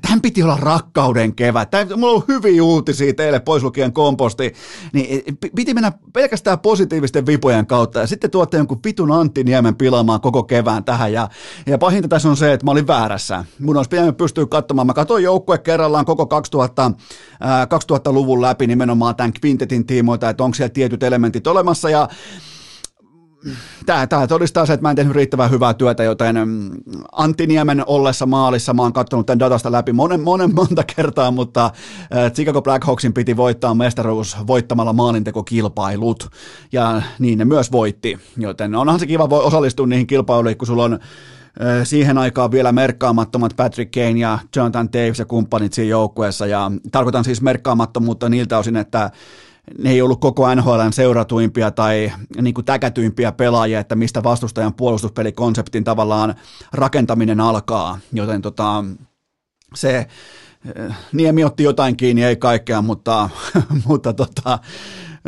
Tämän 0.02 0.22
piti 0.22 0.44
olla 0.44 0.58
rakkauden 0.58 1.36
kevät. 1.36 1.70
Tämä, 1.72 1.96
mulla 1.96 2.14
on 2.14 2.24
hyviä 2.28 2.64
uutisia 2.64 3.14
teille, 3.14 3.40
pois 3.40 3.64
lukien 3.64 3.94
komposti. 3.94 4.54
Niin 4.94 5.24
piti 5.56 5.74
mennä 5.74 5.92
pelkästään 6.14 6.60
positiivisten 6.60 7.26
vipojen 7.26 7.68
kautta. 7.68 8.00
Ja 8.00 8.08
sitten 8.08 8.32
tuotte 8.32 8.58
jonkun 8.58 8.82
pitun 8.82 9.12
Antti 9.12 9.44
Niemen 9.44 9.76
pilaamaan 9.76 10.22
koko 10.22 10.44
kevään 10.44 10.84
tähän. 10.84 11.14
Ja, 11.14 11.30
ja 11.66 11.78
pahinta 11.78 12.08
tässä 12.08 12.30
on 12.30 12.38
se, 12.38 12.54
että 12.54 12.66
mä 12.66 12.72
olin 12.72 12.88
väärässä. 12.88 13.46
Mun 13.60 13.78
olisi 13.78 13.90
pitänyt 13.90 14.18
pystyä 14.18 14.46
katsomaan. 14.46 14.88
Mä 14.88 14.94
katsoin 14.94 15.24
joukkue 15.24 15.58
kerrallaan 15.58 16.06
koko 16.06 16.26
2000, 16.26 16.92
ää, 17.40 17.66
2000-luvun 17.66 18.42
läpi 18.42 18.68
nimenomaan 18.68 19.16
tämän 19.16 19.32
Quintetin 19.46 19.86
tiimoilta, 19.86 20.30
että 20.30 20.44
onko 20.44 20.56
siellä 20.56 20.74
tietyt 20.74 21.04
elementit 21.04 21.48
olemassa. 21.48 21.90
Ja 21.90 22.10
tämä, 23.86 24.08
tämä 24.08 24.28
todistaa 24.28 24.66
se, 24.66 24.74
että 24.74 24.82
mä 24.82 24.90
en 24.90 24.96
tehnyt 24.96 25.16
riittävän 25.16 25.52
hyvää 25.52 25.74
työtä, 25.74 26.04
joten 26.04 26.36
mm, 26.36 26.72
Antti 27.12 27.48
Niemen 27.48 27.84
ollessa 27.88 28.26
maalissa, 28.26 28.74
mä 28.74 28.82
oon 28.82 28.94
katsonut 28.94 29.26
tämän 29.26 29.40
datasta 29.40 29.72
läpi 29.72 29.94
monen, 29.94 30.22
monen 30.22 30.56
monta 30.56 30.84
kertaa, 30.96 31.32
mutta 31.32 31.72
Chicago 32.34 32.62
Blackhawksin 32.62 33.14
piti 33.14 33.38
voittaa 33.38 33.76
mestaruus 33.76 34.38
voittamalla 34.48 34.94
maalintekokilpailut, 34.94 36.30
ja 36.72 37.02
niin 37.20 37.38
ne 37.38 37.46
myös 37.46 37.72
voitti, 37.72 38.20
joten 38.38 38.76
onhan 38.76 39.00
se 39.00 39.08
kiva 39.08 39.24
osallistua 39.24 39.88
niihin 39.88 40.08
kilpailuihin, 40.08 40.58
kun 40.58 40.68
sulla 40.68 40.84
on 40.84 41.00
siihen 41.84 42.18
aikaan 42.18 42.52
vielä 42.52 42.72
merkkaamattomat 42.72 43.54
Patrick 43.56 43.92
Kane 43.92 44.20
ja 44.20 44.40
Jonathan 44.56 44.90
Davis 44.94 45.20
ja 45.20 45.26
kumppanit 45.26 45.74
siinä 45.74 45.90
joukkueessa, 45.90 46.46
ja 46.46 46.72
tarkoitan 46.92 47.24
siis 47.24 47.42
merkkaamattomuutta 47.42 48.30
niiltä 48.30 48.58
osin, 48.58 48.76
että 48.76 49.12
ne 49.78 49.90
ei 49.90 50.02
ollut 50.02 50.20
koko 50.20 50.56
NHLn 50.56 50.94
seuratuimpia 50.94 51.72
tai 51.72 52.12
niin 52.42 52.54
kuin 52.54 52.66
täkätyimpiä 52.66 53.32
pelaajia, 53.32 53.80
että 53.80 53.96
mistä 53.96 54.24
vastustajan 54.24 54.74
puolustuspelikonseptin 54.74 55.84
tavallaan 55.84 56.36
rakentaminen 56.74 57.40
alkaa, 57.40 58.00
joten 58.14 58.42
tota, 58.42 58.84
se 59.76 60.08
Niemi 61.14 61.44
otti 61.44 61.64
jotain 61.64 61.98
kiinni, 61.98 62.24
ei 62.24 62.36
kaikkea, 62.36 62.82
mutta, 62.82 63.30
mutta 63.88 64.14
tota, 64.14 64.60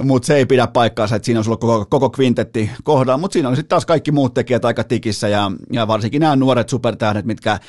mutta 0.03 0.25
se 0.25 0.35
ei 0.35 0.45
pidä 0.45 0.67
paikkaansa, 0.67 1.15
että 1.15 1.25
siinä 1.25 1.39
on 1.39 1.45
ollut 1.47 1.59
koko, 1.59 1.85
koko 1.89 2.09
kvintetti 2.09 2.69
kohdalla, 2.83 3.17
mutta 3.17 3.33
siinä 3.33 3.49
oli 3.49 3.55
sitten 3.55 3.69
taas 3.69 3.85
kaikki 3.85 4.11
muut 4.11 4.33
tekijät 4.33 4.65
aika 4.65 4.83
tikissä 4.83 5.27
ja, 5.27 5.51
ja 5.71 5.87
varsinkin 5.87 6.19
nämä 6.19 6.35
nuoret 6.35 6.69
supertähdet, 6.69 7.25
mitkä 7.25 7.59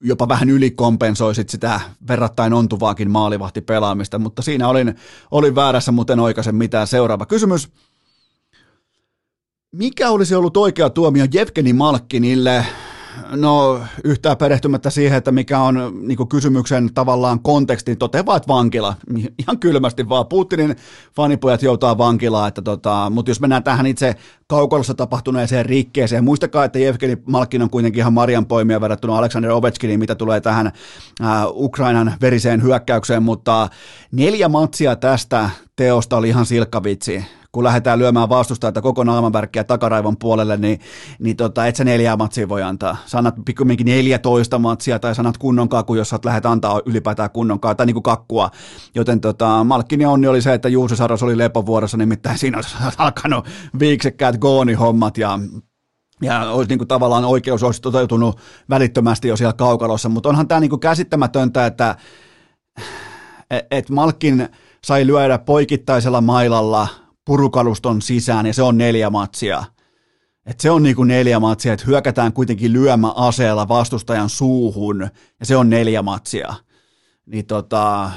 jopa 0.00 0.28
vähän 0.28 0.50
ylikompensoisit 0.50 1.48
sitä 1.48 1.80
verrattain 2.08 2.52
ontuvaakin 2.52 3.10
maalivahtipelaamista, 3.10 4.18
mutta 4.18 4.42
siinä 4.42 4.68
olin, 4.68 4.94
olin 5.30 5.54
väärässä, 5.54 5.92
muuten 5.92 6.20
oikaisen 6.20 6.54
mitään. 6.54 6.86
Seuraava 6.86 7.26
kysymys. 7.26 7.68
Mikä 9.72 10.10
olisi 10.10 10.34
ollut 10.34 10.56
oikea 10.56 10.90
tuomio 10.90 11.26
Jevgeni 11.32 11.72
Malkkinille 11.72 12.66
No 13.30 13.80
yhtään 14.04 14.36
perehtymättä 14.36 14.90
siihen, 14.90 15.18
että 15.18 15.32
mikä 15.32 15.58
on 15.60 15.92
niin 16.00 16.28
kysymyksen 16.28 16.94
tavallaan 16.94 17.40
konteksti, 17.40 17.96
toteaa 17.96 18.26
vaan, 18.26 18.36
että 18.36 18.48
vankila. 18.48 18.94
Ihan 19.38 19.58
kylmästi 19.58 20.08
vaan. 20.08 20.26
Putinin 20.26 20.76
fanipojat 21.16 21.62
joutaa 21.62 21.98
vankilaan, 21.98 22.48
että 22.48 22.62
tota, 22.62 23.10
mutta 23.10 23.30
jos 23.30 23.40
mennään 23.40 23.64
tähän 23.64 23.86
itse 23.86 24.14
kaukolossa 24.46 24.94
tapahtuneeseen 24.94 25.66
rikkeeseen, 25.66 26.24
muistakaa, 26.24 26.64
että 26.64 26.78
Jevgeni 26.78 27.16
Malkin 27.26 27.62
on 27.62 27.70
kuitenkin 27.70 28.00
ihan 28.00 28.12
Marian 28.12 28.46
poimia 28.46 28.80
verrattuna 28.80 29.18
Alexander 29.18 29.50
Ovechkiniin, 29.50 30.00
mitä 30.00 30.14
tulee 30.14 30.40
tähän 30.40 30.66
äh, 30.66 31.46
Ukrainan 31.50 32.14
veriseen 32.20 32.62
hyökkäykseen, 32.62 33.22
mutta 33.22 33.68
neljä 34.12 34.48
matsia 34.48 34.96
tästä 34.96 35.50
teosta 35.76 36.16
oli 36.16 36.28
ihan 36.28 36.46
silkkavitsi 36.46 37.24
kun 37.54 37.64
lähdetään 37.64 37.98
lyömään 37.98 38.28
vastustajaa 38.28 38.72
koko 38.82 39.04
naamanvärkkiä 39.04 39.64
takaraivon 39.64 40.16
puolelle, 40.16 40.56
niin, 40.56 40.80
niin 41.18 41.36
tota, 41.36 41.66
et 41.66 41.76
sä 41.76 41.84
neljää 41.84 42.16
matsia 42.16 42.48
voi 42.48 42.62
antaa. 42.62 42.96
Sanat 43.06 43.34
pikkuminkin 43.44 43.86
14 43.86 44.58
matsia 44.58 44.98
tai 44.98 45.14
sanat 45.14 45.38
kunnon 45.38 45.68
kaku, 45.68 45.94
jos 45.94 46.08
sä 46.08 46.18
lähdet 46.24 46.46
antaa 46.46 46.80
ylipäätään 46.86 47.30
kunnon 47.30 47.60
kaku, 47.60 47.74
tai 47.74 47.86
niin 47.86 47.94
kuin 47.94 48.02
kakkua. 48.02 48.50
Joten 48.94 49.20
tota, 49.20 49.64
Malkkini 49.64 50.06
onni 50.06 50.28
oli 50.28 50.42
se, 50.42 50.54
että 50.54 50.68
Juuso 50.68 50.96
Saros 50.96 51.22
oli 51.22 51.38
lepovuorossa, 51.38 51.96
nimittäin 51.96 52.38
siinä 52.38 52.58
olisi 52.58 52.76
alkanut 52.98 53.46
viiksekkäät 53.78 54.38
gooni-hommat 54.38 55.18
ja 55.18 55.38
ja 56.22 56.50
olisi 56.50 56.68
niin 56.68 56.78
kuin 56.78 56.88
tavallaan 56.88 57.24
oikeus 57.24 57.62
olisi 57.62 57.82
toteutunut 57.82 58.38
välittömästi 58.70 59.28
jo 59.28 59.36
siellä 59.36 59.52
kaukalossa, 59.52 60.08
mutta 60.08 60.28
onhan 60.28 60.48
tämä 60.48 60.60
niin 60.60 60.70
kuin 60.70 60.80
käsittämätöntä, 60.80 61.66
että 61.66 61.96
et, 63.50 63.66
et 63.70 63.90
Malkin 63.90 64.48
sai 64.84 65.06
lyödä 65.06 65.38
poikittaisella 65.38 66.20
mailalla– 66.20 66.88
purukaluston 67.24 68.02
sisään 68.02 68.46
ja 68.46 68.54
se 68.54 68.62
on 68.62 68.78
neljä 68.78 69.10
matsia. 69.10 69.64
Et 70.46 70.60
se 70.60 70.70
on 70.70 70.82
niin 70.82 70.96
kuin 70.96 71.08
neljä 71.08 71.40
matsia, 71.40 71.72
että 71.72 71.86
hyökätään 71.86 72.32
kuitenkin 72.32 72.72
lyömäaseella 72.72 73.68
vastustajan 73.68 74.28
suuhun 74.28 75.08
ja 75.40 75.46
se 75.46 75.56
on 75.56 75.70
neljä 75.70 76.02
matsia. 76.02 76.54
Niin 77.26 77.46
tota, 77.46 78.10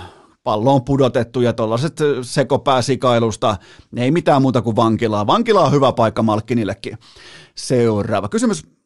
pallo 0.43 0.76
on 0.76 0.84
pudotettu 0.84 1.41
ja 1.41 1.53
tuollaiset 1.53 1.97
sekopääsikailusta, 2.22 3.58
ei 3.97 4.12
mitään 4.12 4.41
muuta 4.41 4.62
kuin 4.62 4.76
vankilaa. 4.76 5.28
Vankila 5.28 5.64
on 5.64 5.72
hyvä 5.72 5.91
paikka 5.91 6.24
Malkkinillekin. 6.24 6.97
Seuraava 7.55 8.30
kysymys. 8.30 8.76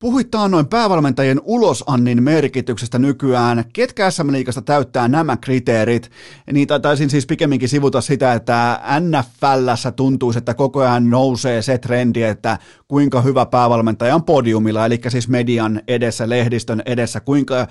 Puhuit 0.00 0.28
noin 0.48 0.66
päävalmentajien 0.66 1.40
ulosannin 1.44 2.22
merkityksestä 2.22 2.98
nykyään. 2.98 3.64
Ketkä 3.72 4.10
SM 4.10 4.32
Liigasta 4.32 4.62
täyttää 4.62 5.08
nämä 5.08 5.36
kriteerit? 5.36 6.10
Niin 6.52 6.68
taisin 6.82 7.10
siis 7.10 7.26
pikemminkin 7.26 7.68
sivuta 7.68 8.00
sitä, 8.00 8.32
että 8.32 8.80
NFLssä 9.00 9.92
tuntuu, 9.92 10.32
että 10.36 10.54
koko 10.54 10.80
ajan 10.80 11.10
nousee 11.10 11.62
se 11.62 11.78
trendi, 11.78 12.22
että 12.22 12.58
kuinka 12.88 13.20
hyvä 13.20 13.46
päävalmentaja 13.46 14.14
on 14.14 14.24
podiumilla, 14.24 14.86
eli 14.86 15.00
siis 15.08 15.28
median 15.28 15.82
edessä, 15.88 16.28
lehdistön 16.28 16.82
edessä, 16.86 17.20
kuinka 17.20 17.66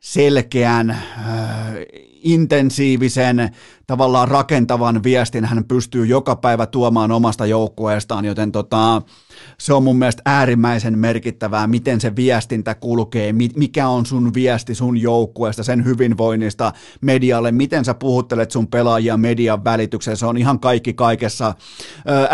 selkeän, 0.00 0.90
äh, 0.90 0.98
intensiivisen, 2.22 3.50
tavallaan 3.88 4.28
rakentavan 4.28 5.02
viestin. 5.02 5.44
Hän 5.44 5.64
pystyy 5.64 6.06
joka 6.06 6.36
päivä 6.36 6.66
tuomaan 6.66 7.12
omasta 7.12 7.46
joukkueestaan, 7.46 8.24
joten 8.24 8.52
tota, 8.52 9.02
se 9.58 9.74
on 9.74 9.82
mun 9.82 9.98
mielestä 9.98 10.22
äärimmäisen 10.26 10.98
merkittävää, 10.98 11.66
miten 11.66 12.00
se 12.00 12.16
viestintä 12.16 12.74
kulkee, 12.74 13.32
mikä 13.32 13.88
on 13.88 14.06
sun 14.06 14.34
viesti 14.34 14.74
sun 14.74 14.96
joukkueesta, 15.02 15.62
sen 15.62 15.84
hyvinvoinnista 15.84 16.72
medialle, 17.00 17.52
miten 17.52 17.84
sä 17.84 17.94
puhuttelet 17.94 18.50
sun 18.50 18.66
pelaajia 18.66 19.16
median 19.16 19.64
välitykseen, 19.64 20.16
se 20.16 20.26
on 20.26 20.36
ihan 20.36 20.60
kaikki 20.60 20.94
kaikessa. 20.94 21.54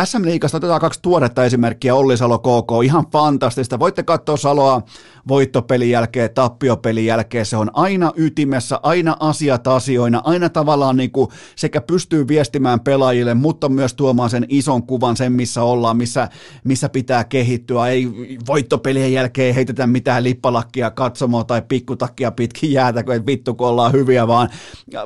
SM 0.05 0.25
Liigasta 0.25 0.57
otetaan 0.57 0.81
kaksi 0.81 1.03
tuoretta 1.03 1.45
esimerkkiä, 1.45 1.95
Olli 1.95 2.17
Salo 2.17 2.39
KK, 2.39 2.85
ihan 2.85 3.05
fantastista, 3.13 3.79
voitte 3.79 4.03
katsoa 4.03 4.37
Saloa 4.37 4.83
voittopelin 5.29 5.91
jälkeen, 5.91 6.31
tappiopelin 6.35 7.07
jälkeen, 7.07 7.47
se 7.47 7.57
on 7.57 7.71
aina 7.75 8.13
ytimessä, 8.17 8.81
aina 8.83 9.17
asiat 9.21 9.67
asioina, 9.67 10.21
aina 10.25 10.49
tavallaan 10.49 10.97
niin 10.97 11.11
kuin 11.11 11.29
sekä 11.57 11.81
pystyy 11.81 12.29
viestimään 12.29 12.81
pelaajille, 12.81 13.35
mutta 13.35 13.69
myös 13.69 13.95
tuomaan 13.95 14.31
sen 14.31 14.47
ison 14.49 14.87
kuvan, 14.87 15.17
sen 15.17 15.33
missä 15.33 15.63
ollaan, 15.63 15.97
missä, 15.97 16.29
missä 16.65 16.89
pitää 16.89 17.25
kehittyä. 17.25 17.89
Ei 17.89 18.09
voittopelien 18.47 19.13
jälkeen 19.13 19.55
heitetä 19.55 19.87
mitään 19.87 20.25
lippalakkia 20.25 20.91
katsomoa 20.91 21.45
tai 21.45 21.63
pikkutakkia 21.69 22.31
pitkin 22.31 22.73
jäätä, 22.73 23.03
kun 23.03 23.27
vittu 23.27 23.55
kun 23.55 23.67
ollaan 23.67 23.93
hyviä, 23.93 24.27
vaan, 24.27 24.49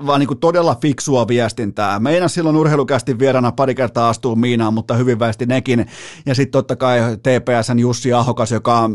vaan 0.06 0.20
niin 0.20 0.28
kuin 0.28 0.40
todella 0.40 0.76
fiksua 0.82 1.28
viestintää. 1.28 1.98
Meidän 1.98 2.30
silloin 2.30 2.56
urheilukästi 2.56 3.18
vierana 3.18 3.52
pari 3.52 3.74
kertaa 3.74 4.08
astuu 4.08 4.36
Miinaan, 4.36 4.74
mutta 4.74 4.94
hyvin 4.94 5.18
väesti 5.18 5.46
nekin. 5.46 5.86
Ja 6.26 6.34
sitten 6.34 6.52
totta 6.52 6.76
kai 6.76 7.00
TPSn 7.16 7.78
Jussi 7.78 8.12
Ahokas, 8.12 8.52
joka 8.52 8.90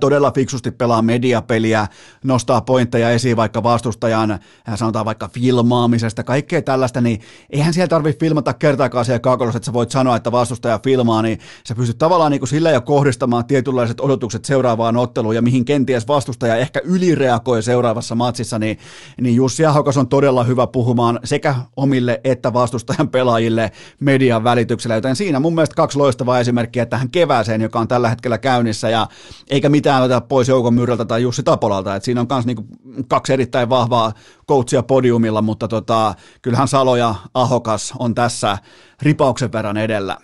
todella 0.00 0.30
fiksusti 0.30 0.70
pelaa 0.70 1.02
mediapeliä, 1.02 1.86
nostaa 2.24 2.60
pointteja 2.60 3.10
esiin 3.10 3.36
vaikka 3.36 3.62
vastustajan, 3.62 4.38
sanotaan 4.74 5.04
vaikka 5.04 5.28
filmaamisesta, 5.28 6.24
kaikkea 6.24 6.62
tällaista, 6.62 7.00
niin 7.00 7.20
eihän 7.50 7.74
siellä 7.74 7.88
tarvitse 7.88 8.20
filmata 8.20 8.52
kertaakaan 8.52 9.04
siellä 9.04 9.18
kaakolossa, 9.18 9.56
että 9.56 9.66
sä 9.66 9.72
voit 9.72 9.90
sanoa, 9.90 10.16
että 10.16 10.32
vastustaja 10.32 10.80
filmaa, 10.84 11.22
niin 11.22 11.38
sä 11.68 11.74
pystyt 11.74 11.98
tavallaan 11.98 12.30
niin 12.30 12.40
kuin 12.40 12.48
sillä 12.48 12.70
jo 12.70 12.80
kohdistamaan 12.80 13.44
tietynlaiset 13.44 14.00
odotukset 14.00 14.44
seuraavaan 14.44 14.96
otteluun 14.96 15.34
ja 15.34 15.42
mihin 15.42 15.64
kenties 15.64 16.08
vastustaja 16.08 16.56
ehkä 16.56 16.80
ylireagoi 16.84 17.62
seuraavassa 17.62 18.14
matsissa, 18.14 18.58
niin, 18.58 18.78
niin 19.20 19.36
Jussi 19.36 19.66
Ahokas 19.66 19.96
on 19.96 20.08
todella 20.08 20.44
hyvä 20.44 20.66
puhumaan 20.66 21.20
sekä 21.24 21.54
omille 21.76 22.20
että 22.24 22.52
vastustajan 22.52 23.08
pelaajille 23.08 23.72
median 24.00 24.44
välityksellä, 24.44 24.94
joten 24.94 25.16
siinä 25.16 25.40
mun 25.40 25.54
mielestä 25.54 25.74
kaksi 25.74 25.98
loistavaa 25.98 26.40
esimerkkiä 26.40 26.86
tähän 26.86 27.10
kevääseen, 27.10 27.60
joka 27.60 27.80
on 27.80 27.88
tällä 27.88 28.08
hetkellä 28.08 28.38
käynnissä 28.38 28.90
ja 28.90 29.06
eikä 29.50 29.68
mitään 29.72 30.02
oteta 30.02 30.20
pois 30.20 30.48
Joukon 30.48 30.74
Myrrältä 30.74 31.04
tai 31.04 31.22
Jussi 31.22 31.42
Tapolalta, 31.42 31.94
että 31.94 32.04
siinä 32.04 32.20
on 32.20 32.26
myös 32.30 32.46
niinku 32.46 32.66
kaksi 33.08 33.32
erittäin 33.32 33.68
vahvaa 33.68 34.12
coachia 34.48 34.82
podiumilla, 34.82 35.42
mutta 35.42 35.68
tota, 35.68 36.14
kyllähän 36.42 36.68
Salo 36.68 36.96
ja 36.96 37.14
Ahokas 37.34 37.94
on 37.98 38.14
tässä 38.14 38.58
ripauksen 39.02 39.52
verran 39.52 39.76
edellä. 39.76 40.16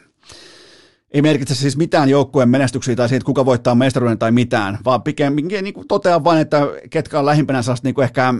Ei 1.11 1.23
merkitse 1.23 1.55
siis 1.55 1.77
mitään 1.77 2.09
joukkueen 2.09 2.49
menestyksiä 2.49 2.97
tai 2.97 3.09
siitä, 3.09 3.25
kuka 3.25 3.47
voittaa 3.47 3.75
mestaruuden 3.75 4.19
tai 4.19 4.33
mitään, 4.33 4.79
vaan 4.85 5.03
pikemminkin 5.03 5.65
niin 5.65 5.89
totean 5.89 6.25
vain, 6.25 6.41
että 6.41 6.67
ketkä 6.91 7.19
on 7.19 7.27
lähimpänä 7.27 7.63
sellaista 7.63 7.87
niin 7.87 7.95
kuin 7.95 8.05
ehkä 8.05 8.35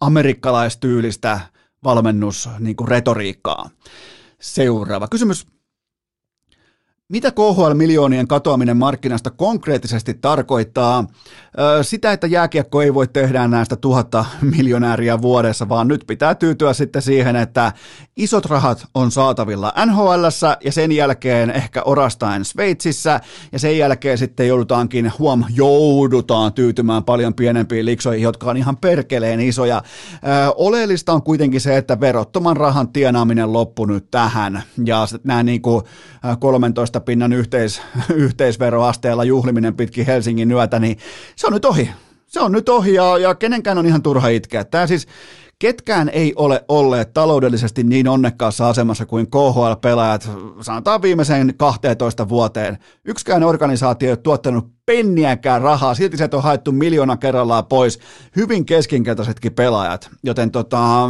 amerikkalaistyylistä 0.00 1.40
valmennus 1.84 2.48
niin 2.58 2.76
kuin 2.76 2.88
retoriikkaa. 2.88 3.70
Seuraava 4.40 5.08
kysymys. 5.08 5.46
Mitä 7.08 7.30
KHL-miljoonien 7.30 8.28
katoaminen 8.28 8.76
markkinasta 8.76 9.30
konkreettisesti 9.30 10.14
tarkoittaa? 10.14 11.06
Sitä, 11.82 12.12
että 12.12 12.26
jääkiekko 12.26 12.82
ei 12.82 12.94
voi 12.94 13.08
tehdä 13.08 13.48
näistä 13.48 13.76
tuhatta 13.76 14.24
miljonääriä 14.56 15.22
vuodessa, 15.22 15.68
vaan 15.68 15.88
nyt 15.88 16.04
pitää 16.06 16.34
tyytyä 16.34 16.72
sitten 16.72 17.02
siihen, 17.02 17.36
että 17.36 17.72
isot 18.16 18.46
rahat 18.46 18.86
on 18.94 19.10
saatavilla 19.10 19.72
nhl 19.86 20.24
ja 20.64 20.72
sen 20.72 20.92
jälkeen 20.92 21.50
ehkä 21.50 21.82
orastaen 21.82 22.44
Sveitsissä 22.44 23.20
ja 23.52 23.58
sen 23.58 23.78
jälkeen 23.78 24.18
sitten 24.18 24.48
joudutaankin, 24.48 25.12
huom, 25.18 25.44
joudutaan 25.54 26.52
tyytymään 26.52 27.04
paljon 27.04 27.34
pienempiin 27.34 27.86
liksoihin, 27.86 28.22
jotka 28.22 28.50
on 28.50 28.56
ihan 28.56 28.76
perkeleen 28.76 29.40
isoja. 29.40 29.82
Oleellista 30.56 31.12
on 31.12 31.22
kuitenkin 31.22 31.60
se, 31.60 31.76
että 31.76 32.00
verottoman 32.00 32.56
rahan 32.56 32.88
tienaaminen 32.88 33.52
loppui 33.52 33.86
nyt 33.86 34.10
tähän 34.10 34.62
ja 34.84 35.06
nämä 35.24 35.42
niin 35.42 35.62
kuin 35.62 35.84
13 36.38 36.93
pinnan 37.00 37.32
yhteis, 37.32 37.82
yhteisveroasteella 38.14 39.24
juhliminen 39.24 39.74
pitkin 39.74 40.06
Helsingin 40.06 40.52
yötä, 40.52 40.78
niin 40.78 40.98
se 41.36 41.46
on 41.46 41.52
nyt 41.52 41.64
ohi. 41.64 41.90
Se 42.26 42.40
on 42.40 42.52
nyt 42.52 42.68
ohi 42.68 42.94
ja, 42.94 43.18
ja 43.18 43.34
kenenkään 43.34 43.78
on 43.78 43.86
ihan 43.86 44.02
turha 44.02 44.28
itkeä. 44.28 44.64
Tämä 44.64 44.86
siis, 44.86 45.06
ketkään 45.58 46.08
ei 46.08 46.32
ole 46.36 46.64
olleet 46.68 47.14
taloudellisesti 47.14 47.82
niin 47.82 48.08
onnekkaassa 48.08 48.68
asemassa 48.68 49.06
kuin 49.06 49.26
KHL-pelaajat, 49.26 50.30
sanotaan 50.60 51.02
viimeiseen 51.02 51.54
12 51.56 52.28
vuoteen. 52.28 52.78
Yksikään 53.04 53.42
organisaatio 53.42 54.06
ei 54.06 54.12
ole 54.12 54.16
tuottanut 54.16 54.72
penniäkään 54.86 55.62
rahaa, 55.62 55.94
silti 55.94 56.16
se 56.16 56.28
on 56.32 56.42
haettu 56.42 56.72
miljoona 56.72 57.16
kerrallaan 57.16 57.66
pois. 57.66 57.98
Hyvin 58.36 58.66
keskinkertaisetkin 58.66 59.54
pelaajat, 59.54 60.10
joten 60.22 60.50
tota, 60.50 61.08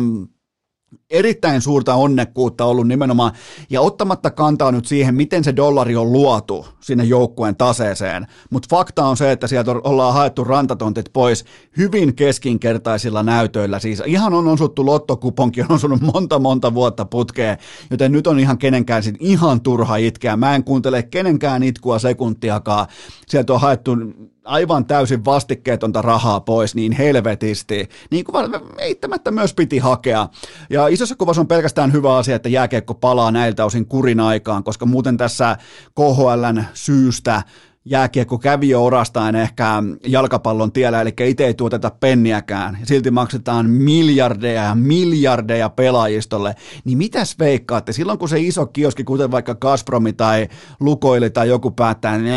erittäin 1.10 1.60
suurta 1.60 1.94
onnekkuutta 1.94 2.64
ollut 2.64 2.88
nimenomaan, 2.88 3.32
ja 3.70 3.80
ottamatta 3.80 4.30
kantaa 4.30 4.72
nyt 4.72 4.86
siihen, 4.86 5.14
miten 5.14 5.44
se 5.44 5.56
dollari 5.56 5.96
on 5.96 6.12
luotu 6.12 6.66
sinne 6.80 7.04
joukkueen 7.04 7.56
taseeseen, 7.56 8.26
mutta 8.50 8.68
fakta 8.70 9.04
on 9.04 9.16
se, 9.16 9.32
että 9.32 9.46
sieltä 9.46 9.70
ollaan 9.70 10.14
haettu 10.14 10.44
rantatontit 10.44 11.10
pois 11.12 11.44
hyvin 11.76 12.14
keskinkertaisilla 12.14 13.22
näytöillä, 13.22 13.78
siis 13.78 14.02
ihan 14.06 14.34
on 14.34 14.48
osuttu 14.48 14.86
lottokuponki, 14.86 15.62
on 15.62 15.72
osunut 15.72 16.00
monta 16.00 16.38
monta 16.38 16.74
vuotta 16.74 17.04
putkeen, 17.04 17.58
joten 17.90 18.12
nyt 18.12 18.26
on 18.26 18.38
ihan 18.38 18.58
kenenkään 18.58 19.02
sit 19.02 19.16
ihan 19.20 19.60
turha 19.60 19.96
itkeä, 19.96 20.36
mä 20.36 20.54
en 20.54 20.64
kuuntele 20.64 21.02
kenenkään 21.02 21.62
itkua 21.62 21.98
sekuntiakaan, 21.98 22.86
sieltä 23.26 23.52
on 23.52 23.60
haettu 23.60 23.96
aivan 24.44 24.86
täysin 24.86 25.24
vastikkeetonta 25.24 26.02
rahaa 26.02 26.40
pois 26.40 26.74
niin 26.74 26.92
helvetisti, 26.92 27.88
niin 28.10 28.24
kuin 28.24 28.50
eittämättä 28.78 29.30
myös 29.30 29.54
piti 29.54 29.78
hakea. 29.78 30.28
Ja 30.70 30.88
isossa 30.88 31.16
kuvassa 31.16 31.40
on 31.40 31.46
pelkästään 31.46 31.92
hyvä 31.92 32.16
asia, 32.16 32.36
että 32.36 32.48
jääkiekko 32.48 32.94
palaa 32.94 33.30
näiltä 33.30 33.64
osin 33.64 33.86
kurin 33.86 34.20
aikaan, 34.20 34.64
koska 34.64 34.86
muuten 34.86 35.16
tässä 35.16 35.56
KHLn 35.94 36.64
syystä 36.74 37.42
jääkiekko 37.84 38.38
kävi 38.38 38.68
jo 38.68 38.84
orastaan 38.84 39.34
ehkä 39.34 39.82
jalkapallon 40.06 40.72
tiellä, 40.72 41.00
eli 41.00 41.12
itse 41.20 41.46
ei 41.46 41.54
tuoteta 41.54 41.90
penniäkään, 41.90 42.78
silti 42.82 43.10
maksetaan 43.10 43.70
miljardeja 43.70 44.62
ja 44.62 44.74
miljardeja 44.74 45.68
pelaajistolle, 45.68 46.54
niin 46.84 46.98
mitäs 46.98 47.38
veikkaatte, 47.38 47.92
silloin 47.92 48.18
kun 48.18 48.28
se 48.28 48.40
iso 48.40 48.66
kioski, 48.66 49.04
kuten 49.04 49.30
vaikka 49.30 49.54
Gazpromi 49.54 50.12
tai 50.12 50.48
Lukoili 50.80 51.30
tai 51.30 51.48
joku 51.48 51.70
päättää, 51.70 52.18
niin 52.18 52.34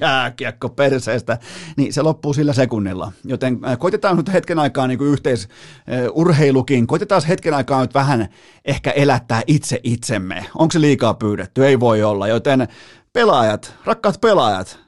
jääkiekko 0.00 0.68
perseestä, 0.68 1.38
niin 1.76 1.92
se 1.92 2.02
loppuu 2.02 2.32
sillä 2.32 2.52
sekunnilla. 2.52 3.12
Joten 3.24 3.58
äh, 3.68 3.78
koitetaan 3.78 4.16
nyt 4.16 4.32
hetken 4.32 4.58
aikaa 4.58 4.86
niin 4.86 4.98
kuin 4.98 5.10
yhteisurheilukin, 5.10 6.82
äh, 6.82 6.86
koitetaan 6.86 7.22
hetken 7.28 7.54
aikaa 7.54 7.80
nyt 7.80 7.94
vähän 7.94 8.28
ehkä 8.64 8.90
elättää 8.90 9.42
itse 9.46 9.80
itsemme. 9.82 10.46
Onko 10.54 10.72
se 10.72 10.80
liikaa 10.80 11.14
pyydetty? 11.14 11.66
Ei 11.66 11.80
voi 11.80 12.02
olla, 12.02 12.28
joten 12.28 12.68
pelaajat, 13.12 13.74
rakkaat 13.84 14.20
pelaajat, 14.20 14.78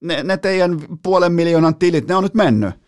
ne, 0.00 0.22
ne 0.22 0.36
teidän 0.36 0.78
puolen 1.02 1.32
miljoonan 1.32 1.74
tilit, 1.74 2.08
ne 2.08 2.14
on 2.14 2.22
nyt 2.22 2.34
mennyt 2.34 2.87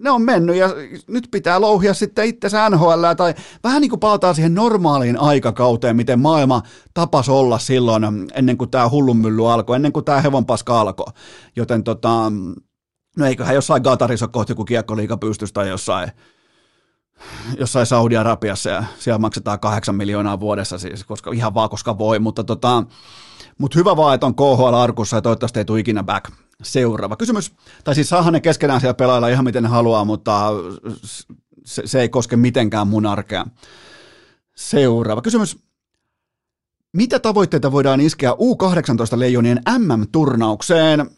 ne 0.00 0.10
on 0.10 0.22
mennyt 0.22 0.56
ja 0.56 0.68
nyt 1.08 1.28
pitää 1.30 1.60
louhia 1.60 1.94
sitten 1.94 2.24
itse 2.26 2.48
NHL 2.70 3.04
tai 3.16 3.34
vähän 3.64 3.80
niin 3.80 3.90
kuin 3.90 4.00
palataan 4.00 4.34
siihen 4.34 4.54
normaaliin 4.54 5.20
aikakauteen, 5.20 5.96
miten 5.96 6.20
maailma 6.20 6.62
tapas 6.94 7.28
olla 7.28 7.58
silloin 7.58 8.04
ennen 8.34 8.58
kuin 8.58 8.70
tämä 8.70 8.88
hullunmylly 8.88 9.52
alkoi, 9.52 9.76
ennen 9.76 9.92
kuin 9.92 10.04
tämä 10.04 10.20
hevonpaska 10.20 10.80
alkoi. 10.80 11.12
Joten 11.56 11.84
tota, 11.84 12.32
no 13.16 13.26
eiköhän 13.26 13.54
jossain 13.54 13.82
Gatarissa 13.82 14.28
kohti 14.28 14.52
joku 14.52 14.64
kiekkoliiga 14.64 15.16
pystys 15.16 15.52
tai 15.52 15.68
jossain, 15.68 16.10
jossain 17.58 17.86
Saudi-Arabiassa 17.86 18.70
ja 18.70 18.84
siellä 18.98 19.18
maksetaan 19.18 19.60
kahdeksan 19.60 19.94
miljoonaa 19.94 20.40
vuodessa 20.40 20.78
siis, 20.78 21.04
koska 21.04 21.32
ihan 21.32 21.54
vaan 21.54 21.70
koska 21.70 21.98
voi, 21.98 22.18
mutta 22.18 22.44
tota, 22.44 22.84
mutta 23.58 23.78
hyvä 23.78 23.96
vaan, 23.96 24.14
että 24.14 24.26
on 24.26 24.34
KHL-arkussa 24.34 25.16
ja 25.16 25.22
toivottavasti 25.22 25.58
ei 25.58 25.64
tule 25.64 25.80
ikinä 25.80 26.04
back. 26.04 26.30
Seuraava 26.62 27.16
kysymys, 27.16 27.52
tai 27.84 27.94
siis 27.94 28.08
saahan 28.08 28.32
ne 28.32 28.40
keskenään 28.40 28.80
siellä 28.80 28.94
pelailla 28.94 29.28
ihan 29.28 29.44
miten 29.44 29.62
ne 29.62 29.68
haluaa, 29.68 30.04
mutta 30.04 30.50
se, 31.64 31.82
se 31.84 32.00
ei 32.00 32.08
koske 32.08 32.36
mitenkään 32.36 32.88
mun 32.88 33.06
arkea. 33.06 33.46
Seuraava 34.56 35.22
kysymys. 35.22 35.58
Mitä 36.92 37.18
tavoitteita 37.18 37.72
voidaan 37.72 38.00
iskeä 38.00 38.32
U18 38.32 39.18
leijonien 39.18 39.60
MM-turnaukseen? 39.78 41.10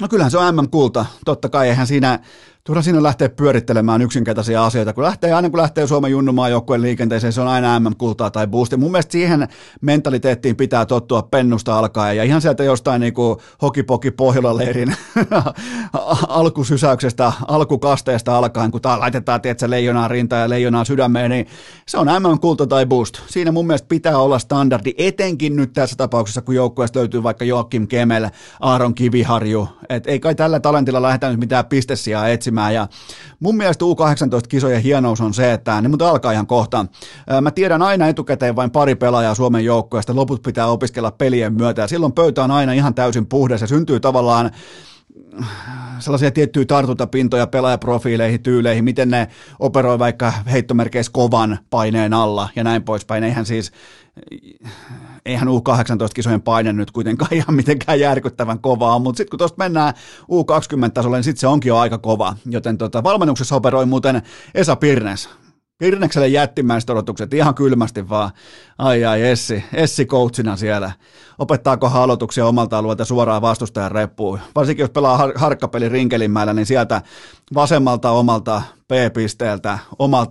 No 0.00 0.08
kyllähän 0.08 0.30
se 0.30 0.38
on 0.38 0.54
MM-kulta. 0.54 1.06
Totta 1.24 1.48
kai 1.48 1.68
eihän 1.68 1.86
siinä 1.86 2.18
turha 2.66 2.82
siinä 2.82 3.02
lähteä 3.02 3.28
pyörittelemään 3.28 4.02
yksinkertaisia 4.02 4.64
asioita. 4.64 4.92
Kun 4.92 5.04
lähtee, 5.04 5.32
aina 5.32 5.50
kun 5.50 5.60
lähtee 5.60 5.86
Suomen 5.86 6.10
junnumaan 6.10 6.50
joukkueen 6.50 6.82
liikenteeseen, 6.82 7.32
se 7.32 7.40
on 7.40 7.48
aina 7.48 7.80
MM-kultaa 7.80 8.30
tai 8.30 8.46
boosti. 8.46 8.76
Mun 8.76 8.92
mielestä 8.92 9.12
siihen 9.12 9.48
mentaliteettiin 9.80 10.56
pitää 10.56 10.86
tottua 10.86 11.22
pennusta 11.22 11.78
alkaen 11.78 12.16
ja 12.16 12.24
ihan 12.24 12.40
sieltä 12.40 12.64
jostain 12.64 13.00
niin 13.00 13.14
kuin 13.14 13.38
hokipoki 13.62 14.10
Pohjola-leirin 14.10 14.96
alkusysäyksestä, 16.28 17.32
alkukasteesta 17.48 18.38
alkaen, 18.38 18.70
kun 18.70 18.82
tää 18.82 18.98
laitetaan 18.98 19.40
tietsä, 19.40 19.70
leijonaa 19.70 20.08
rintaan 20.08 20.42
ja 20.42 20.48
leijonaa 20.48 20.84
sydämeen, 20.84 21.30
niin 21.30 21.46
se 21.88 21.98
on 21.98 22.06
MM-kulta 22.06 22.66
tai 22.66 22.86
boost. 22.86 23.18
Siinä 23.26 23.52
mun 23.52 23.66
mielestä 23.66 23.88
pitää 23.88 24.18
olla 24.18 24.38
standardi, 24.38 24.94
etenkin 24.98 25.56
nyt 25.56 25.72
tässä 25.72 25.96
tapauksessa, 25.96 26.42
kun 26.42 26.54
joukkueesta 26.54 26.98
löytyy 26.98 27.22
vaikka 27.22 27.44
Joakim 27.44 27.86
Kemel, 27.86 28.28
Aaron 28.60 28.94
Kiviharju. 28.94 29.68
Et 29.88 30.06
ei 30.06 30.20
kai 30.20 30.34
tällä 30.34 30.60
talentilla 30.60 31.02
lähdetä 31.02 31.30
nyt 31.30 31.40
mitään 31.40 31.66
pistesiä 31.66 32.28
etsimään 32.28 32.55
etsimään. 32.56 32.74
Ja 32.74 32.88
mun 33.40 33.56
mielestä 33.56 33.84
U18-kisojen 33.84 34.82
hienous 34.82 35.20
on 35.20 35.34
se, 35.34 35.52
että 35.52 35.80
ne 35.80 35.88
mutta 35.88 36.08
alkaa 36.08 36.32
ihan 36.32 36.46
kohta. 36.46 36.86
Mä 37.40 37.50
tiedän 37.50 37.82
aina 37.82 38.08
etukäteen 38.08 38.56
vain 38.56 38.70
pari 38.70 38.94
pelaajaa 38.94 39.34
Suomen 39.34 39.64
joukkoista, 39.64 40.16
loput 40.16 40.42
pitää 40.42 40.66
opiskella 40.66 41.10
pelien 41.10 41.52
myötä 41.52 41.82
ja 41.82 41.88
silloin 41.88 42.12
pöytä 42.12 42.44
on 42.44 42.50
aina 42.50 42.72
ihan 42.72 42.94
täysin 42.94 43.26
puhdas 43.26 43.60
ja 43.60 43.66
syntyy 43.66 44.00
tavallaan 44.00 44.50
sellaisia 45.98 46.30
tiettyjä 46.30 46.64
tartuntapintoja 46.64 47.46
pelaajaprofiileihin, 47.46 48.42
tyyleihin, 48.42 48.84
miten 48.84 49.10
ne 49.10 49.28
operoi 49.58 49.98
vaikka 49.98 50.32
heittomerkeissä 50.52 51.12
kovan 51.12 51.58
paineen 51.70 52.14
alla 52.14 52.48
ja 52.56 52.64
näin 52.64 52.82
poispäin. 52.82 53.24
Eihän 53.24 53.46
siis, 53.46 53.72
eihän 55.26 55.48
U18-kisojen 55.48 56.42
paine 56.42 56.72
nyt 56.72 56.90
kuitenkaan 56.90 57.34
ihan 57.34 57.54
mitenkään 57.54 58.00
järkyttävän 58.00 58.58
kovaa, 58.58 58.98
mutta 58.98 59.16
sitten 59.16 59.30
kun 59.30 59.38
tuosta 59.38 59.58
mennään 59.58 59.94
U20-tasolle, 60.22 61.16
niin 61.16 61.24
sitten 61.24 61.40
se 61.40 61.46
onkin 61.46 61.68
jo 61.68 61.76
aika 61.76 61.98
kova. 61.98 62.36
Joten 62.46 62.78
tota, 62.78 63.02
valmennuksessa 63.02 63.56
operoi 63.56 63.86
muuten 63.86 64.22
Esa 64.54 64.76
Pirnes, 64.76 65.28
Pirnekselle 65.78 66.28
jättimäiset 66.28 66.90
odotukset 66.90 67.34
ihan 67.34 67.54
kylmästi 67.54 68.08
vaan. 68.08 68.30
Ai 68.78 69.04
ai, 69.04 69.22
Essi, 69.22 69.64
Essi 69.72 70.06
coachina 70.06 70.56
siellä. 70.56 70.92
Opettaako 71.38 71.86
aloituksia 71.86 72.46
omalta 72.46 72.78
alueelta 72.78 73.04
suoraan 73.04 73.42
vastustajan 73.42 73.92
reppuun. 73.92 74.38
Varsinkin 74.54 74.82
jos 74.82 74.90
pelaa 74.90 75.16
har- 75.16 75.38
harkkapeli 75.38 75.88
Rinkelinmäellä, 75.88 76.52
niin 76.52 76.66
sieltä 76.66 77.02
vasemmalta 77.54 78.10
omalta 78.10 78.62
P-pisteeltä, 78.88 79.78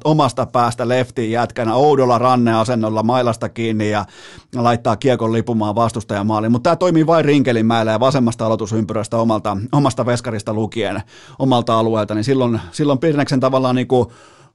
omasta 0.03 0.45
päästä 0.45 0.87
leftiin 0.87 1.31
jätkänä 1.31 1.75
oudolla 1.75 2.17
ranneasennolla 2.17 3.03
mailasta 3.03 3.49
kiinni 3.49 3.89
ja 3.91 4.05
laittaa 4.55 4.95
kiekon 4.95 5.33
lipumaan 5.33 5.75
vastustajan 5.75 6.27
maaliin. 6.27 6.51
Mutta 6.51 6.63
tämä 6.63 6.75
toimii 6.75 7.07
vain 7.07 7.25
Rinkelinmäellä 7.25 7.91
ja 7.91 7.99
vasemmasta 7.99 8.45
aloitusympyrästä 8.45 9.17
omalta, 9.17 9.57
omasta 9.71 10.05
veskarista 10.05 10.53
lukien 10.53 11.01
omalta 11.39 11.79
alueelta, 11.79 12.15
niin 12.15 12.23
silloin, 12.23 12.61
silloin 12.71 12.99
Pirneksen 12.99 13.39
tavallaan 13.39 13.75
niin 13.75 13.87
kuin 13.87 14.07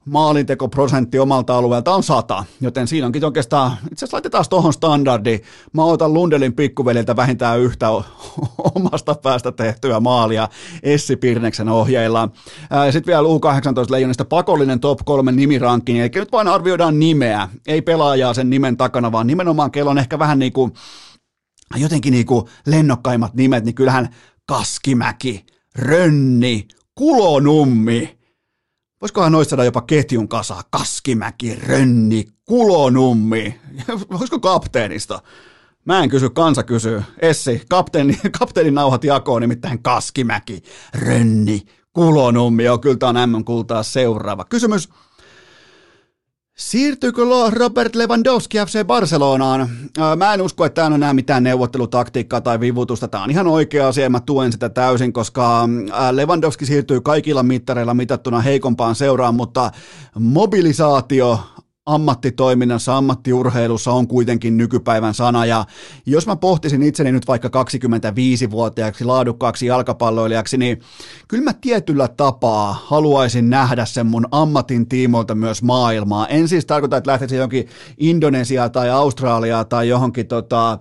maalintekoprosentti 0.05 1.19
omalta 1.19 1.57
alueelta 1.57 1.95
on 1.95 2.03
sata, 2.03 2.45
joten 2.61 2.87
siinä 2.87 3.05
onkin 3.05 3.25
oikeastaan, 3.25 3.71
itse 3.71 4.05
asiassa 4.05 4.15
laitetaan 4.15 4.45
tuohon 4.49 4.73
standardi, 4.73 5.39
mä 5.73 5.83
otan 5.83 6.13
Lundelin 6.13 6.53
pikkuveliltä 6.53 7.15
vähintään 7.15 7.59
yhtä 7.59 7.89
omasta 8.75 9.15
päästä 9.15 9.51
tehtyä 9.51 9.99
maalia 9.99 10.47
Essi 10.83 11.15
Pirneksen 11.15 11.69
ohjeilla. 11.69 12.29
Sitten 12.91 13.11
vielä 13.11 13.27
U18 13.27 13.91
leijonista 13.91 14.25
pakollinen 14.25 14.79
top 14.79 14.99
3 15.05 15.31
nimirankin, 15.31 16.01
eli 16.01 16.09
nyt 16.15 16.31
vain 16.31 16.47
arvioidaan 16.47 16.99
nimeä, 16.99 17.49
ei 17.67 17.81
pelaajaa 17.81 18.33
sen 18.33 18.49
nimen 18.49 18.77
takana, 18.77 19.11
vaan 19.11 19.27
nimenomaan 19.27 19.71
kello 19.71 19.91
on 19.91 19.97
ehkä 19.97 20.19
vähän 20.19 20.39
niin 20.39 20.53
kuin, 20.53 20.73
jotenkin 21.75 22.11
niin 22.11 22.25
kuin 22.25 22.45
lennokkaimmat 22.65 23.33
nimet, 23.33 23.65
niin 23.65 23.75
kyllähän 23.75 24.09
Kaskimäki, 24.47 25.45
Rönni, 25.75 26.67
Kulonummi, 26.95 28.20
Voisikohan 29.01 29.31
noista 29.31 29.49
saada 29.49 29.63
jopa 29.63 29.81
ketjun 29.81 30.27
kasa? 30.27 30.61
Kaskimäki, 30.69 31.55
Rönni, 31.55 32.27
Kulonummi. 32.45 33.59
Voisiko 34.11 34.39
kapteenista? 34.39 35.21
Mä 35.85 36.03
en 36.03 36.09
kysy, 36.09 36.29
kansa 36.29 36.63
kysyy. 36.63 37.03
Essi, 37.19 37.61
kapteeni, 37.69 38.19
kapteenin 38.39 38.73
nauhat 38.73 39.03
jakoon, 39.03 39.41
nimittäin 39.41 39.83
Kaskimäki, 39.83 40.63
Rönni, 40.93 41.61
Kulonummi. 41.93 42.63
Joo, 42.63 42.77
kyllä 42.77 42.97
tämä 42.97 43.21
on 43.23 43.29
M-kultaa 43.29 43.83
seuraava. 43.83 44.45
Kysymys. 44.45 44.89
Siirtyykö 46.57 47.21
Robert 47.49 47.95
Lewandowski 47.95 48.57
FC 48.57 48.85
Barcelonaan? 48.85 49.69
Mä 50.15 50.33
en 50.33 50.41
usko, 50.41 50.65
että 50.65 50.75
tämä 50.75 50.87
on 50.87 50.93
enää 50.93 51.13
mitään 51.13 51.43
neuvottelutaktiikkaa 51.43 52.41
tai 52.41 52.59
vivutusta. 52.59 53.07
Tämä 53.07 53.23
on 53.23 53.31
ihan 53.31 53.47
oikea 53.47 53.87
asia 53.87 54.03
ja 54.03 54.09
mä 54.09 54.19
tuen 54.19 54.51
sitä 54.51 54.69
täysin, 54.69 55.13
koska 55.13 55.69
Lewandowski 56.11 56.65
siirtyy 56.65 57.01
kaikilla 57.01 57.43
mittareilla 57.43 57.93
mitattuna 57.93 58.41
heikompaan 58.41 58.95
seuraan, 58.95 59.35
mutta 59.35 59.71
mobilisaatio, 60.19 61.39
ammattitoiminnassa, 61.85 62.97
ammattiurheilussa 62.97 63.91
on 63.91 64.07
kuitenkin 64.07 64.57
nykypäivän 64.57 65.13
sana, 65.13 65.45
ja 65.45 65.65
jos 66.05 66.27
mä 66.27 66.35
pohtisin 66.35 66.83
itseni 66.83 67.11
nyt 67.11 67.27
vaikka 67.27 67.47
25-vuotiaaksi 67.47 69.05
laadukkaaksi 69.05 69.65
jalkapalloilijaksi, 69.65 70.57
niin 70.57 70.81
kyllä 71.27 71.43
mä 71.43 71.53
tietyllä 71.53 72.07
tapaa 72.07 72.81
haluaisin 72.85 73.49
nähdä 73.49 73.85
sen 73.85 74.07
mun 74.07 74.27
ammatin 74.31 74.87
tiimoilta 74.87 75.35
myös 75.35 75.63
maailmaa. 75.63 76.27
En 76.27 76.47
siis 76.47 76.65
tarkoita, 76.65 76.97
että 76.97 77.11
lähtisin 77.11 77.37
johonkin 77.37 77.67
Indonesiaa 77.97 78.69
tai 78.69 78.89
Australiaa 78.89 79.65
tai 79.65 79.87
johonkin 79.87 80.27
tota, 80.27 80.79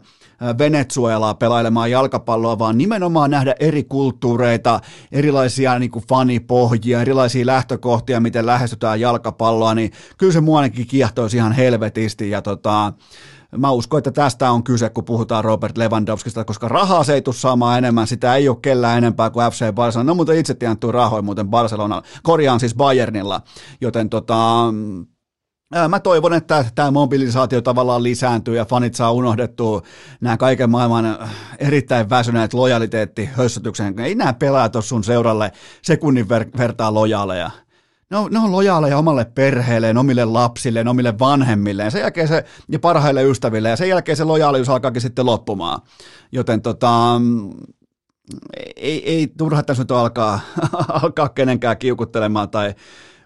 Venezuelaa 0.58 1.34
pelailemaan 1.34 1.90
jalkapalloa, 1.90 2.58
vaan 2.58 2.78
nimenomaan 2.78 3.30
nähdä 3.30 3.54
eri 3.60 3.84
kulttuureita, 3.84 4.80
erilaisia 5.12 5.78
niin 5.78 5.90
kuin 5.90 6.04
fanipohjia, 6.08 7.00
erilaisia 7.00 7.46
lähtökohtia, 7.46 8.20
miten 8.20 8.46
lähestytään 8.46 9.00
jalkapalloa, 9.00 9.74
niin 9.74 9.92
kyllä 10.18 10.32
se 10.32 10.40
mua 10.40 10.58
ainakin 10.58 10.86
kiehtoisi 10.86 11.36
ihan 11.36 11.52
helvetisti. 11.52 12.30
Ja 12.30 12.42
tota, 12.42 12.92
Mä 13.56 13.70
uskon, 13.70 13.98
että 13.98 14.10
tästä 14.10 14.50
on 14.50 14.64
kyse, 14.64 14.90
kun 14.90 15.04
puhutaan 15.04 15.44
Robert 15.44 15.78
Lewandowskista, 15.78 16.44
koska 16.44 16.68
rahaa 16.68 17.04
se 17.04 17.14
ei 17.14 17.22
tule 17.22 17.34
saamaan 17.34 17.78
enemmän, 17.78 18.06
sitä 18.06 18.34
ei 18.34 18.48
ole 18.48 18.56
kellään 18.62 18.98
enempää 18.98 19.30
kuin 19.30 19.50
FC 19.50 19.72
Barcelona. 19.72 20.08
No 20.08 20.14
mutta 20.14 20.32
itse 20.32 20.54
tienattu 20.54 20.92
rahoja 20.92 21.22
muuten 21.22 21.48
Barcelona, 21.48 22.02
korjaan 22.22 22.60
siis 22.60 22.74
Bayernilla, 22.74 23.40
joten 23.80 24.10
tota, 24.10 24.64
Mä 25.88 26.00
toivon, 26.00 26.34
että 26.34 26.64
tämä 26.74 26.90
mobilisaatio 26.90 27.60
tavallaan 27.60 28.02
lisääntyy 28.02 28.56
ja 28.56 28.64
fanit 28.64 28.94
saa 28.94 29.12
unohdettua 29.12 29.82
nämä 30.20 30.36
kaiken 30.36 30.70
maailman 30.70 31.18
erittäin 31.58 32.10
väsyneet 32.10 32.54
lojaliteettihössötyksen. 32.54 33.98
Ei 33.98 34.14
nämä 34.14 34.32
pelaajat 34.32 34.76
ole 34.76 34.84
sun 34.84 35.04
seuralle 35.04 35.52
sekunnin 35.82 36.26
ver- 36.26 36.58
vertaa 36.58 36.94
lojaaleja 36.94 37.50
ne 38.10 38.16
on, 38.16 38.32
ne 38.32 38.38
on 38.38 38.52
lojaaleja 38.52 38.98
omalle 38.98 39.24
perheelleen, 39.24 39.98
omille 39.98 40.24
lapsilleen, 40.24 40.88
omille 40.88 41.18
vanhemmilleen, 41.18 41.90
sen 41.90 42.00
jälkeen 42.00 42.28
se, 42.28 42.44
ja 42.68 42.78
parhaille 42.78 43.24
ystäville, 43.24 43.68
ja 43.68 43.76
sen 43.76 43.88
jälkeen 43.88 44.16
se 44.16 44.24
lojaalius 44.24 44.68
alkaakin 44.68 45.02
sitten 45.02 45.26
loppumaan. 45.26 45.80
Joten 46.32 46.62
tota, 46.62 47.20
ei, 48.76 49.10
ei 49.10 49.28
turha 49.38 49.62
tässä 49.62 49.82
nyt 49.82 49.90
alkaa, 49.90 50.40
alkaa 51.02 51.28
kenenkään 51.28 51.78
kiukuttelemaan 51.78 52.50
tai 52.50 52.74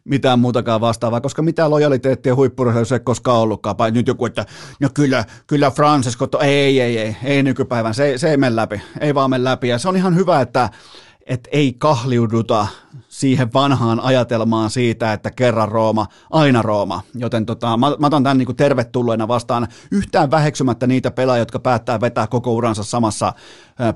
mitään 0.04 0.38
muutakaan 0.38 0.80
vastaavaa, 0.80 1.20
koska 1.20 1.42
mitään 1.42 1.70
lojaliteettia 1.70 2.34
huippurheilussa 2.34 2.94
ei 2.94 3.00
koskaan 3.00 3.40
ollutkaan. 3.40 3.76
Nyt 3.90 4.06
joku, 4.06 4.26
että 4.26 4.46
no 4.80 4.88
kyllä, 4.94 5.24
kyllä 5.46 5.70
Francesco, 5.70 6.26
to, 6.26 6.40
ei, 6.40 6.80
ei, 6.80 6.98
ei, 6.98 7.16
ei 7.24 7.42
nykypäivän, 7.42 7.94
se, 7.94 8.18
se 8.18 8.30
ei 8.30 8.36
mene 8.36 8.56
läpi, 8.56 8.80
ei 9.00 9.14
vaan 9.14 9.30
mene 9.30 9.44
läpi. 9.44 9.68
Ja 9.68 9.78
se 9.78 9.88
on 9.88 9.96
ihan 9.96 10.16
hyvä, 10.16 10.40
että 10.40 10.70
että 11.26 11.50
ei 11.52 11.72
kahliuduta 11.78 12.66
siihen 13.08 13.52
vanhaan 13.52 14.00
ajatelmaan 14.00 14.70
siitä, 14.70 15.12
että 15.12 15.30
kerran 15.30 15.68
Rooma, 15.68 16.06
aina 16.30 16.62
Rooma. 16.62 17.00
Joten 17.14 17.46
tota, 17.46 17.76
mä, 17.76 17.96
mä 17.98 18.06
otan 18.06 18.22
tämän 18.22 18.38
niin 18.38 18.46
kuin 18.46 18.56
tervetulleena 18.56 19.28
vastaan 19.28 19.68
yhtään 19.90 20.30
väheksymättä 20.30 20.86
niitä 20.86 21.10
pelaajia, 21.10 21.40
jotka 21.40 21.58
päättää 21.58 22.00
vetää 22.00 22.26
koko 22.26 22.52
uransa 22.52 22.84
samassa 22.84 23.32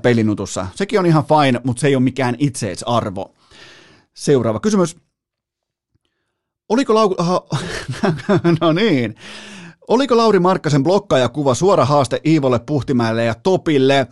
pelinutussa. 0.01 0.67
Sekin 0.75 0.99
on 0.99 1.05
ihan 1.05 1.23
fine, 1.25 1.61
mutta 1.63 1.81
se 1.81 1.87
ei 1.87 1.95
ole 1.95 2.03
mikään 2.03 2.35
itseisarvo. 2.39 3.33
Seuraava 4.13 4.59
kysymys. 4.59 4.97
Oliko 6.69 6.95
Lau... 6.95 7.15
no 8.61 8.71
niin. 8.71 9.15
Oliko 9.87 10.17
Lauri 10.17 10.39
Markkasen 10.39 10.83
blokkaajakuva 10.83 11.55
suora 11.55 11.85
haaste 11.85 12.21
Iivolle, 12.25 12.59
Puhtimäelle 12.59 13.25
ja 13.25 13.35
Topille? 13.35 14.07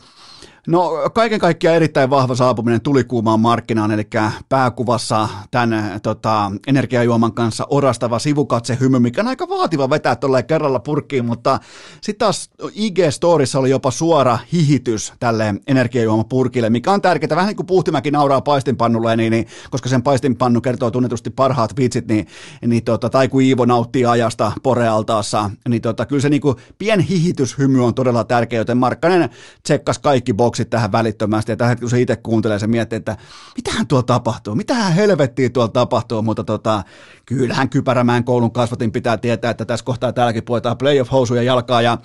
No 0.68 0.92
kaiken 1.14 1.40
kaikkiaan 1.40 1.76
erittäin 1.76 2.10
vahva 2.10 2.36
saapuminen 2.36 2.82
tuli 2.82 3.04
kuumaan 3.04 3.40
markkinaan, 3.40 3.92
eli 3.92 4.08
pääkuvassa 4.50 5.28
tämän 5.52 6.00
tota, 6.04 6.52
energiajuoman 6.68 7.34
kanssa 7.34 7.68
orastava 7.70 8.20
sivukatse 8.20 8.78
hymy, 8.80 9.00
mikä 9.00 9.22
on 9.22 9.28
aika 9.28 9.50
vaativa 9.50 9.90
vetää 9.90 10.16
tuolla 10.16 10.44
kerralla 10.44 10.80
purkkiin, 10.80 11.26
mutta 11.26 11.60
sitten 12.02 12.26
taas 12.26 12.50
IG-storissa 12.64 13.60
oli 13.60 13.70
jopa 13.70 13.92
suora 13.92 14.40
hihitys 14.54 15.14
tälle 15.20 15.56
energiajuomapurkille, 15.68 16.70
mikä 16.70 16.92
on 16.92 17.02
tärkeää, 17.02 17.36
vähän 17.36 17.48
niin 17.48 17.56
kuin 17.56 17.68
Puhtimäki 17.68 18.12
nauraa 18.12 18.42
paistinpannulle, 18.42 19.16
niin, 19.16 19.32
niin, 19.32 19.48
koska 19.70 19.90
sen 19.90 20.04
paistinpannu 20.04 20.62
kertoo 20.62 20.92
tunnetusti 20.92 21.30
parhaat 21.30 21.78
vitsit, 21.78 22.08
niin, 22.08 22.28
niin 22.66 22.84
tota, 22.84 23.10
tai 23.10 23.28
kun 23.28 23.42
Iivo 23.42 23.66
nauttii 23.66 24.06
ajasta 24.06 24.52
porealtaassa, 24.64 25.50
niin 25.70 25.82
tota, 25.82 26.06
kyllä 26.06 26.22
se 26.22 26.30
niin 26.30 26.42
kuin, 26.42 26.56
pien 26.78 27.00
hihityshymy 27.00 27.86
on 27.86 27.94
todella 27.94 28.24
tärkeä, 28.24 28.60
joten 28.60 28.78
Markkanen 28.78 29.30
tsekkas 29.64 30.00
kaikki 30.00 30.34
boksit 30.34 30.57
boksit 30.58 30.70
tähän 30.70 30.92
välittömästi, 30.92 31.52
ja 31.52 31.56
tähän 31.56 31.80
kun 31.80 31.90
se 31.90 32.02
itse 32.02 32.16
kuuntelee, 32.16 32.60
se 32.60 32.68
miettii, 32.68 32.98
että 32.98 33.18
mitähän 33.56 33.88
tuolla 33.88 34.04
tapahtuu, 34.04 34.56
mitähän 34.56 34.94
helvettiä 34.94 35.50
tuolla 35.50 35.72
tapahtuu, 35.72 36.22
mutta 36.22 36.44
tota, 36.44 36.84
kyllähän 37.26 37.70
Kypärämään 37.70 38.24
koulun 38.24 38.52
kasvatin 38.52 38.92
pitää 38.92 39.18
tietää, 39.18 39.52
että 39.52 39.66
tässä 39.66 39.86
kohtaa 39.86 40.14
täälläkin 40.14 40.44
puetaan 40.44 40.78
playoff-housuja 40.78 41.44
jalkaa, 41.44 41.82
ja 41.82 41.98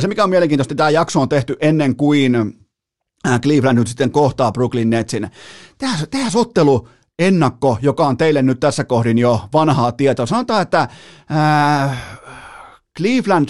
se 0.00 0.08
mikä 0.08 0.24
on 0.24 0.30
mielenkiintoista, 0.30 0.74
tämä 0.74 0.90
jakso 0.90 1.20
on 1.20 1.28
tehty 1.28 1.56
ennen 1.60 1.96
kuin 1.96 2.54
Cleveland 3.42 3.78
nyt 3.78 3.88
sitten 3.88 4.10
kohtaa 4.10 4.52
Brooklyn 4.52 4.90
Netsin. 4.90 5.30
Tehdään, 5.78 6.06
tehdään 6.10 6.32
ennakko, 7.18 7.78
joka 7.82 8.06
on 8.06 8.16
teille 8.16 8.42
nyt 8.42 8.60
tässä 8.60 8.84
kohdin 8.84 9.18
jo 9.18 9.40
vanhaa 9.52 9.92
tietoa. 9.92 10.26
Sanotaan, 10.26 10.62
että 10.62 10.88
ää, 11.30 11.96
Cleveland 12.98 13.48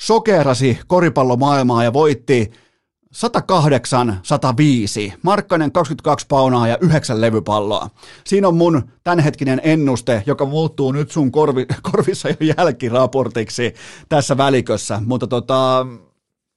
sokerasi 0.00 0.78
koripallomaailmaa 0.86 1.84
ja 1.84 1.92
voitti 1.92 2.63
108, 3.14 4.20
105, 4.22 5.12
Markkanen 5.22 5.72
22 5.72 6.26
paunaa 6.28 6.68
ja 6.68 6.78
9 6.80 7.20
levypalloa. 7.20 7.90
Siinä 8.24 8.48
on 8.48 8.56
mun 8.56 8.82
tämänhetkinen 9.04 9.60
ennuste, 9.64 10.22
joka 10.26 10.44
muuttuu 10.44 10.92
nyt 10.92 11.10
sun 11.10 11.32
korvi, 11.32 11.66
korvissa 11.92 12.28
jo 12.28 12.36
jälkiraportiksi 12.56 13.74
tässä 14.08 14.36
välikössä, 14.36 15.02
mutta 15.06 15.26
tota, 15.26 15.86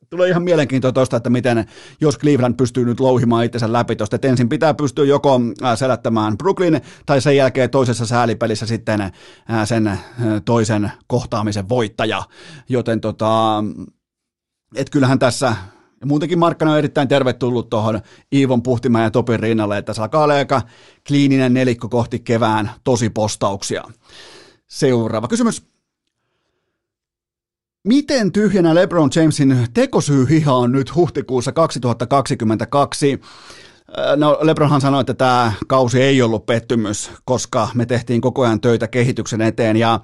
tulee 0.09 0.29
ihan 0.29 0.43
mielenkiintoista 0.43 1.17
että 1.17 1.29
miten, 1.29 1.65
jos 2.01 2.17
Cleveland 2.17 2.55
pystyy 2.55 2.85
nyt 2.85 2.99
louhimaan 2.99 3.45
itsensä 3.45 3.73
läpi 3.73 3.95
tuosta, 3.95 4.15
että 4.15 4.27
ensin 4.27 4.49
pitää 4.49 4.73
pystyä 4.73 5.05
joko 5.05 5.39
selättämään 5.75 6.37
Brooklyn 6.37 6.81
tai 7.05 7.21
sen 7.21 7.35
jälkeen 7.35 7.69
toisessa 7.69 8.05
säälipelissä 8.05 8.65
sitten 8.65 9.11
sen 9.65 9.99
toisen 10.45 10.91
kohtaamisen 11.07 11.69
voittaja, 11.69 12.23
joten 12.69 13.01
tota, 13.01 13.63
et 14.75 14.89
kyllähän 14.89 15.19
tässä 15.19 15.55
ja 16.01 16.07
muutenkin 16.07 16.39
Markkanen 16.39 16.71
on 16.71 16.77
erittäin 16.77 17.07
tervetullut 17.07 17.69
tuohon 17.69 18.01
Iivon 18.33 18.63
Puhtimäen 18.63 19.03
ja 19.03 19.11
Topin 19.11 19.39
rinnalle, 19.39 19.77
että 19.77 19.93
se 19.93 20.01
alkaa 20.01 20.23
aika 20.23 20.61
kliininen 21.07 21.53
nelikko 21.53 21.89
kohti 21.89 22.19
kevään 22.19 22.71
tosi 22.83 23.09
postauksia. 23.09 23.83
Seuraava 24.67 25.27
kysymys. 25.27 25.63
Miten 27.87 28.31
tyhjänä 28.31 28.75
LeBron 28.75 29.09
Jamesin 29.15 29.67
tekosyyhiha 29.73 30.53
on 30.53 30.71
nyt 30.71 30.95
huhtikuussa 30.95 31.51
2022? 31.51 33.21
No 34.15 34.37
Lebronhan 34.41 34.81
sanoi, 34.81 35.01
että 35.01 35.13
tämä 35.13 35.51
kausi 35.67 36.01
ei 36.01 36.21
ollut 36.21 36.45
pettymys, 36.45 37.11
koska 37.25 37.67
me 37.73 37.85
tehtiin 37.85 38.21
koko 38.21 38.41
ajan 38.41 38.61
töitä 38.61 38.87
kehityksen 38.87 39.41
eteen 39.41 39.77
ja 39.77 39.99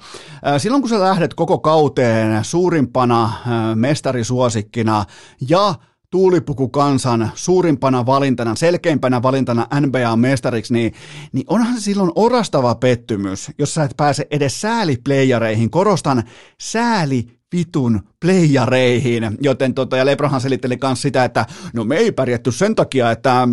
silloin 0.57 0.81
kun 0.81 0.89
sä 0.89 0.99
lähdet 0.99 1.33
koko 1.33 1.59
kauteen 1.59 2.43
suurimpana 2.43 3.33
mestarisuosikkina 3.75 5.05
ja 5.49 5.75
tuulipuku 6.09 6.69
kansan 6.69 7.31
suurimpana 7.35 8.05
valintana, 8.05 8.55
selkeimpänä 8.55 9.21
valintana 9.21 9.67
NBA-mestariksi, 9.79 10.73
niin, 10.73 10.93
niin 11.31 11.45
onhan 11.47 11.75
se 11.75 11.81
silloin 11.81 12.11
orastava 12.15 12.75
pettymys, 12.75 13.51
jos 13.57 13.73
sä 13.73 13.83
et 13.83 13.97
pääse 13.97 14.27
edes 14.31 14.61
sääliplayereihin. 14.61 15.69
Korostan 15.69 16.23
sääli 16.61 17.27
vitun 17.53 18.01
playareihin, 18.19 19.37
joten 19.41 19.73
tota, 19.73 19.97
ja 19.97 20.05
Lebronhan 20.05 20.41
selitteli 20.41 20.77
myös 20.83 21.01
sitä, 21.01 21.23
että 21.23 21.45
no 21.73 21.83
me 21.83 21.95
ei 21.95 22.11
pärjätty 22.11 22.51
sen 22.51 22.75
takia, 22.75 23.11
että 23.11 23.47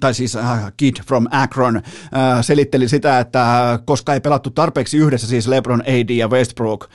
tai 0.00 0.14
siis 0.14 0.36
äh, 0.36 0.72
Kid 0.76 0.96
from 1.06 1.26
Akron, 1.30 1.76
äh, 1.76 1.82
selitteli 2.40 2.88
sitä, 2.88 3.18
että 3.18 3.78
koska 3.84 4.14
ei 4.14 4.20
pelattu 4.20 4.50
tarpeeksi 4.50 4.98
yhdessä, 4.98 5.26
siis 5.26 5.48
LeBron, 5.48 5.82
AD 5.82 6.10
ja 6.10 6.28
Westbrook, 6.28 6.88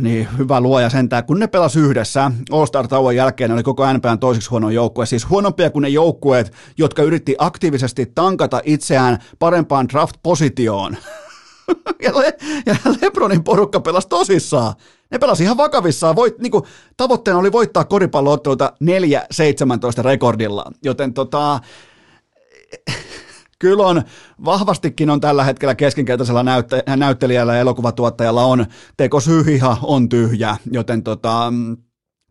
niin 0.00 0.28
hyvä 0.38 0.60
luoja 0.60 0.90
sentään, 0.90 1.24
kun 1.24 1.38
ne 1.38 1.46
pelas 1.46 1.76
yhdessä 1.76 2.30
All-Star-tauon 2.50 3.16
jälkeen, 3.16 3.52
oli 3.52 3.62
koko 3.62 3.92
NPN 3.92 4.18
toiseksi 4.20 4.50
huono 4.50 4.70
joukkue, 4.70 5.06
siis 5.06 5.30
huonompia 5.30 5.70
kuin 5.70 5.82
ne 5.82 5.88
joukkueet, 5.88 6.52
jotka 6.78 7.02
yritti 7.02 7.34
aktiivisesti 7.38 8.12
tankata 8.14 8.60
itseään 8.64 9.18
parempaan 9.38 9.88
draft-positioon. 9.88 10.96
ja, 12.04 12.18
Le- 12.18 12.36
ja 12.66 12.76
Lebronin 13.02 13.44
porukka 13.44 13.80
pelasi 13.80 14.08
tosissaan. 14.08 14.74
Ne 15.10 15.18
pelasi 15.18 15.42
ihan 15.42 15.56
vakavissaan. 15.56 16.16
Voit, 16.16 16.38
niin 16.38 16.50
kuin, 16.50 16.64
tavoitteena 16.96 17.40
oli 17.40 17.52
voittaa 17.52 17.84
koripallootteluita 17.84 18.72
4-17 20.00 20.02
rekordilla, 20.02 20.64
joten 20.84 21.14
tota, 21.14 21.60
kyllä 23.58 23.86
on, 23.86 24.02
vahvastikin 24.44 25.10
on 25.10 25.20
tällä 25.20 25.44
hetkellä 25.44 25.74
keskinkertaisella 25.74 26.42
näytte, 26.42 26.82
näyttelijällä 26.96 27.54
ja 27.54 27.60
elokuvatuottajalla 27.60 28.44
on 28.44 28.66
tekosyyhiha 28.96 29.78
on 29.82 30.08
tyhjä, 30.08 30.56
joten 30.70 31.02
tota, 31.02 31.52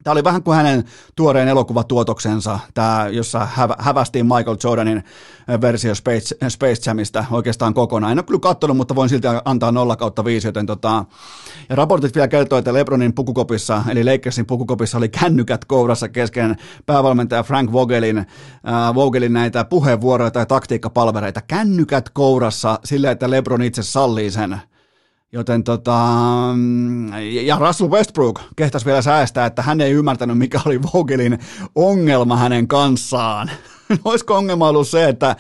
Tämä 0.06 0.12
oli 0.12 0.24
vähän 0.24 0.44
kuin 0.44 0.58
hänen 0.58 0.84
tuoreen 1.16 1.48
elokuvatuotoksensa, 1.48 2.60
tämä, 2.74 3.08
jossa 3.12 3.48
hävästiin 3.80 4.26
Michael 4.26 4.58
Jordanin 4.64 5.04
versio 5.62 5.96
Space, 5.96 6.36
Space 6.50 6.90
Jamista 6.90 7.26
oikeastaan 7.32 7.74
kokonaan. 7.74 8.12
En 8.12 8.20
ole 8.20 8.24
kyllä 8.24 8.40
katsonut, 8.40 8.78
mutta 8.78 8.96
voin 8.96 9.10
silti 9.10 9.28
antaa 9.46 9.72
0 9.72 9.96
kautta 9.96 10.26
5, 10.26 10.48
joten 10.48 10.66
tota, 10.66 11.06
ja 11.70 11.76
raportit 11.76 12.16
vielä 12.16 12.28
kertoo, 12.28 12.60
että 12.60 12.74
Lebronin 12.74 13.14
pukukopissa, 13.14 13.84
eli 13.90 14.04
Lakersin 14.04 14.46
pukukopissa 14.46 14.98
oli 14.98 15.10
kännykät 15.10 15.66
kourassa 15.66 16.10
kesken 16.10 16.56
päävalmentaja 16.86 17.44
Frank 17.44 17.72
Vogelin, 17.72 18.18
äh, 18.18 18.26
Vogelin 18.96 19.34
näitä 19.34 19.66
puheenvuoroja 19.66 20.32
tai 20.32 20.46
taktiikkapalvereita. 20.46 21.42
Kännykät 21.42 22.10
kourassa 22.10 22.80
sillä, 22.84 23.12
että 23.12 23.30
Lebron 23.30 23.62
itse 23.62 23.84
sallii 23.84 24.32
sen 24.32 24.58
Joten 25.32 25.64
tota, 25.64 26.00
ja 27.44 27.58
Russell 27.60 27.90
Westbrook 27.92 28.40
kehtäisi 28.56 28.86
vielä 28.86 29.02
säästää, 29.02 29.46
että 29.46 29.62
hän 29.62 29.82
ei 29.82 29.92
ymmärtänyt, 29.92 30.38
mikä 30.38 30.62
oli 30.66 30.82
Vogelin 30.94 31.40
ongelma 31.76 32.38
hänen 32.38 32.68
kanssaan. 32.68 33.52
Olisiko 34.06 34.36
ongelma 34.36 34.70
ollut 34.70 34.88
se, 34.88 35.10
että 35.10 35.36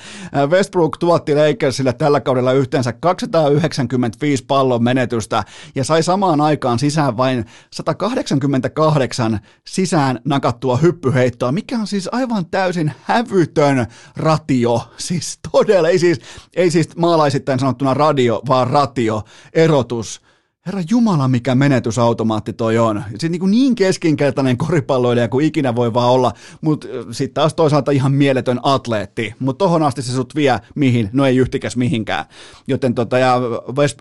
Westbrook 0.47 0.97
tuotti 0.97 1.35
Lakersille 1.35 1.93
tällä 1.93 2.21
kaudella 2.21 2.51
yhteensä 2.51 2.93
295 2.93 4.45
pallon 4.45 4.83
menetystä 4.83 5.43
ja 5.75 5.83
sai 5.83 6.03
samaan 6.03 6.41
aikaan 6.41 6.79
sisään 6.79 7.17
vain 7.17 7.45
188 7.71 9.39
sisään 9.67 10.19
nakattua 10.25 10.77
hyppyheittoa, 10.77 11.51
mikä 11.51 11.77
on 11.77 11.87
siis 11.87 12.09
aivan 12.11 12.45
täysin 12.45 12.91
hävytön 13.03 13.87
ratio. 14.15 14.81
Siis 14.97 15.39
todella, 15.51 15.89
ei 15.89 15.99
siis, 15.99 16.19
ei 16.55 16.71
siis 16.71 16.95
maalaisittain 16.95 17.59
sanottuna 17.59 17.93
radio, 17.93 18.41
vaan 18.47 18.67
ratio, 18.67 19.23
erotus 19.53 20.24
Herra 20.65 20.81
Jumala, 20.89 21.27
mikä 21.27 21.55
menetysautomaatti 21.55 22.53
toi 22.53 22.77
on. 22.77 23.03
Se 23.19 23.29
niin, 23.29 23.51
niin 23.51 23.75
keskinkertainen 23.75 24.57
koripalloilija 24.57 25.27
kuin 25.27 25.45
ikinä 25.45 25.75
voi 25.75 25.93
vaan 25.93 26.11
olla, 26.11 26.31
mutta 26.61 26.87
sitten 27.11 27.33
taas 27.33 27.53
toisaalta 27.53 27.91
ihan 27.91 28.11
mieletön 28.11 28.59
atleetti. 28.63 29.33
Mutta 29.39 29.65
tohon 29.65 29.83
asti 29.83 30.01
se 30.01 30.11
sut 30.11 30.35
vie 30.35 30.59
mihin? 30.75 31.09
No 31.13 31.25
ei 31.25 31.37
yhtikäs 31.37 31.77
mihinkään. 31.77 32.25
Joten 32.67 32.95
tota, 32.95 33.17
ja 33.19 33.39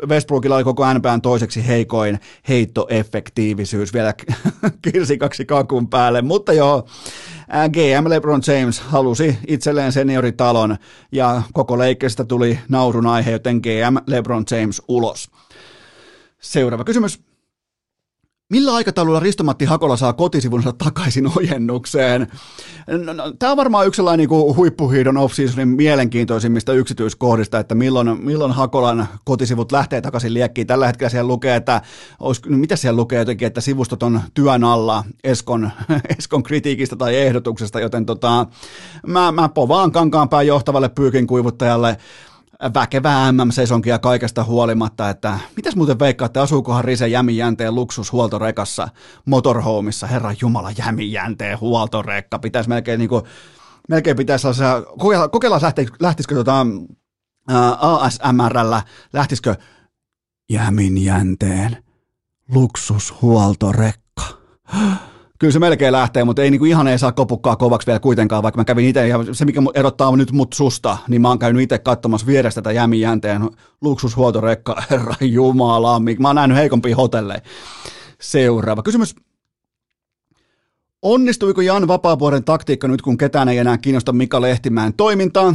Westbrookilla 0.08 0.56
oli 0.56 0.64
koko 0.64 0.94
NBAn 0.94 1.22
toiseksi 1.22 1.66
heikoin 1.66 2.20
heittoefektiivisyys 2.48 3.94
vielä 3.94 4.14
kirsikaksi 4.92 5.44
kakun 5.44 5.88
päälle. 5.88 6.22
Mutta 6.22 6.52
joo, 6.52 6.86
GM 7.72 8.08
LeBron 8.08 8.42
James 8.46 8.80
halusi 8.80 9.38
itselleen 9.46 9.92
senioritalon 9.92 10.76
ja 11.12 11.42
koko 11.52 11.78
leikkeestä 11.78 12.24
tuli 12.24 12.58
naurun 12.68 13.06
aihe, 13.06 13.30
joten 13.30 13.56
GM 13.56 13.96
LeBron 14.06 14.44
James 14.50 14.82
ulos. 14.88 15.30
Seuraava 16.44 16.84
kysymys. 16.84 17.20
Millä 18.50 18.74
aikataululla 18.74 19.20
Ristomatti 19.20 19.64
Hakola 19.64 19.96
saa 19.96 20.12
kotisivunsa 20.12 20.72
takaisin 20.72 21.30
ojennukseen? 21.36 22.26
No, 23.04 23.12
no, 23.12 23.32
Tämä 23.38 23.52
on 23.52 23.56
varmaan 23.56 23.86
yksi 23.86 23.96
sellainen 23.96 24.28
niin 24.28 24.56
huippuhiidon 24.56 25.16
off-seasonin 25.16 25.68
mielenkiintoisimmista 25.68 26.72
yksityiskohdista, 26.72 27.58
että 27.58 27.74
milloin, 27.74 28.24
milloin 28.24 28.52
Hakolan 28.52 29.08
kotisivut 29.24 29.72
lähtee 29.72 30.00
takaisin 30.00 30.34
liekkiin. 30.34 30.66
Tällä 30.66 30.86
hetkellä 30.86 31.10
siellä 31.10 31.28
lukee, 31.28 31.56
että 31.56 31.82
olisi, 32.20 32.42
no 32.48 32.56
mitä 32.58 32.76
siellä 32.76 32.96
lukee 32.96 33.18
jotenkin, 33.18 33.46
että 33.46 33.60
sivustot 33.60 34.02
on 34.02 34.20
työn 34.34 34.64
alla 34.64 35.04
Eskon, 35.24 35.70
Eskon 36.18 36.42
kritiikistä 36.42 36.96
tai 36.96 37.16
ehdotuksesta, 37.16 37.80
joten 37.80 38.06
tota, 38.06 38.46
mä, 39.06 39.32
mä 39.32 39.48
povaan 39.48 39.92
kankaanpään 39.92 40.46
johtavalle 40.46 40.88
pyykin 40.88 41.26
kuivuttajalle 41.26 41.96
väkevää 42.74 43.32
MM-sesonkia 43.32 43.98
kaikesta 43.98 44.44
huolimatta, 44.44 45.10
että 45.10 45.38
mitäs 45.56 45.76
muuten 45.76 45.98
veikkaatte, 45.98 46.40
asuukohan 46.40 46.84
Rise 46.84 47.08
Jämijänteen 47.08 47.74
luksushuoltorekassa 47.74 48.88
motorhomeissa, 49.26 50.06
herra 50.06 50.34
Jumala 50.40 50.70
Jämijänteen 50.78 51.60
huoltorekka, 51.60 52.38
pitäisi 52.38 52.68
melkein 52.68 52.98
niinku, 52.98 53.22
melkein 53.88 54.16
pitäisi 54.16 54.42
sellaisia, 54.42 54.82
kokeilla, 54.98 55.28
kokeilla 55.28 55.58
lähtisikö, 55.62 55.96
lähtisikö 56.00 56.34
tota, 56.34 56.66
ASMRllä, 57.78 58.82
lähtisikö 59.12 59.56
Jäminjänteen 60.50 61.84
luksushuoltorekka 62.48 64.22
kyllä 65.38 65.52
se 65.52 65.58
melkein 65.58 65.92
lähtee, 65.92 66.24
mutta 66.24 66.42
ei 66.42 66.50
niinku 66.50 66.64
ihan 66.64 66.88
ei 66.88 66.98
saa 66.98 67.12
kopukkaa 67.12 67.56
kovaksi 67.56 67.86
vielä 67.86 68.00
kuitenkaan, 68.00 68.42
vaikka 68.42 68.60
mä 68.60 68.64
kävin 68.64 68.88
itse, 68.88 69.08
ja 69.08 69.18
se 69.32 69.44
mikä 69.44 69.60
erottaa 69.74 70.16
nyt 70.16 70.32
mut 70.32 70.52
susta, 70.52 70.98
niin 71.08 71.22
mä 71.22 71.28
oon 71.28 71.38
käynyt 71.38 71.62
itse 71.62 71.78
katsomassa 71.78 72.26
vierestä 72.26 72.62
tätä 72.62 72.72
jämin 72.72 73.00
jänteen 73.00 73.50
luksushuoltorekka, 73.80 74.82
herra 74.90 75.14
jumala, 75.20 76.00
mä 76.18 76.28
oon 76.28 76.36
nähnyt 76.36 76.58
heikompia 76.58 76.96
hotelleja. 76.96 77.40
Seuraava 78.20 78.82
kysymys. 78.82 79.14
Onnistuiko 81.02 81.60
Jan 81.60 81.88
Vapaavuoren 81.88 82.44
taktiikka 82.44 82.88
nyt, 82.88 83.02
kun 83.02 83.18
ketään 83.18 83.48
ei 83.48 83.58
enää 83.58 83.78
kiinnosta 83.78 84.12
Mika 84.12 84.40
Lehtimäen 84.40 84.94
toimintaa? 84.94 85.54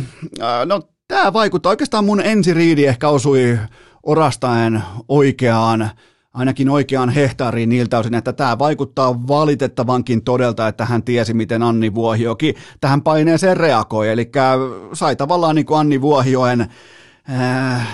No, 0.65 0.81
tämä 1.07 1.33
vaikuttaa. 1.33 1.69
Oikeastaan 1.69 2.05
mun 2.05 2.21
ensiriidi 2.21 2.85
ehkä 2.85 3.09
osui 3.09 3.59
orastaen 4.03 4.83
oikeaan 5.07 5.89
ainakin 6.33 6.69
oikeaan 6.69 7.09
hehtaariin 7.09 7.69
niiltä 7.69 7.99
osin, 7.99 8.15
että 8.15 8.33
tämä 8.33 8.59
vaikuttaa 8.59 9.27
valitettavankin 9.27 10.23
todelta, 10.23 10.67
että 10.67 10.85
hän 10.85 11.03
tiesi, 11.03 11.33
miten 11.33 11.63
Anni 11.63 11.93
Vuohioki 11.95 12.55
tähän 12.81 13.01
paineeseen 13.01 13.57
reagoi. 13.57 14.09
Eli 14.09 14.31
sai 14.93 15.15
tavallaan 15.15 15.55
niin 15.55 15.65
kuin 15.65 15.79
Anni 15.79 16.01
Vuohioen 16.01 16.61
äh, 17.31 17.87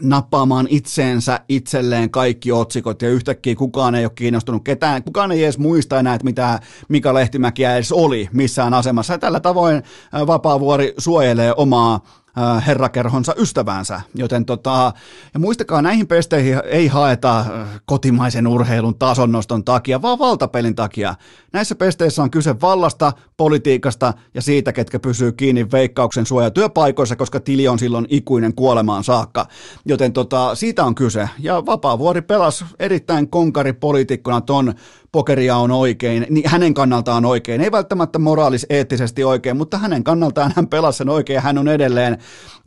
nappaamaan 0.00 0.66
itseensä 0.70 1.40
itselleen 1.48 2.10
kaikki 2.10 2.52
otsikot 2.52 3.02
ja 3.02 3.08
yhtäkkiä 3.08 3.54
kukaan 3.54 3.94
ei 3.94 4.04
ole 4.04 4.12
kiinnostunut 4.14 4.64
ketään, 4.64 5.02
kukaan 5.02 5.32
ei 5.32 5.44
edes 5.44 5.58
muista 5.58 5.98
enää, 5.98 6.14
että 6.14 6.24
mitä 6.24 6.60
Mika 6.88 7.14
Lehtimäki 7.14 7.64
edes 7.64 7.92
oli 7.92 8.28
missään 8.32 8.74
asemassa. 8.74 9.14
Ja 9.14 9.18
tällä 9.18 9.40
tavoin 9.40 9.76
äh, 9.76 10.26
Vapaavuori 10.26 10.94
suojelee 10.98 11.54
omaa 11.56 12.00
Äh, 12.25 12.25
herrakerhonsa 12.66 13.34
ystävänsä. 13.38 14.00
Joten 14.14 14.44
tota, 14.44 14.92
ja 15.34 15.40
muistakaa, 15.40 15.82
näihin 15.82 16.06
pesteihin 16.06 16.60
ei 16.64 16.86
haeta 16.86 17.38
äh, 17.38 17.46
kotimaisen 17.84 18.46
urheilun 18.46 18.98
tasonnoston 18.98 19.64
takia, 19.64 20.02
vaan 20.02 20.18
valtapelin 20.18 20.74
takia. 20.74 21.14
Näissä 21.52 21.74
pesteissä 21.74 22.22
on 22.22 22.30
kyse 22.30 22.60
vallasta, 22.60 23.12
politiikasta 23.36 24.12
ja 24.34 24.42
siitä, 24.42 24.72
ketkä 24.72 24.98
pysyy 24.98 25.32
kiinni 25.32 25.66
veikkauksen 25.72 26.26
suojatyöpaikoissa, 26.26 27.16
koska 27.16 27.40
tili 27.40 27.68
on 27.68 27.78
silloin 27.78 28.06
ikuinen 28.08 28.54
kuolemaan 28.54 29.04
saakka. 29.04 29.46
Joten 29.84 30.12
tota, 30.12 30.54
siitä 30.54 30.84
on 30.84 30.94
kyse. 30.94 31.28
Ja 31.38 31.66
Vapaavuori 31.66 32.22
pelasi 32.22 32.64
erittäin 32.78 33.30
konkaripoliitikkona 33.30 34.40
ton 34.40 34.74
pokeria 35.16 35.56
on 35.56 35.70
oikein, 35.70 36.26
niin 36.30 36.48
hänen 36.48 36.74
kannaltaan 36.74 37.24
oikein. 37.24 37.60
Ei 37.60 37.72
välttämättä 37.72 38.18
moraalis-eettisesti 38.18 39.24
oikein, 39.24 39.56
mutta 39.56 39.78
hänen 39.78 40.04
kannaltaan 40.04 40.52
hän 40.56 40.68
pelasi 40.68 40.98
sen 40.98 41.08
oikein. 41.08 41.42
Hän 41.42 41.58
on 41.58 41.68
edelleen 41.68 42.18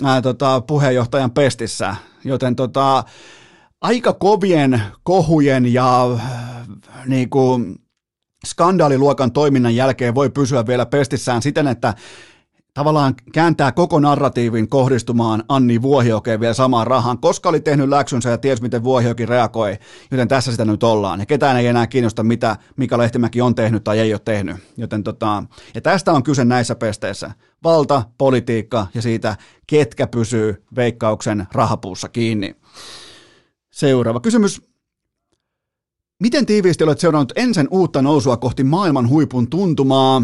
ää, 0.03 0.21
tota, 0.21 0.61
puheenjohtajan 0.61 1.31
pestissä. 1.31 1.95
Joten 2.23 2.55
tota, 2.55 3.03
aika 3.81 4.13
kovien 4.13 4.81
kohujen 5.03 5.73
ja 5.73 6.07
niin 7.05 7.29
kuin, 7.29 7.75
skandaaliluokan 8.45 9.31
toiminnan 9.31 9.75
jälkeen 9.75 10.15
voi 10.15 10.29
pysyä 10.29 10.67
vielä 10.67 10.85
pestissään 10.85 11.41
siten, 11.41 11.67
että 11.67 11.93
tavallaan 12.79 13.15
kääntää 13.33 13.71
koko 13.71 13.99
narratiivin 13.99 14.69
kohdistumaan 14.69 15.43
Anni 15.49 15.81
Vuohiokeen 15.81 16.39
vielä 16.39 16.53
samaan 16.53 16.87
rahaan, 16.87 17.17
koska 17.17 17.49
oli 17.49 17.59
tehnyt 17.59 17.89
läksynsä 17.89 18.29
ja 18.29 18.37
ties 18.37 18.61
miten 18.61 18.83
Vuohioki 18.83 19.25
reagoi, 19.25 19.77
joten 20.11 20.27
tässä 20.27 20.51
sitä 20.51 20.65
nyt 20.65 20.83
ollaan. 20.83 21.19
Ja 21.19 21.25
ketään 21.25 21.57
ei 21.57 21.67
enää 21.67 21.87
kiinnosta, 21.87 22.23
mitä 22.23 22.57
Mika 22.77 22.97
Lehtimäki 22.97 23.41
on 23.41 23.55
tehnyt 23.55 23.83
tai 23.83 23.99
ei 23.99 24.13
ole 24.13 24.21
tehnyt. 24.25 24.57
Joten 24.77 25.03
tota, 25.03 25.43
ja 25.75 25.81
tästä 25.81 26.11
on 26.11 26.23
kyse 26.23 26.45
näissä 26.45 26.75
pesteissä. 26.75 27.31
Valta, 27.63 28.03
politiikka 28.17 28.87
ja 28.93 29.01
siitä, 29.01 29.37
ketkä 29.67 30.07
pysyy 30.07 30.63
veikkauksen 30.75 31.47
rahapuussa 31.51 32.09
kiinni. 32.09 32.55
Seuraava 33.71 34.19
kysymys. 34.19 34.61
Miten 36.19 36.45
tiiviisti 36.45 36.83
olet 36.83 36.99
seurannut 36.99 37.33
ensin 37.35 37.67
uutta 37.71 38.01
nousua 38.01 38.37
kohti 38.37 38.63
maailman 38.63 39.09
huipun 39.09 39.49
tuntumaa? 39.49 40.21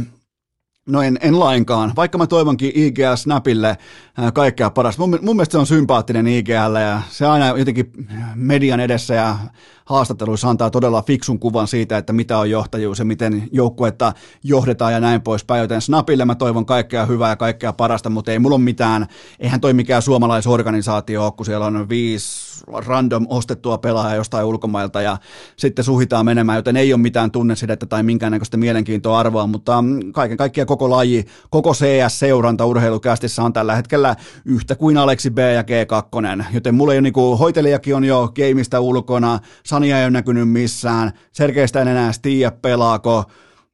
No 0.89 1.01
en, 1.01 1.17
en 1.21 1.39
lainkaan, 1.39 1.93
vaikka 1.95 2.17
mä 2.17 2.27
toivonkin 2.27 2.71
IGL 2.75 3.15
Snapille 3.15 3.69
äh, 3.69 4.33
kaikkea 4.33 4.69
parasta. 4.69 5.01
Mun, 5.01 5.19
mun 5.21 5.35
mielestä 5.35 5.51
se 5.51 5.57
on 5.57 5.67
sympaattinen 5.67 6.27
IGL 6.27 6.75
ja 6.81 7.01
se 7.09 7.25
aina 7.25 7.57
jotenkin 7.57 7.91
median 8.35 8.79
edessä 8.79 9.13
ja 9.13 9.37
haastatteluissa 9.85 10.49
antaa 10.49 10.69
todella 10.69 11.01
fiksun 11.01 11.39
kuvan 11.39 11.67
siitä, 11.67 11.97
että 11.97 12.13
mitä 12.13 12.37
on 12.37 12.49
johtajuus 12.49 12.99
ja 12.99 13.05
miten 13.05 13.49
joukkuetta 13.51 14.13
johdetaan 14.43 14.93
ja 14.93 14.99
näin 14.99 15.21
poispäin. 15.21 15.61
Joten 15.61 15.81
Snapille 15.81 16.25
mä 16.25 16.35
toivon 16.35 16.65
kaikkea 16.65 17.05
hyvää 17.05 17.29
ja 17.29 17.35
kaikkea 17.35 17.73
parasta, 17.73 18.09
mutta 18.09 18.31
ei 18.31 18.39
mulla 18.39 18.55
ole 18.55 18.63
mitään, 18.63 19.07
eihän 19.39 19.61
toi 19.61 19.73
mikään 19.73 20.01
suomalaisorganisaatio 20.01 21.23
ole, 21.23 21.31
kun 21.31 21.45
siellä 21.45 21.65
on 21.65 21.89
viisi 21.89 22.44
random 22.85 23.25
ostettua 23.29 23.77
pelaajaa 23.77 24.15
jostain 24.15 24.45
ulkomailta 24.45 25.01
ja 25.01 25.17
sitten 25.57 25.85
suhitaan 25.85 26.25
menemään, 26.25 26.55
joten 26.55 26.77
ei 26.77 26.93
ole 26.93 27.01
mitään 27.01 27.31
tunnesidettä 27.31 27.85
tai 27.85 28.03
minkäännäköistä 28.03 28.57
mielenkiintoa 28.57 29.19
arvoa, 29.19 29.47
mutta 29.47 29.81
mm, 29.81 30.11
kaiken 30.11 30.37
kaikkiaan 30.37 30.67
koko 30.67 30.89
laji, 30.89 31.25
koko 31.49 31.73
CS-seuranta 31.73 32.65
urheilukästissä 32.65 33.43
on 33.43 33.53
tällä 33.53 33.75
hetkellä 33.75 34.15
yhtä 34.45 34.75
kuin 34.75 34.97
Aleksi 34.97 35.31
B 35.31 35.37
ja 35.37 35.61
G2, 35.61 36.43
joten 36.53 36.75
mulla 36.75 36.93
ei 36.93 36.99
ole 36.99 37.01
niin 37.01 37.37
hoitelijakin 37.39 37.95
on 37.95 38.03
jo 38.03 38.31
gameista 38.35 38.79
ulkona, 38.79 39.39
Sania 39.65 39.99
ei 39.99 40.05
ole 40.05 40.11
näkynyt 40.11 40.49
missään, 40.49 41.11
Sergeistä 41.31 41.81
en 41.81 41.87
enää 41.87 42.11
tiedä 42.21 42.51
pelaako, 42.51 43.23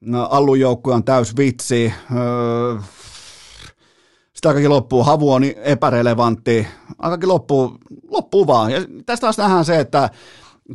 no, 0.02 0.28
Allun 0.32 0.60
joukkue 0.60 0.94
on 0.94 1.04
täys 1.04 1.38
vitsi, 1.38 1.94
öö, 2.16 2.76
sitä 4.42 4.50
aikakin 4.50 4.70
loppuu, 4.70 5.04
havu 5.04 5.32
on 5.32 5.44
epärelevantti, 5.64 6.68
aikakin 7.00 7.30
loppuu, 7.30 7.78
loppuu 8.10 8.48
vaan. 8.48 8.72
Ja 8.72 8.80
tästä 9.06 9.22
taas 9.22 9.38
nähdään 9.38 9.66
se, 9.66 9.80
että 9.80 10.10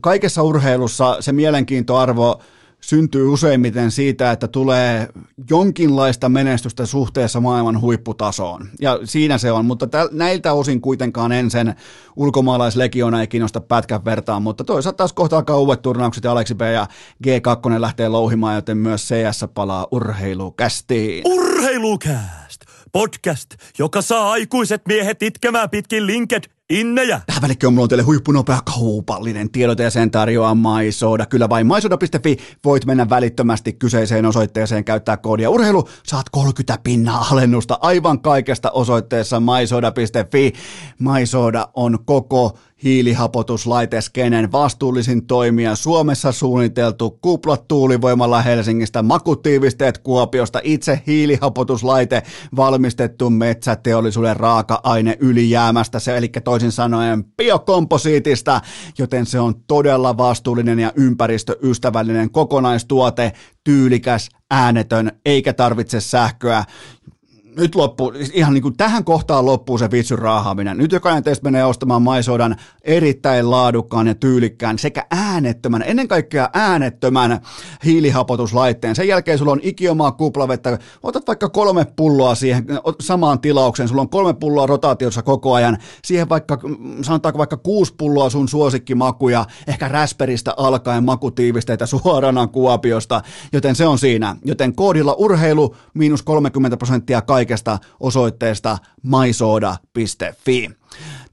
kaikessa 0.00 0.42
urheilussa 0.42 1.16
se 1.20 1.32
mielenkiintoarvo 1.32 2.40
syntyy 2.80 3.28
useimmiten 3.28 3.90
siitä, 3.90 4.32
että 4.32 4.48
tulee 4.48 5.08
jonkinlaista 5.50 6.28
menestystä 6.28 6.86
suhteessa 6.86 7.40
maailman 7.40 7.80
huipputasoon. 7.80 8.68
Ja 8.80 9.00
siinä 9.04 9.38
se 9.38 9.52
on, 9.52 9.64
mutta 9.64 9.86
täl, 9.86 10.08
näiltä 10.12 10.52
osin 10.52 10.80
kuitenkaan 10.80 11.32
en 11.32 11.50
sen 11.50 11.74
ulkomaalaislegiona 12.16 13.20
ei 13.20 13.26
kiinnosta 13.26 13.60
pätkän 13.60 14.04
vertaan, 14.04 14.42
mutta 14.42 14.64
toisaalta 14.64 14.96
taas 14.96 15.12
kohta 15.12 15.36
alkaa 15.36 15.58
uudet 15.58 15.82
turnaukset 15.82 16.24
ja 16.24 16.32
Aleksi 16.32 16.54
B 16.54 16.60
ja 16.60 16.86
G2 17.26 17.80
lähtee 17.80 18.08
louhimaan, 18.08 18.54
joten 18.54 18.78
myös 18.78 19.08
CS 19.08 19.44
palaa 19.54 19.86
urheilukästiin. 19.90 21.22
Urheilukääst! 21.26 22.35
Podcast, 22.96 23.50
joka 23.78 24.02
saa 24.02 24.30
aikuiset 24.30 24.82
miehet 24.88 25.22
itkemään 25.22 25.70
pitkin 25.70 26.06
linked 26.06 26.44
innejä. 26.70 27.20
Tähän 27.26 27.42
välikköön 27.42 27.72
mulla 27.72 27.82
on 27.82 27.88
teille 27.88 28.02
huippunopea 28.02 28.58
kaupallinen 28.74 29.50
tiedote 29.50 29.82
ja 29.82 29.90
sen 29.90 30.10
tarjoaa 30.10 30.54
MySoda. 30.54 31.26
Kyllä 31.26 31.48
vain 31.48 31.66
mysoda.fi 31.66 32.36
voit 32.64 32.84
mennä 32.84 33.08
välittömästi 33.10 33.72
kyseiseen 33.72 34.26
osoitteeseen 34.26 34.84
käyttää 34.84 35.16
koodia 35.16 35.50
urheilu. 35.50 35.88
Saat 36.06 36.26
30 36.30 36.78
pinnaa 36.84 37.26
alennusta 37.30 37.78
aivan 37.80 38.20
kaikesta 38.20 38.70
osoitteessa 38.70 39.40
mysoda.fi. 39.40 40.52
MySoda 40.98 41.68
on 41.74 41.98
koko 42.04 42.58
hiilihapotuslaiteskenen 42.84 44.52
vastuullisin 44.52 45.26
toimija 45.26 45.74
Suomessa 45.74 46.32
suunniteltu 46.32 47.10
kuplat 47.10 47.68
tuulivoimalla 47.68 48.42
Helsingistä, 48.42 49.02
makutiivisteet 49.02 49.98
Kuopiosta, 49.98 50.60
itse 50.62 51.02
hiilihapotuslaite 51.06 52.22
valmistettu 52.56 53.30
metsäteollisuuden 53.30 54.36
raaka-aine 54.36 55.16
ylijäämästä, 55.20 55.98
se 55.98 56.16
eli 56.16 56.28
toisin 56.28 56.72
sanoen 56.72 57.24
biokomposiitista, 57.24 58.60
joten 58.98 59.26
se 59.26 59.40
on 59.40 59.54
todella 59.66 60.16
vastuullinen 60.16 60.78
ja 60.78 60.92
ympäristöystävällinen 60.96 62.30
kokonaistuote, 62.30 63.32
tyylikäs, 63.64 64.28
äänetön, 64.50 65.12
eikä 65.24 65.52
tarvitse 65.52 66.00
sähköä 66.00 66.64
nyt 67.56 67.74
loppu, 67.74 68.12
ihan 68.32 68.54
niin 68.54 68.62
kuin 68.62 68.76
tähän 68.76 69.04
kohtaan 69.04 69.46
loppuu 69.46 69.78
se 69.78 69.90
vitsyn 69.90 70.18
raahaaminen. 70.18 70.78
Nyt 70.78 70.92
jokainen 70.92 71.22
teistä 71.22 71.44
menee 71.44 71.64
ostamaan 71.64 72.02
maisodan 72.02 72.56
erittäin 72.82 73.50
laadukkaan 73.50 74.06
ja 74.06 74.14
tyylikkään 74.14 74.78
sekä 74.78 75.06
äänettömän, 75.36 75.84
ennen 75.86 76.08
kaikkea 76.08 76.50
äänettömän 76.52 77.40
hiilihapotuslaitteen. 77.84 78.96
Sen 78.96 79.08
jälkeen 79.08 79.38
sulla 79.38 79.52
on 79.52 79.60
ikiomaa 79.62 80.12
kuplavettä, 80.12 80.78
otat 81.02 81.26
vaikka 81.26 81.48
kolme 81.48 81.86
pulloa 81.96 82.34
siihen 82.34 82.64
samaan 83.00 83.40
tilaukseen, 83.40 83.88
sulla 83.88 84.00
on 84.00 84.08
kolme 84.08 84.34
pulloa 84.34 84.66
rotaatiossa 84.66 85.22
koko 85.22 85.54
ajan, 85.54 85.78
siihen 86.04 86.28
vaikka, 86.28 86.58
sanotaanko 87.02 87.38
vaikka 87.38 87.56
kuusi 87.56 87.94
pulloa 87.98 88.30
sun 88.30 88.48
suosikkimakuja, 88.48 89.44
ehkä 89.66 89.88
räsperistä 89.88 90.54
alkaen 90.56 91.04
makutiivisteitä 91.04 91.86
suorana 91.86 92.46
Kuopiosta, 92.46 93.22
joten 93.52 93.74
se 93.74 93.86
on 93.86 93.98
siinä. 93.98 94.36
Joten 94.44 94.74
koodilla 94.74 95.14
urheilu 95.18 95.76
miinus 95.94 96.22
30 96.22 96.76
prosenttia 96.76 97.22
kaikesta 97.22 97.78
osoitteesta 98.00 98.78
mysoda.fi. 99.02 100.70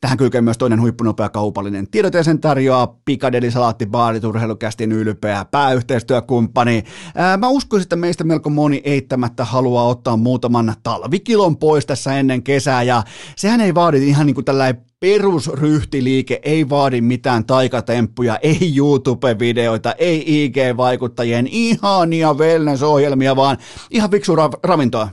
Tähän 0.03 0.17
kylkee 0.17 0.41
myös 0.41 0.57
toinen 0.57 0.81
huippunopea 0.81 1.29
kaupallinen 1.29 1.87
tiedote 1.91 2.17
ja 2.17 2.23
sen 2.23 2.39
tarjoaa 2.39 2.99
Pikadeli 3.05 3.51
Salaatti 3.51 3.85
Baarit 3.85 4.23
urheilukästin 4.23 4.91
ylpeä 4.91 5.45
pääyhteistyökumppani. 5.45 6.83
Ää, 7.15 7.37
mä 7.37 7.47
uskoisin, 7.47 7.85
että 7.85 7.95
meistä 7.95 8.23
melko 8.23 8.49
moni 8.49 8.81
eittämättä 8.83 9.45
haluaa 9.45 9.87
ottaa 9.87 10.17
muutaman 10.17 10.75
talvikilon 10.83 11.57
pois 11.57 11.85
tässä 11.85 12.19
ennen 12.19 12.43
kesää 12.43 12.83
ja 12.83 13.03
sehän 13.35 13.61
ei 13.61 13.75
vaadi 13.75 14.07
ihan 14.07 14.25
niin 14.25 14.33
kuin 14.35 14.45
tällainen 14.45 14.85
perusryhtiliike 14.99 16.39
ei 16.43 16.69
vaadi 16.69 17.01
mitään 17.01 17.45
taikatemppuja, 17.45 18.37
ei 18.37 18.73
YouTube-videoita, 18.77 19.93
ei 19.97 20.45
IG-vaikuttajien 20.45 21.47
ihania 21.47 22.33
wellness-ohjelmia, 22.33 23.35
vaan 23.35 23.57
ihan 23.91 24.11
fiksu 24.11 24.35
ra- 24.35 24.59
ravintoa 24.63 25.09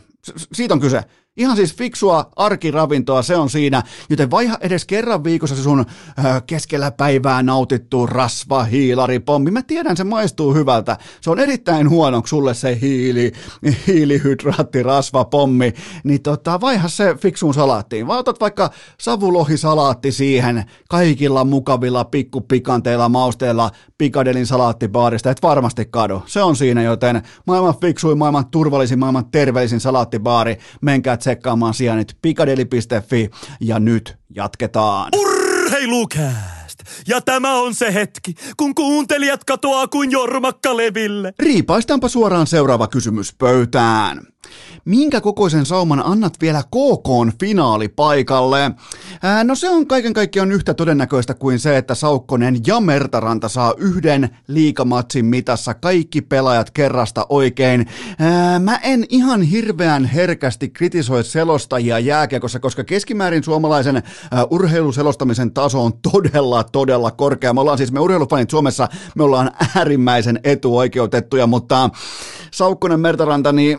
siitä 0.52 0.74
on 0.74 0.80
kyse. 0.80 1.04
Ihan 1.36 1.56
siis 1.56 1.74
fiksua 1.74 2.30
arkiravintoa 2.36 3.22
se 3.22 3.36
on 3.36 3.50
siinä, 3.50 3.82
joten 4.08 4.30
vaiha 4.30 4.56
edes 4.60 4.84
kerran 4.84 5.24
viikossa 5.24 5.56
se 5.56 5.62
sun 5.62 5.86
äh, 6.18 6.42
keskellä 6.46 6.90
päivää 6.90 7.42
nautittu 7.42 8.06
rasva, 8.06 8.64
hiilaripommi. 8.64 9.50
Mä 9.50 9.62
tiedän, 9.62 9.96
se 9.96 10.04
maistuu 10.04 10.54
hyvältä. 10.54 10.96
Se 11.20 11.30
on 11.30 11.38
erittäin 11.38 11.90
huono 11.90 12.22
sulle 12.24 12.54
se 12.54 12.78
hiili, 12.80 13.32
hiilihydraatti, 13.86 14.82
rasvapommi. 14.82 15.72
Niin 16.04 16.22
tota, 16.22 16.60
vaiha 16.60 16.88
se 16.88 17.14
fiksuun 17.20 17.54
salaattiin. 17.54 18.06
Vai 18.06 18.18
otat 18.18 18.40
vaikka 18.40 18.70
savulohisalaatti 19.00 20.12
siihen 20.12 20.64
kaikilla 20.88 21.44
mukavilla 21.44 22.04
pikkupikanteilla, 22.04 23.08
mausteilla 23.08 23.70
Pikadelin 23.98 24.46
salaattibaarista. 24.46 25.30
Et 25.30 25.42
varmasti 25.42 25.86
kadu. 25.90 26.22
Se 26.26 26.42
on 26.42 26.56
siinä, 26.56 26.82
joten 26.82 27.22
maailman 27.46 27.74
fiksuin, 27.80 28.18
maailman 28.18 28.46
turvallisin, 28.46 28.98
maailman 28.98 29.30
terveellisin 29.30 29.80
salaattibaari. 29.80 30.58
Menkää 30.80 31.20
tsekkaamaan 31.30 31.74
sijainnit 31.74 32.16
pikadeli.fi 32.22 33.30
ja 33.60 33.78
nyt 33.78 34.16
jatketaan. 34.34 35.08
Urheilukääst! 35.16 36.78
Ja 37.08 37.20
tämä 37.20 37.54
on 37.54 37.74
se 37.74 37.94
hetki, 37.94 38.34
kun 38.56 38.74
kuuntelijat 38.74 39.44
katoaa 39.44 39.88
kuin 39.88 40.10
jormakka 40.10 40.76
leville. 40.76 41.34
Riipaistaanpa 41.38 42.08
suoraan 42.08 42.46
seuraava 42.46 42.88
kysymys 42.88 43.34
pöytään 43.34 44.20
minkä 44.84 45.20
kokoisen 45.20 45.66
sauman 45.66 46.06
annat 46.06 46.34
vielä 46.40 46.62
KK 46.62 47.38
finaalipaikalle? 47.40 48.70
Ää, 49.22 49.44
no 49.44 49.54
se 49.54 49.70
on 49.70 49.86
kaiken 49.86 50.12
kaikkiaan 50.12 50.52
yhtä 50.52 50.74
todennäköistä 50.74 51.34
kuin 51.34 51.58
se, 51.58 51.76
että 51.76 51.94
Saukkonen 51.94 52.58
ja 52.66 52.80
Mertaranta 52.80 53.48
saa 53.48 53.74
yhden 53.76 54.36
liikamatsin 54.48 55.26
mitassa 55.26 55.74
kaikki 55.74 56.20
pelaajat 56.20 56.70
kerrasta 56.70 57.26
oikein. 57.28 57.86
Ää, 58.18 58.58
mä 58.58 58.76
en 58.76 59.06
ihan 59.08 59.42
hirveän 59.42 60.04
herkästi 60.04 60.68
kritisoi 60.68 61.24
selostajia 61.24 61.98
jääkiekossa, 61.98 62.60
koska 62.60 62.84
keskimäärin 62.84 63.44
suomalaisen 63.44 63.96
ää, 63.96 64.44
urheiluselostamisen 64.50 65.52
taso 65.52 65.84
on 65.84 65.92
todella, 66.12 66.64
todella 66.64 67.10
korkea. 67.10 67.54
Me 67.54 67.60
ollaan 67.60 67.78
siis 67.78 67.92
me 67.92 68.00
urheilufanit 68.00 68.50
Suomessa, 68.50 68.88
me 69.14 69.22
ollaan 69.22 69.50
äärimmäisen 69.76 70.40
etuoikeutettuja, 70.44 71.46
mutta 71.46 71.90
Saukkonen 72.50 73.00
Mertaranta, 73.00 73.52
niin 73.52 73.78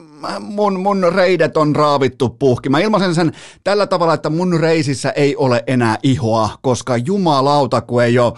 mun, 0.39 0.79
mun 0.79 1.13
reidet 1.13 1.57
on 1.57 1.75
raavittu 1.75 2.29
puhki. 2.29 2.69
Mä 2.69 2.79
ilmaisen 2.79 3.15
sen 3.15 3.31
tällä 3.63 3.87
tavalla, 3.87 4.13
että 4.13 4.29
mun 4.29 4.59
reisissä 4.59 5.09
ei 5.09 5.35
ole 5.35 5.63
enää 5.67 5.97
ihoa, 6.03 6.49
koska 6.61 6.97
jumalauta, 6.97 7.81
kun 7.81 8.03
ei 8.03 8.19
ole, 8.19 8.33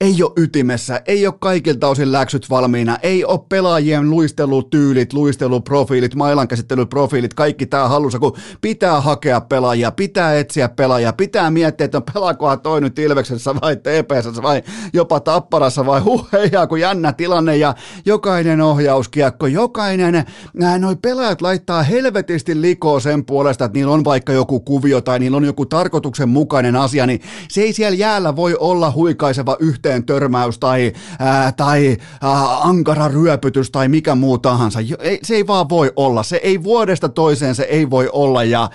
ei 0.00 0.22
ole 0.22 0.32
ytimessä, 0.36 1.02
ei 1.06 1.26
ole 1.26 1.34
kaikilta 1.40 1.88
osin 1.88 2.12
läksyt 2.12 2.50
valmiina, 2.50 2.98
ei 3.02 3.24
ole 3.24 3.40
pelaajien 3.48 4.10
luistelutyylit, 4.10 5.12
luisteluprofiilit, 5.12 6.14
mailankäsittelyprofiilit, 6.14 7.34
kaikki 7.34 7.66
tää 7.66 7.88
hallussa, 7.88 8.18
kun 8.18 8.36
pitää 8.60 9.00
hakea 9.00 9.40
pelaajia, 9.40 9.90
pitää 9.90 10.38
etsiä 10.38 10.68
pelaajia, 10.68 11.12
pitää 11.12 11.50
miettiä, 11.50 11.84
että 11.84 12.02
pelaakohan 12.14 12.60
toi 12.60 12.80
nyt 12.80 12.98
Ilveksessä 12.98 13.54
vai 13.54 13.76
TPS 13.76 14.42
vai 14.42 14.62
jopa 14.92 15.20
Tapparassa 15.20 15.86
vai 15.86 16.00
huh, 16.00 16.28
kun 16.68 16.80
jännä 16.80 17.12
tilanne 17.12 17.56
ja 17.56 17.74
jokainen 18.06 18.60
ohjauskiekko, 18.60 19.46
jokainen, 19.46 20.24
nää 20.54 20.78
noi 20.78 20.96
pelaajat 21.12 21.42
laittaa 21.42 21.82
helvetisti 21.82 22.60
likoa 22.60 23.00
sen 23.00 23.24
puolesta, 23.24 23.64
että 23.64 23.78
niillä 23.78 23.92
on 23.92 24.04
vaikka 24.04 24.32
joku 24.32 24.60
kuvio 24.60 25.00
tai 25.00 25.18
niillä 25.18 25.36
on 25.36 25.44
joku 25.44 25.66
tarkoituksenmukainen 25.66 26.76
asia, 26.76 27.06
niin 27.06 27.20
se 27.48 27.60
ei 27.60 27.72
siellä 27.72 27.96
jäällä 27.96 28.36
voi 28.36 28.56
olla 28.60 28.90
huikaiseva 28.90 29.56
yhteen 29.60 30.04
törmäys 30.04 30.58
tai, 30.58 30.92
ää, 31.18 31.52
tai 31.52 31.96
ää, 32.22 32.60
ankara 32.62 33.08
ryöpytys 33.08 33.70
tai 33.70 33.88
mikä 33.88 34.14
muu 34.14 34.38
tahansa. 34.38 34.78
Ei, 34.98 35.18
se 35.22 35.34
ei 35.34 35.46
vaan 35.46 35.68
voi 35.68 35.92
olla. 35.96 36.22
Se 36.22 36.36
ei 36.36 36.62
vuodesta 36.62 37.08
toiseen 37.08 37.54
se 37.54 37.62
ei 37.62 37.90
voi 37.90 38.08
olla 38.12 38.44
ja, 38.44 38.70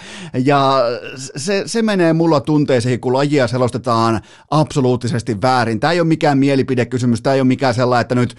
ja 0.45 0.81
se, 1.35 1.63
se 1.65 1.81
menee 1.81 2.13
mulla 2.13 2.39
tunteisiin, 2.39 2.99
kun 2.99 3.13
lajia 3.13 3.47
selostetaan 3.47 4.21
absoluuttisesti 4.51 5.41
väärin. 5.41 5.79
Tämä 5.79 5.93
ei 5.93 5.99
ole 5.99 6.07
mikään 6.07 6.37
mielipidekysymys, 6.37 7.21
tämä 7.21 7.33
ei 7.33 7.41
ole 7.41 7.47
mikään 7.47 7.73
sellainen, 7.73 8.01
että 8.01 8.15
nyt 8.15 8.35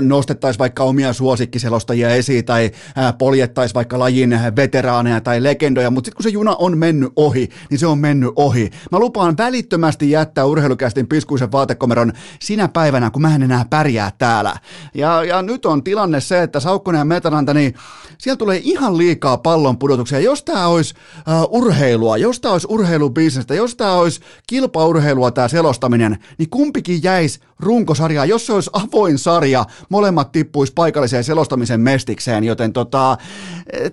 nostettaisiin 0.00 0.58
vaikka 0.58 0.84
omia 0.84 1.12
suosikkiselostajia 1.12 2.10
esiin 2.10 2.44
tai 2.44 2.70
ää, 2.93 2.93
poljettaisiin 3.18 3.74
vaikka 3.74 3.98
lajin 3.98 4.40
veteraaneja 4.56 5.20
tai 5.20 5.42
legendoja, 5.42 5.90
mutta 5.90 6.08
sitten 6.08 6.16
kun 6.16 6.22
se 6.22 6.28
juna 6.28 6.56
on 6.58 6.78
mennyt 6.78 7.12
ohi, 7.16 7.48
niin 7.70 7.78
se 7.78 7.86
on 7.86 7.98
mennyt 7.98 8.30
ohi. 8.36 8.70
Mä 8.92 8.98
lupaan 8.98 9.36
välittömästi 9.36 10.10
jättää 10.10 10.44
urheilukästin 10.44 11.06
piskuisen 11.06 11.52
vaatekomeron 11.52 12.12
sinä 12.40 12.68
päivänä, 12.68 13.10
kun 13.10 13.22
mä 13.22 13.34
en 13.34 13.42
enää 13.42 13.64
pärjää 13.70 14.12
täällä. 14.18 14.56
Ja, 14.94 15.24
ja 15.24 15.42
nyt 15.42 15.66
on 15.66 15.84
tilanne 15.84 16.20
se, 16.20 16.42
että 16.42 16.60
Saukkonen 16.60 16.98
ja 16.98 17.04
Metaranta, 17.04 17.54
niin 17.54 17.74
siellä 18.18 18.36
tulee 18.36 18.60
ihan 18.62 18.98
liikaa 18.98 19.36
pallon 19.36 19.78
pudotuksia. 19.78 20.20
Jos 20.20 20.42
tämä 20.42 20.66
olisi 20.66 20.94
uh, 21.18 21.62
urheilua, 21.62 22.16
jos 22.16 22.40
tämä 22.40 22.52
olisi 22.52 22.66
urheilubisnestä, 22.70 23.54
jos 23.54 23.76
tämä 23.76 23.92
olisi 23.92 24.20
kilpaurheilua 24.46 25.30
tämä 25.30 25.48
selostaminen, 25.48 26.18
niin 26.38 26.50
kumpikin 26.50 27.02
jäisi 27.02 27.40
runkosarjaa. 27.60 28.24
Jos 28.24 28.46
se 28.46 28.52
olisi 28.52 28.70
avoin 28.72 29.18
sarja, 29.18 29.64
molemmat 29.88 30.32
tippuisi 30.32 30.72
paikalliseen 30.72 31.24
selostamisen 31.24 31.80
mestikseen, 31.80 32.44
joten 32.44 32.72
tota, 32.84 33.16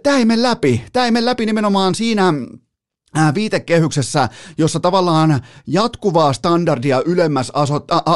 tämä 0.04 0.18
ei 0.18 0.26
mene 0.26 0.42
läpi. 0.42 0.84
Tämä 0.94 1.06
ei 1.06 1.12
mene 1.12 1.26
läpi 1.26 1.46
nimenomaan 1.46 1.96
siinä 1.96 2.34
viitekehyksessä, 3.36 4.30
jossa 4.58 4.80
tavallaan 4.80 5.42
jatkuvaa 5.68 6.34
standardia 6.34 7.02
ylemmäs 7.06 7.52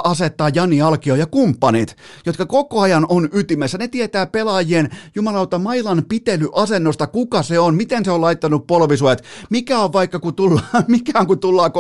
asettaa 0.04 0.50
Jani 0.50 0.82
Alkio 0.82 1.16
ja 1.16 1.26
kumppanit, 1.26 1.98
jotka 2.26 2.46
koko 2.46 2.82
ajan 2.82 3.06
on 3.10 3.30
ytimessä. 3.34 3.78
Ne 3.78 3.88
tietää 3.88 4.26
pelaajien 4.26 4.90
jumalauta 5.16 5.60
mailan 5.60 6.04
pitelyasennosta, 6.10 7.08
kuka 7.08 7.44
se 7.44 7.60
on, 7.60 7.76
miten 7.76 8.06
se 8.06 8.12
on 8.12 8.22
laittanut 8.22 8.68
polvisuet, 8.68 9.24
mikä 9.50 9.80
on 9.80 9.94
vaikka 9.94 10.20
kun 10.20 10.36
tullaan, 10.36 10.66
mikä 10.88 11.20
on 11.20 11.28
kun 11.28 11.40
tullaan 11.40 11.72
3-2 11.72 11.74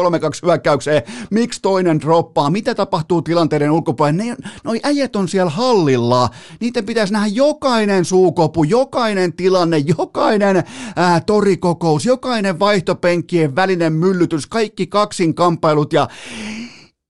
hyökkäykseen, 0.45 1.01
miksi 1.31 1.61
toinen 1.61 1.99
droppaa, 1.99 2.49
mitä 2.49 2.75
tapahtuu 2.75 3.21
tilanteiden 3.21 3.71
ulkopuolella. 3.71 4.23
Ne, 4.23 4.35
noi 4.63 4.79
äijät 4.83 5.15
on 5.15 5.27
siellä 5.27 5.51
hallilla, 5.51 6.29
niiden 6.59 6.85
pitäisi 6.85 7.13
nähdä 7.13 7.27
jokainen 7.27 8.05
suukopu, 8.05 8.63
jokainen 8.63 9.33
tilanne, 9.33 9.77
jokainen 9.77 10.63
ää, 10.95 11.19
torikokous, 11.19 12.05
jokainen 12.05 12.59
vaihto 12.59 12.95
penkkien 13.05 13.55
välinen 13.55 13.93
myllytys, 13.93 14.47
kaikki 14.47 14.87
kaksin 14.87 15.35
kamppailut 15.35 15.93
ja 15.93 16.07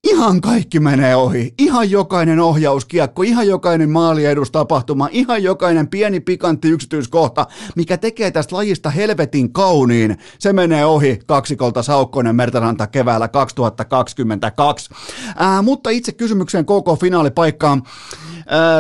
Ihan 0.04 0.42
kaikki 0.42 0.80
menee 0.80 1.16
ohi. 1.16 1.54
Ihan 1.58 1.92
jokainen 1.92 2.40
ohjauskiekko, 2.40 3.24
ihan 3.24 3.48
jokainen 3.48 3.90
maaliedustapahtuma, 3.90 5.10
ihan 5.12 5.44
jokainen 5.44 5.88
pieni 5.88 6.20
pikantti 6.20 6.70
yksityiskohta, 6.70 7.48
mikä 7.76 7.98
tekee 7.98 8.32
tästä 8.32 8.56
lajista 8.56 8.90
helvetin 8.90 9.54
kauniin, 9.54 10.18
se 10.40 10.54
menee 10.54 10.86
ohi 10.86 11.20
kaksikolta 11.26 11.84
Saukkonen 11.84 12.36
Mertaranta 12.36 12.88
keväällä 12.88 13.28
2022. 13.28 14.90
Ää, 15.36 15.62
mutta 15.62 15.90
itse 15.90 16.12
kysymykseen 16.12 16.66
koko 16.66 16.96
finaalipaikkaan. 16.96 17.84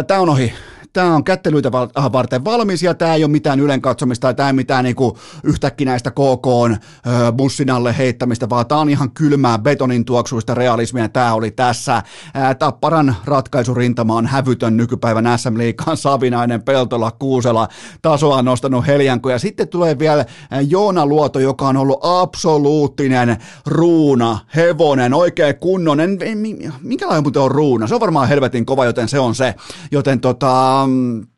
Tämä 0.08 0.20
on 0.20 0.30
ohi 0.30 0.54
tämä 0.96 1.16
on 1.16 1.24
kättelyitä 1.24 1.72
äh, 1.98 2.12
varten 2.12 2.46
valmis 2.46 2.84
ja 2.84 2.94
tämä 2.94 3.16
ei 3.16 3.24
ole 3.24 3.32
mitään 3.32 3.60
ylen 3.60 3.82
katsomista 3.82 4.22
tai 4.22 4.34
tämä 4.34 4.50
ei 4.50 4.54
mitään 4.54 4.84
niinku 4.84 5.18
yhtäkkinäistä 5.44 6.12
KK 6.12 6.48
bussin 7.38 7.70
alle 7.70 7.98
heittämistä, 7.98 8.50
vaan 8.50 8.68
tämä 8.68 8.82
on 8.82 8.90
ihan 8.90 9.12
kylmää 9.12 9.60
betonin 9.60 10.06
tuoksuista 10.06 10.54
realismia. 10.54 11.10
Tämä 11.10 11.34
oli 11.34 11.52
tässä. 11.52 12.04
Tapparan 12.60 13.16
ratkaisurintama 13.26 14.16
on 14.16 14.26
hävytön 14.26 14.78
nykypäivän 14.78 15.40
SM 15.40 15.58
Liikaan 15.58 15.98
Savinainen, 15.98 16.64
Peltola, 16.64 17.12
Kuusela, 17.12 17.68
tasoa 18.02 18.42
nostanut 18.42 18.88
Heljanko 18.88 19.30
ja 19.30 19.40
sitten 19.40 19.68
tulee 19.68 20.00
vielä 20.00 20.26
Joona 20.68 21.06
Luoto, 21.06 21.40
joka 21.40 21.68
on 21.68 21.78
ollut 21.78 22.00
absoluuttinen 22.02 23.38
ruuna, 23.66 24.40
hevonen, 24.56 25.14
oikein 25.14 25.56
kunnonen. 25.56 26.18
Minkälainen 26.82 27.24
muuten 27.24 27.42
on 27.42 27.52
ruuna? 27.52 27.88
Se 27.88 27.96
on 27.96 28.02
varmaan 28.02 28.28
helvetin 28.28 28.66
kova, 28.66 28.86
joten 28.86 29.10
se 29.10 29.20
on 29.20 29.36
se. 29.36 29.56
Joten 29.92 30.20
tota, 30.20 30.85
um, 30.86 31.30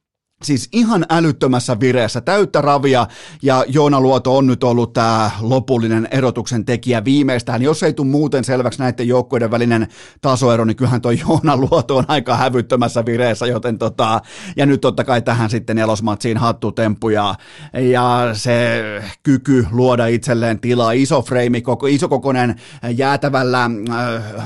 Siis 0.44 0.70
ihan 0.72 1.06
älyttömässä 1.10 1.80
vireessä, 1.80 2.22
täyttä 2.22 2.62
ravia 2.62 3.08
ja 3.42 3.66
Joona 3.68 4.02
Luoto 4.02 4.38
on 4.38 4.48
nyt 4.48 4.64
ollut 4.64 4.94
tämä 4.94 5.32
lopullinen 5.42 6.08
erotuksen 6.12 6.66
tekijä 6.66 7.06
viimeistään. 7.06 7.62
Jos 7.62 7.84
ei 7.84 7.94
tule 7.94 8.08
muuten 8.08 8.44
selväksi 8.44 8.80
näiden 8.80 9.08
joukkueiden 9.08 9.52
välinen 9.52 9.88
tasoero, 10.22 10.66
niin 10.66 10.76
kyllähän 10.76 11.02
tuo 11.02 11.12
Joona 11.12 11.58
Luoto 11.58 11.98
on 11.98 12.04
aika 12.08 12.36
hävyttömässä 12.36 13.06
vireessä, 13.06 13.48
joten 13.48 13.78
tota, 13.78 14.22
ja 14.58 14.66
nyt 14.66 14.82
totta 14.82 15.04
kai 15.04 15.22
tähän 15.22 15.50
sitten 15.50 15.78
elosmatsiin 15.78 16.38
hattutemppu 16.38 17.10
ja, 17.10 17.36
ja 17.74 18.30
se 18.34 18.84
kyky 19.24 19.68
luoda 19.72 20.08
itselleen 20.08 20.60
tilaa, 20.60 20.92
iso 20.92 21.22
freimi, 21.22 21.62
koko, 21.62 21.88
isokokoinen 21.88 22.56
jäätävällä 22.96 23.64
äh, 23.64 23.72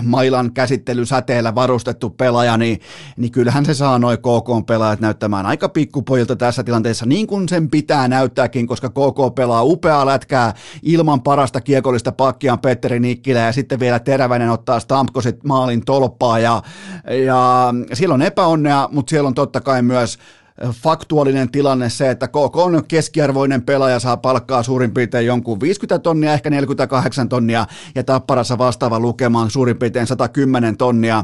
mailan 0.03 0.53
käsittelysäteellä 0.53 1.55
varustettu 1.55 2.09
pelaaja, 2.09 2.57
niin, 2.57 2.79
niin 3.17 3.31
kyllähän 3.31 3.65
se 3.65 3.73
saa 3.73 3.99
noin 3.99 4.17
KK-pelaajat 4.17 4.99
näyttämään 4.99 5.45
aika 5.45 5.69
pikkupojilta 5.81 6.35
tässä 6.35 6.63
tilanteessa, 6.63 7.05
niin 7.05 7.27
kuin 7.27 7.49
sen 7.49 7.69
pitää 7.69 8.07
näyttääkin, 8.07 8.67
koska 8.67 8.89
KK 8.89 9.35
pelaa 9.35 9.63
upeaa 9.63 10.05
lätkää 10.05 10.53
ilman 10.83 11.21
parasta 11.21 11.61
kiekollista 11.61 12.11
pakkiaan 12.11 12.59
Petteri 12.59 12.99
Nikkilä 12.99 13.39
ja 13.39 13.51
sitten 13.51 13.79
vielä 13.79 13.99
Teräväinen 13.99 14.49
ottaa 14.49 14.79
Stamkosit 14.79 15.43
maalin 15.43 15.85
tolppaa 15.85 16.39
ja, 16.39 16.61
ja 17.25 17.73
siellä 17.93 18.13
on 18.13 18.21
epäonnea, 18.21 18.89
mutta 18.91 19.09
siellä 19.09 19.27
on 19.27 19.33
totta 19.33 19.61
kai 19.61 19.81
myös 19.81 20.19
faktuaalinen 20.69 21.51
tilanne 21.51 21.89
se, 21.89 22.09
että 22.09 22.27
KK 22.27 22.55
on 22.55 22.83
keskiarvoinen 22.87 23.61
pelaaja, 23.61 23.99
saa 23.99 24.17
palkkaa 24.17 24.63
suurin 24.63 24.93
piirtein 24.93 25.25
jonkun 25.25 25.59
50 25.59 25.99
tonnia, 25.99 26.33
ehkä 26.33 26.49
48 26.49 27.29
tonnia, 27.29 27.65
ja 27.95 28.03
Tapparassa 28.03 28.57
vastaava 28.57 28.99
lukemaan 28.99 29.49
suurin 29.49 29.77
piirtein 29.77 30.07
110 30.07 30.77
tonnia 30.77 31.23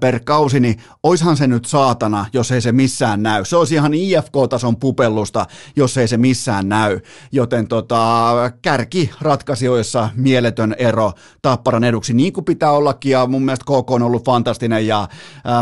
per 0.00 0.20
kausi, 0.24 0.60
niin 0.60 0.78
oishan 1.02 1.36
se 1.36 1.46
nyt 1.46 1.64
saatana, 1.64 2.26
jos 2.32 2.52
ei 2.52 2.60
se 2.60 2.72
missään 2.72 3.22
näy. 3.22 3.44
Se 3.44 3.56
olisi 3.56 3.74
ihan 3.74 3.94
IFK-tason 3.94 4.76
pupellusta, 4.76 5.46
jos 5.76 5.96
ei 5.96 6.08
se 6.08 6.16
missään 6.16 6.68
näy. 6.68 7.00
Joten 7.32 7.68
tota, 7.68 8.32
kärki 8.62 9.10
ratkaisijoissa 9.20 10.08
mieletön 10.16 10.74
ero 10.78 11.12
Tapparan 11.42 11.84
eduksi, 11.84 12.14
niin 12.14 12.32
kuin 12.32 12.44
pitää 12.44 12.70
ollakin, 12.70 13.12
ja 13.12 13.26
mun 13.26 13.42
mielestä 13.42 13.64
KK 13.64 13.90
on 13.90 14.02
ollut 14.02 14.24
fantastinen 14.24 14.86
ja 14.86 15.08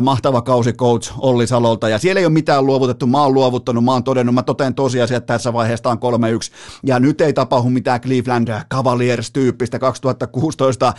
mahtava 0.03 0.43
kausi 0.43 0.73
coach 0.73 1.13
Olli 1.19 1.47
Salolta, 1.47 1.89
ja 1.89 1.99
siellä 1.99 2.19
ei 2.19 2.27
ole 2.27 2.33
mitään 2.33 2.67
luovutettu 2.67 3.08
mä 3.11 3.23
oon 3.23 3.35
luovuttanut, 3.35 3.85
mä 3.85 3.93
oon 3.93 4.05
todennut, 4.05 4.35
mä 4.35 4.43
toteen 4.43 4.75
tosiasiat 4.75 5.27
tässä 5.27 5.53
vaiheessa 5.53 5.91
on 5.91 5.99
3-1, 5.99 6.01
ja 6.87 7.01
nyt 7.01 7.21
ei 7.21 7.33
tapahdu 7.33 7.71
mitään 7.71 8.01
Cleveland 8.01 8.49
Cavaliers-tyyppistä 8.75 9.79
2016 9.79 10.93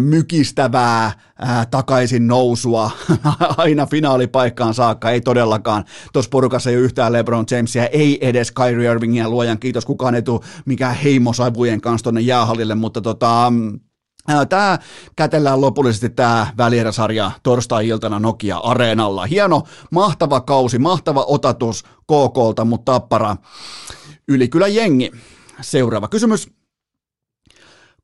mykistävää 0.00 1.12
ää, 1.38 1.66
takaisin 1.66 2.26
nousua 2.26 2.90
aina 3.56 3.86
finaalipaikkaan 3.86 4.74
saakka, 4.74 5.10
ei 5.10 5.20
todellakaan. 5.20 5.84
Tuossa 6.12 6.30
porukassa 6.30 6.70
ei 6.70 6.76
ole 6.76 6.84
yhtään 6.84 7.12
LeBron 7.12 7.44
Jamesia, 7.50 7.86
ei 7.86 8.28
edes 8.28 8.52
Kyrie 8.52 8.92
Irvingia, 8.92 9.30
luojan 9.30 9.58
kiitos, 9.58 9.84
kukaan 9.84 10.14
ei 10.14 10.22
tule 10.22 10.40
mikään 10.64 10.96
heimosavujen 10.96 11.80
kanssa 11.80 12.02
tuonne 12.02 12.20
jäähallille, 12.20 12.74
mutta 12.74 13.00
tota, 13.00 13.52
Tämä 14.48 14.78
kätellään 15.16 15.60
lopullisesti 15.60 16.08
tämä 16.08 16.46
välieräsarja 16.56 17.30
torstai-iltana 17.42 18.18
Nokia-areenalla. 18.18 19.26
Hieno, 19.26 19.62
mahtava 19.90 20.40
kausi, 20.40 20.78
mahtava 20.78 21.24
otatus 21.28 21.82
KKlta, 21.82 22.64
mutta 22.64 22.92
tappara 22.92 23.36
yli 24.28 24.48
kyllä 24.48 24.66
jengi. 24.68 25.12
Seuraava 25.60 26.08
kysymys. 26.08 26.55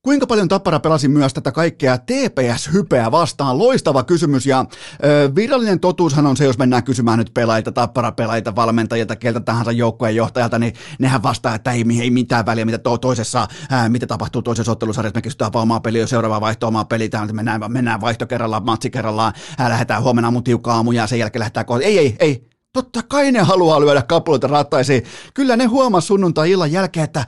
Kuinka 0.04 0.26
paljon 0.26 0.48
Tappara 0.48 0.80
pelasi 0.80 1.08
myös 1.08 1.34
tätä 1.34 1.52
kaikkea 1.52 1.98
TPS-hypeä 1.98 3.10
vastaan? 3.10 3.58
Loistava 3.58 4.02
kysymys 4.02 4.46
ja 4.46 4.64
ö, 5.04 5.30
virallinen 5.34 5.80
totuushan 5.80 6.26
on 6.26 6.36
se, 6.36 6.44
jos 6.44 6.58
mennään 6.58 6.84
kysymään 6.84 7.18
nyt 7.18 7.30
pelaajia, 7.34 7.72
Tappara-pelaajia, 7.72 8.56
valmentajilta, 8.56 9.16
keltä 9.16 9.40
tahansa 9.40 9.72
joukkueen 9.72 10.16
johtajalta, 10.16 10.58
niin 10.58 10.72
nehän 10.98 11.22
vastaa, 11.22 11.54
että 11.54 11.72
ei, 11.72 11.84
ei 12.00 12.10
mitään 12.10 12.46
väliä, 12.46 12.64
mitä 12.64 12.78
to, 12.78 12.98
toisessa, 12.98 13.48
ää, 13.70 13.88
mitä 13.88 14.06
tapahtuu 14.06 14.42
toisessa 14.42 14.72
ottelusarjassa, 14.72 15.18
me 15.18 15.22
kysytään 15.22 15.52
vaan 15.52 15.62
omaa 15.62 15.80
peliä, 15.80 16.06
seuraava 16.06 16.40
vaihto 16.40 16.66
omaa 16.66 16.84
peliä, 16.84 17.08
mennään, 17.32 17.72
mennään 17.72 18.00
vaihto 18.00 18.26
kerrallaan, 18.26 18.64
matsi 18.64 18.90
kerrallaan, 18.90 19.32
ää, 19.58 19.68
lähdetään 19.68 20.02
huomenna 20.02 20.28
aamu 20.28 20.42
tiukka 20.42 20.72
aamu 20.72 20.92
ja 20.92 21.06
sen 21.06 21.18
jälkeen 21.18 21.40
lähdetään 21.40 21.66
kohta. 21.66 21.84
Ei, 21.84 21.98
ei, 21.98 22.16
ei, 22.18 22.48
Totta 22.72 23.00
kai 23.02 23.32
ne 23.32 23.40
haluaa 23.40 23.80
lyödä 23.80 24.02
kapuloita 24.02 24.46
rattaisiin. 24.46 25.02
Kyllä 25.34 25.56
ne 25.56 25.64
huomaa 25.64 26.00
sunnuntai-illan 26.00 26.72
jälkeen, 26.72 27.04
että 27.04 27.26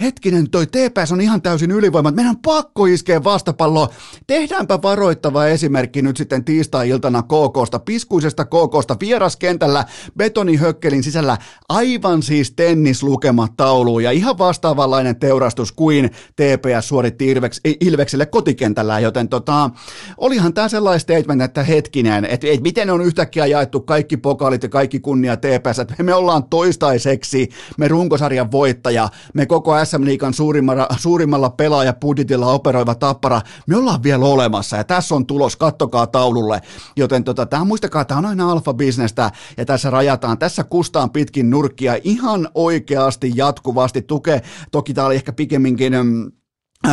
hetkinen, 0.00 0.50
toi 0.50 0.66
TPS 0.66 1.12
on 1.12 1.20
ihan 1.20 1.42
täysin 1.42 1.70
ylivoima, 1.70 2.10
meidän 2.10 2.30
on 2.30 2.42
pakko 2.42 2.86
iskeä 2.86 3.24
vastapalloa. 3.24 3.88
Tehdäänpä 4.26 4.78
varoittava 4.82 5.46
esimerkki 5.46 6.02
nyt 6.02 6.16
sitten 6.16 6.44
tiistai-iltana 6.44 7.22
KKsta, 7.22 7.78
piskuisesta 7.78 8.44
KKsta, 8.44 8.96
vieraskentällä 9.00 9.84
betonihökkelin 10.16 11.02
sisällä 11.02 11.38
aivan 11.68 12.22
siis 12.22 12.50
tennislukemat 12.50 13.52
tauluun 13.56 14.02
ja 14.02 14.10
ihan 14.10 14.38
vastaavanlainen 14.38 15.16
teurastus 15.16 15.72
kuin 15.72 16.10
TPS 16.10 16.88
suoritti 16.88 17.30
Ilveks, 17.30 17.60
Ilvekselle 17.80 18.26
kotikentällä, 18.26 19.00
joten 19.00 19.28
tota, 19.28 19.70
olihan 20.18 20.54
tämä 20.54 20.68
sellainen 20.68 21.00
statement, 21.00 21.42
että 21.42 21.62
hetkinen, 21.62 22.24
että 22.24 22.46
et 22.46 22.62
miten 22.62 22.90
on 22.90 23.02
yhtäkkiä 23.02 23.46
jaettu 23.46 23.80
kaikki 23.80 24.16
pokalit 24.16 24.62
ja 24.62 24.68
kaikki 24.68 25.00
kunnia 25.00 25.36
TPS, 25.36 25.78
että 25.78 26.02
me 26.02 26.14
ollaan 26.14 26.44
toistaiseksi 26.44 27.48
me 27.78 27.88
runkosarjan 27.88 28.52
voittaja, 28.52 29.08
me 29.34 29.46
koko 29.46 29.72
SM 29.86 30.04
Liikan 30.04 30.34
suurimmalla, 30.34 30.86
suurimmalla 30.98 31.50
pelaajapudjetilla 31.50 32.46
operoiva 32.46 32.94
tappara, 32.94 33.40
me 33.66 33.76
ollaan 33.76 34.02
vielä 34.02 34.24
olemassa 34.24 34.76
ja 34.76 34.84
tässä 34.84 35.14
on 35.14 35.26
tulos, 35.26 35.56
kattokaa 35.56 36.06
taululle. 36.06 36.60
Joten 36.96 37.24
tota, 37.24 37.46
tämä 37.46 37.64
muistakaa, 37.64 38.04
tämä 38.04 38.18
on 38.18 38.26
aina 38.26 38.52
alfa-bisnestä 38.52 39.30
ja 39.56 39.64
tässä 39.64 39.90
rajataan, 39.90 40.38
tässä 40.38 40.64
kustaan 40.64 41.10
pitkin 41.10 41.50
nurkkia 41.50 41.96
ihan 42.04 42.48
oikeasti 42.54 43.32
jatkuvasti 43.34 44.02
tukee. 44.02 44.42
Toki 44.70 44.94
tämä 44.94 45.06
oli 45.06 45.14
ehkä 45.14 45.32
pikemminkin 45.32 45.92
mm, 45.92 46.32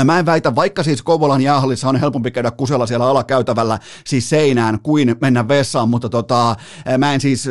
Mä 0.06 0.20
en 0.20 0.26
väitä, 0.26 0.56
vaikka 0.56 0.84
siis 0.84 1.02
Kouvolan 1.02 1.42
jäähallissa 1.42 1.90
on 1.90 1.96
helpompi 1.96 2.32
käydä 2.32 2.52
kusella 2.52 2.86
siellä 2.86 3.08
alakäytävällä, 3.08 3.80
siis 4.06 4.30
seinään, 4.30 4.80
kuin 4.80 5.16
mennä 5.22 5.48
vessaan, 5.48 5.90
mutta 5.90 6.10
tota, 6.10 6.56
mä 6.98 7.14
en 7.14 7.22
siis 7.22 7.50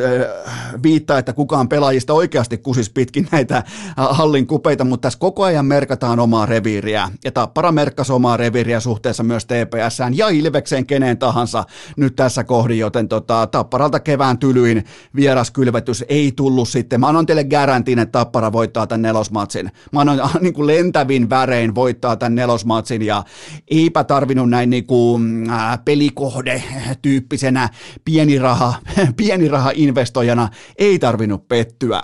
viittaa, 0.82 1.18
että 1.18 1.32
kukaan 1.32 1.68
pelaajista 1.68 2.12
oikeasti 2.12 2.58
kusis 2.58 2.90
pitkin 2.90 3.28
näitä 3.32 3.62
hallin 3.96 4.46
kupeita, 4.46 4.84
mutta 4.84 5.06
tässä 5.06 5.18
koko 5.18 5.44
ajan 5.44 5.66
merkataan 5.66 6.20
omaa 6.20 6.46
reviiriä, 6.46 7.10
ja 7.24 7.32
Tappara 7.32 7.72
merkkasi 7.72 8.12
omaa 8.12 8.36
reviiriä 8.36 8.80
suhteessa 8.80 9.22
myös 9.22 9.46
TPSään 9.46 10.16
ja 10.16 10.28
Ilvekseen 10.28 10.86
keneen 10.86 11.18
tahansa 11.18 11.64
nyt 11.96 12.16
tässä 12.16 12.44
kohdin, 12.44 12.78
joten 12.78 13.08
tota, 13.08 13.46
Tapparalta 13.46 14.00
kevään 14.00 14.38
tylyin 14.38 14.84
vieraskylvetys 15.16 16.04
ei 16.08 16.32
tullut 16.36 16.68
sitten. 16.68 17.00
Mä 17.00 17.08
annan 17.08 17.26
teille 17.26 17.44
garantiin, 17.44 17.98
että 17.98 18.18
Tappara 18.18 18.52
voittaa 18.52 18.86
tämän 18.86 19.02
nelosmatsin. 19.02 19.70
Mä 19.92 20.00
annan 20.00 20.20
niin 20.40 20.54
kuin 20.54 20.66
lentävin 20.66 21.30
värein 21.30 21.74
voittaa 21.74 22.16
tämän 22.16 22.31
nelosmatsin 22.34 23.02
ja 23.02 23.24
eipä 23.70 24.04
tarvinnut 24.04 24.50
näin 24.50 24.70
niin 24.70 24.86
kuin, 24.86 25.50
äh, 25.50 25.84
pelikohde 25.84 26.62
tyyppisenä 27.02 27.68
pieniraha, 28.04 28.74
pieniraha 29.16 29.72
investoijana 29.74 30.48
ei 30.78 30.98
tarvinnut 30.98 31.48
pettyä. 31.48 32.02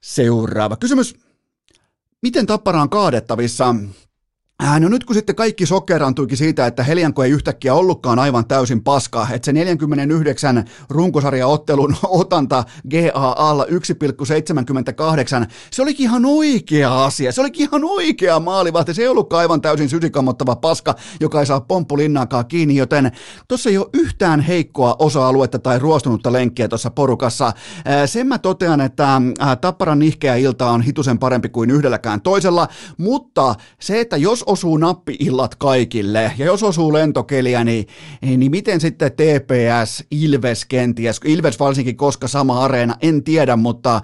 Seuraava 0.00 0.76
kysymys. 0.76 1.14
Miten 2.22 2.46
Tappara 2.46 2.82
on 2.82 2.90
kaadettavissa? 2.90 3.74
Äh, 4.62 4.80
no 4.80 4.88
nyt 4.88 5.04
kun 5.04 5.14
sitten 5.14 5.36
kaikki 5.36 5.66
sokerantuikin 5.66 6.38
siitä, 6.38 6.66
että 6.66 6.82
Helianko 6.82 7.22
ei 7.24 7.30
yhtäkkiä 7.30 7.74
ollutkaan 7.74 8.18
aivan 8.18 8.46
täysin 8.46 8.82
paska, 8.82 9.26
että 9.32 9.46
se 9.46 9.52
49 9.52 10.64
runkosarjaottelun 10.88 11.96
otanta 12.08 12.64
GAAlla 12.90 13.64
1,78, 13.64 13.70
se 15.70 15.82
olikin 15.82 16.04
ihan 16.04 16.24
oikea 16.24 17.04
asia, 17.04 17.32
se 17.32 17.40
olikin 17.40 17.68
ihan 17.68 17.84
oikea 17.84 18.40
maalivahti, 18.40 18.94
se 18.94 19.02
ei 19.02 19.08
ollutkaan 19.08 19.40
aivan 19.40 19.60
täysin 19.60 19.88
sysikammottava 19.88 20.56
paska, 20.56 20.94
joka 21.20 21.40
ei 21.40 21.46
saa 21.46 21.60
pomppulinnaakaan 21.60 22.46
kiinni, 22.46 22.76
joten 22.76 23.12
tuossa 23.48 23.70
ei 23.70 23.78
ole 23.78 23.88
yhtään 23.92 24.40
heikkoa 24.40 24.96
osa-aluetta 24.98 25.58
tai 25.58 25.78
ruostunutta 25.78 26.32
lenkkiä 26.32 26.68
tuossa 26.68 26.90
porukassa. 26.90 27.46
Äh, 27.46 27.54
sen 28.06 28.26
mä 28.26 28.38
totean, 28.38 28.80
että 28.80 29.14
äh, 29.16 29.58
Tapparan 29.60 29.98
nihkeä 29.98 30.36
ilta 30.36 30.70
on 30.70 30.82
hitusen 30.82 31.18
parempi 31.18 31.48
kuin 31.48 31.70
yhdelläkään 31.70 32.20
toisella, 32.20 32.68
mutta 32.98 33.54
se, 33.80 34.00
että 34.00 34.16
jos 34.16 34.49
osuu 34.50 34.76
nappiillat 34.76 35.54
kaikille, 35.54 36.32
ja 36.38 36.46
jos 36.46 36.62
osuu 36.62 36.92
lentokeliä, 36.92 37.64
niin, 37.64 37.86
niin 38.22 38.50
miten 38.50 38.80
sitten 38.80 39.12
TPS, 39.12 40.04
Ilves 40.10 40.64
kenties, 40.64 41.20
Ilves 41.24 41.60
varsinkin 41.60 41.96
koska 41.96 42.28
sama 42.28 42.64
areena, 42.64 42.96
en 43.02 43.24
tiedä, 43.24 43.56
mutta 43.56 44.00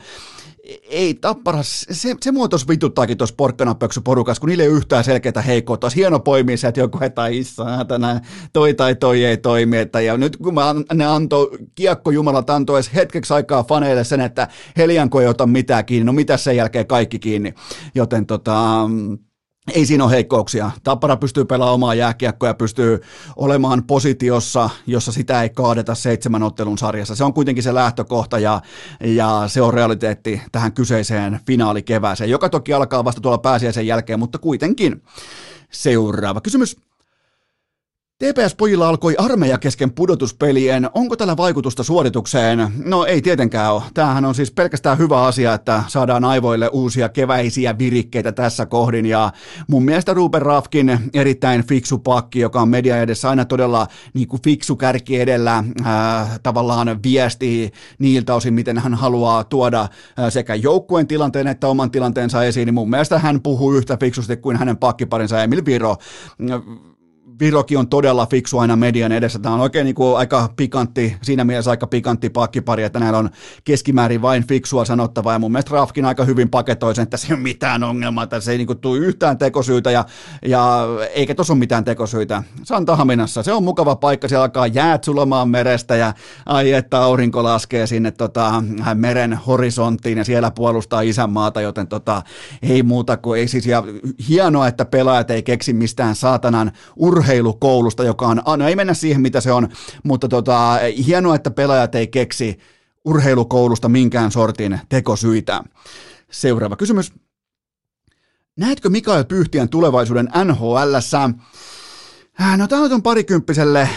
ei 0.89 1.15
tappara, 1.15 1.63
se, 1.63 2.15
se 2.21 2.33
mua 2.33 2.49
tuossa 2.49 2.69
vituttaakin 2.69 3.19
tuossa 3.19 3.35
porkkanapöksy 3.37 4.01
porukassa, 4.01 4.41
kun 4.41 4.49
niille 4.49 4.63
ei 4.63 4.69
yhtään 4.69 5.05
selkeää 5.05 5.43
heikkoa. 5.47 5.79
Olisi 5.83 5.97
hieno 5.97 6.21
poimia 6.21 6.57
se, 6.57 6.69
että 6.69 6.81
joku 6.81 6.99
että 7.01 7.27
issaa 7.27 7.85
tänään 7.85 8.21
toi 8.53 8.75
tai 8.75 8.95
toi 8.95 9.25
ei 9.25 9.37
toimi. 9.37 9.79
Että, 9.79 10.01
ja 10.01 10.17
nyt 10.17 10.37
kun 10.37 10.55
mä, 10.55 10.75
ne 10.95 11.07
antoi, 11.07 11.51
kiekko 11.75 12.11
Jumalat 12.11 12.51
antoi 12.51 12.77
edes 12.77 12.95
hetkeksi 12.95 13.35
aikaa 13.35 13.65
faneille 13.65 14.05
sen, 14.05 14.21
että 14.21 14.49
Helianko 14.77 15.21
ei 15.21 15.27
ota 15.27 15.47
mitään 15.47 15.85
kiinni, 15.85 16.05
no 16.05 16.13
mitä 16.13 16.37
sen 16.37 16.57
jälkeen 16.57 16.87
kaikki 16.87 17.19
kiinni. 17.19 17.55
Joten 17.95 18.27
tota, 18.27 18.81
ei 19.75 19.87
siinä 19.87 20.05
ole 20.05 20.13
heikkouksia. 20.13 20.71
Tappara 20.85 21.17
pystyy 21.17 21.45
pelaamaan 21.45 21.75
omaa 21.75 21.95
jääkiekkoa 21.95 22.49
ja 22.49 22.55
pystyy 22.55 23.01
olemaan 23.37 23.85
positiossa, 23.85 24.71
jossa 24.87 25.13
sitä 25.13 25.43
ei 25.43 25.49
kaadeta 25.49 25.95
seitsemän 25.95 26.43
ottelun 26.43 26.79
sarjassa. 26.79 27.15
Se 27.15 27.25
on 27.25 27.35
kuitenkin 27.35 27.63
se 27.63 27.75
lähtökohta 27.75 28.39
ja, 28.39 28.61
ja 29.01 29.43
se 29.47 29.63
on 29.63 29.75
realiteetti 29.75 30.43
tähän 30.53 30.73
kyseiseen 30.73 31.41
finaalikevääseen, 31.47 32.31
joka 32.31 32.49
toki 32.49 32.73
alkaa 32.73 33.05
vasta 33.05 33.21
tuolla 33.21 33.39
pääsiäisen 33.39 33.87
jälkeen, 33.87 34.19
mutta 34.19 34.39
kuitenkin. 34.39 35.03
Seuraava 35.71 36.41
kysymys. 36.41 36.77
TPS-pojilla 38.25 38.89
alkoi 38.89 39.15
armeija 39.19 39.59
kesken 39.59 39.93
pudotuspelien. 39.93 40.89
Onko 40.95 41.17
tällä 41.17 41.37
vaikutusta 41.37 41.83
suoritukseen? 41.83 42.73
No 42.85 43.05
ei 43.05 43.23
tietenkään 43.23 43.73
ole. 43.73 43.83
Tämähän 43.95 44.25
on 44.25 44.35
siis 44.35 44.51
pelkästään 44.51 44.99
hyvä 44.99 45.23
asia, 45.23 45.55
että 45.55 45.83
saadaan 45.89 46.25
aivoille 46.25 46.69
uusia 46.69 47.09
keväisiä 47.09 47.79
virikkeitä 47.79 48.33
tässä 48.33 48.67
kohdin. 48.67 49.07
Ja 49.07 49.33
mun 49.69 49.85
mielestä 49.85 50.15
Ruben 50.15 50.43
Rafkin 50.43 50.99
erittäin 51.15 51.67
fiksu 51.67 51.99
pakki, 51.99 52.41
joka 52.41 52.61
on 52.61 52.69
media 52.69 53.01
edessä 53.01 53.29
aina 53.29 53.45
todella 53.45 53.87
niin 54.15 54.29
kuin 54.29 54.43
fiksu 54.43 54.77
kärki 54.77 55.21
edellä, 55.21 55.65
äh, 55.87 56.41
tavallaan 56.43 57.03
viesti 57.03 57.73
niiltä 57.99 58.35
osin, 58.35 58.55
miten 58.55 58.79
hän 58.79 58.95
haluaa 58.95 59.45
tuoda 59.45 59.89
sekä 60.29 60.55
joukkueen 60.55 61.07
tilanteen 61.07 61.47
että 61.47 61.69
oman 61.69 61.91
tilanteensa 61.91 62.45
esiin. 62.45 62.67
Niin 62.67 62.75
mun 62.75 62.91
mielestä 62.91 63.19
hän 63.19 63.43
puhuu 63.43 63.73
yhtä 63.75 63.97
fiksusti 63.97 64.37
kuin 64.37 64.57
hänen 64.57 64.77
pakkiparinsa 64.77 65.43
Emil 65.43 65.65
Viro 65.65 65.97
Viroki 67.41 67.77
on 67.77 67.89
todella 67.89 68.27
fiksu 68.27 68.59
aina 68.59 68.77
median 68.77 69.13
edessä. 69.13 69.39
Tämä 69.39 69.55
on 69.55 69.61
oikein 69.61 69.85
niin 69.85 69.95
kuin 69.95 70.17
aika 70.17 70.49
pikantti, 70.57 71.17
siinä 71.23 71.45
mielessä 71.45 71.71
aika 71.71 71.87
pikantti 71.87 72.31
pakkipari, 72.31 72.83
että 72.83 73.01
näillä 73.01 73.19
on 73.19 73.31
keskimäärin 73.65 74.23
vain 74.23 74.47
fiksua 74.47 74.85
sanottavaa. 74.85 75.33
Ja 75.33 75.39
mun 75.39 75.53
mielestä 75.53 75.71
Rafkin 75.75 76.05
aika 76.05 76.25
hyvin 76.25 76.49
paketoi 76.49 76.95
sen, 76.95 77.03
että 77.03 77.17
se 77.17 77.27
ei 77.27 77.35
ole 77.35 77.43
mitään 77.43 77.83
ongelmaa, 77.83 78.27
se 78.41 78.53
ei 78.53 78.59
niin 78.59 78.67
kuin 78.67 78.79
tule 78.79 78.99
yhtään 78.99 79.39
tekosyytä 79.39 79.91
ja, 79.91 80.05
ja 80.45 80.87
eikä 81.15 81.35
tuossa 81.35 81.53
ole 81.53 81.59
mitään 81.59 81.85
tekosyitä. 81.85 82.43
Santahaminassa, 82.63 83.43
se 83.43 83.53
on 83.53 83.65
mukava 83.65 83.97
paikka, 83.97 84.29
siellä 84.29 84.45
alkaa 84.45 84.67
jäät 84.67 85.05
sulamaan 85.05 85.49
merestä 85.49 85.97
ja 85.97 86.15
ai 86.47 86.73
että 86.73 86.99
aurinko 87.03 87.43
laskee 87.43 87.87
sinne 87.87 88.11
tota, 88.11 88.63
meren 88.95 89.33
horisonttiin 89.47 90.19
ja 90.19 90.25
siellä 90.25 90.51
puolustaa 90.51 91.01
isänmaata, 91.01 91.61
joten 91.61 91.87
tota, 91.87 92.23
ei 92.63 92.83
muuta 92.83 93.17
kuin 93.17 93.41
ei 93.41 93.49
siis, 93.49 93.67
ja 93.67 93.83
hienoa, 94.29 94.69
että 94.69 94.85
pelaajat 94.85 95.31
ei 95.31 95.43
keksi 95.43 95.73
mistään 95.73 96.15
saatanan 96.15 96.73
urheilua 96.97 97.26
urheilukoulusta, 97.27 98.05
joka 98.05 98.27
on, 98.27 98.43
no 98.59 98.69
ei 98.69 98.77
mennä 98.77 98.95
siihen 98.95 99.21
mitä 99.21 99.41
se 99.41 99.53
on, 99.53 99.69
mutta 100.03 100.29
tota, 100.29 100.79
hienoa, 101.07 101.35
että 101.35 101.51
pelaajat 101.51 101.95
ei 101.95 102.07
keksi 102.07 102.59
urheilukoulusta 103.05 103.89
minkään 103.89 104.31
sortin 104.31 104.81
tekosyitä. 104.89 105.61
Seuraava 106.31 106.77
kysymys. 106.77 107.13
Näetkö 108.57 108.89
Mikael 108.91 109.25
Pyhtiän 109.25 109.69
tulevaisuuden 109.69 110.29
NHLssä? 110.45 111.31
Äh, 112.41 112.59
no 112.59 112.69
tämä 112.69 112.83
on 112.83 113.03
parikymppiselle 113.03 113.89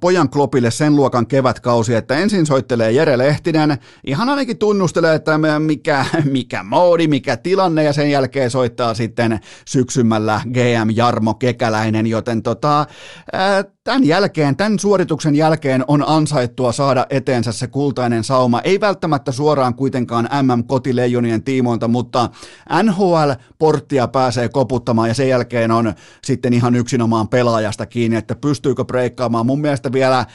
pojan 0.00 0.30
klopille 0.30 0.70
sen 0.70 0.96
luokan 0.96 1.26
kevätkausi, 1.26 1.94
että 1.94 2.16
ensin 2.16 2.46
soittelee 2.46 2.92
Jere 2.92 3.18
Lehtinen, 3.18 3.78
ihan 4.06 4.28
ainakin 4.28 4.58
tunnustelee, 4.58 5.14
että 5.14 5.38
mikä, 5.58 6.04
mikä 6.24 6.62
moodi, 6.62 7.08
mikä 7.08 7.36
tilanne, 7.36 7.84
ja 7.84 7.92
sen 7.92 8.10
jälkeen 8.10 8.50
soittaa 8.50 8.94
sitten 8.94 9.40
syksymällä 9.64 10.40
GM 10.52 10.90
Jarmo 10.94 11.34
Kekäläinen, 11.34 12.06
joten 12.06 12.42
tota, 12.42 12.80
äh, 12.80 13.64
tämän 13.88 14.06
jälkeen, 14.06 14.56
tämän 14.56 14.78
suorituksen 14.78 15.34
jälkeen 15.34 15.84
on 15.88 16.04
ansaittua 16.08 16.72
saada 16.72 17.06
eteensä 17.10 17.52
se 17.52 17.66
kultainen 17.66 18.24
sauma. 18.24 18.60
Ei 18.60 18.80
välttämättä 18.80 19.32
suoraan 19.32 19.74
kuitenkaan 19.74 20.28
MM-kotileijonien 20.42 21.42
tiimoilta, 21.42 21.88
mutta 21.88 22.30
NHL-porttia 22.82 24.08
pääsee 24.08 24.48
koputtamaan 24.48 25.08
ja 25.08 25.14
sen 25.14 25.28
jälkeen 25.28 25.70
on 25.70 25.94
sitten 26.24 26.52
ihan 26.52 26.74
yksinomaan 26.74 27.28
pelaajasta 27.28 27.86
kiinni, 27.86 28.16
että 28.16 28.34
pystyykö 28.34 28.84
breikkaamaan. 28.84 29.46
Mun 29.46 29.60
mielestä 29.60 29.92
vielä 29.92 30.26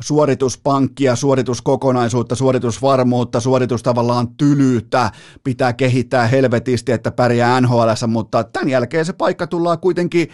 suorituspankkia, 0.00 1.16
suorituskokonaisuutta, 1.16 2.34
suoritusvarmuutta, 2.34 3.40
suoritus 3.40 3.82
tavallaan 3.82 4.28
tylyyttä 4.28 5.10
pitää 5.44 5.72
kehittää 5.72 6.26
helvetisti, 6.26 6.92
että 6.92 7.10
pärjää 7.10 7.60
NHL, 7.60 7.88
mutta 8.06 8.44
tämän 8.44 8.68
jälkeen 8.68 9.04
se 9.04 9.12
paikka 9.12 9.46
tullaan 9.46 9.78
kuitenkin 9.78 10.28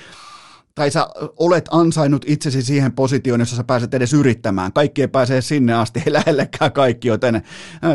tai 0.75 0.91
sä 0.91 1.09
olet 1.37 1.69
ansainnut 1.71 2.25
itsesi 2.27 2.63
siihen 2.63 2.93
positioon, 2.93 3.41
jossa 3.41 3.57
sä 3.57 3.65
pääset 3.65 3.95
edes 3.95 4.13
yrittämään. 4.13 4.73
Kaikki 4.73 5.01
ei 5.01 5.09
pääse 5.09 5.41
sinne 5.41 5.75
asti, 5.75 6.03
ei 6.07 6.13
lähellekään 6.13 6.73
kaikki, 6.73 7.09
joten 7.09 7.43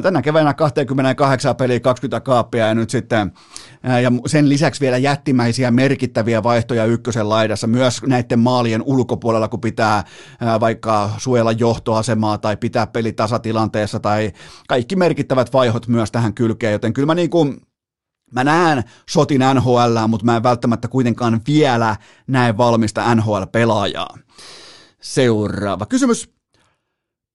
tänä 0.04 0.22
keväänä 0.22 0.54
28 0.54 1.56
peliä, 1.56 1.80
20 1.80 2.20
kaappia 2.20 2.68
ja 2.68 2.76
nyt 2.76 2.90
sitten 2.90 3.32
ja 4.02 4.12
sen 4.26 4.50
lisäksi 4.50 4.82
vielä 4.82 4.98
jättimäisiä 4.98 5.72
merkittäviä 5.72 6.44
vaihtoja 6.44 6.86
ykkösen 6.86 7.30
laidassa, 7.30 7.68
myös 7.68 8.02
näiden 8.08 8.40
maalien 8.40 8.82
ulkopuolella, 8.86 9.48
kun 9.48 9.62
pitää 9.62 10.04
vaikka 10.60 11.10
suojella 11.18 11.52
johtoasemaa 11.52 12.38
tai 12.38 12.58
pitää 12.58 12.88
peli 12.88 13.14
tasatilanteessa 13.14 14.00
tai 14.00 14.32
kaikki 14.68 14.96
merkittävät 14.96 15.54
vaihot 15.54 15.88
myös 15.88 16.12
tähän 16.12 16.34
kylkeen, 16.34 16.74
joten 16.74 16.94
kyllä 16.94 17.06
mä 17.06 17.16
niin 17.16 17.30
kuin 17.30 17.62
Mä 18.32 18.44
näen 18.44 18.84
sotin 19.10 19.42
NHL, 19.54 20.08
mutta 20.08 20.26
mä 20.26 20.36
en 20.36 20.44
välttämättä 20.44 20.88
kuitenkaan 20.88 21.42
vielä 21.48 21.96
näe 22.28 22.58
valmista 22.58 23.16
NHL-pelaajaa. 23.16 24.18
Seuraava 25.02 25.86
kysymys. 25.86 26.39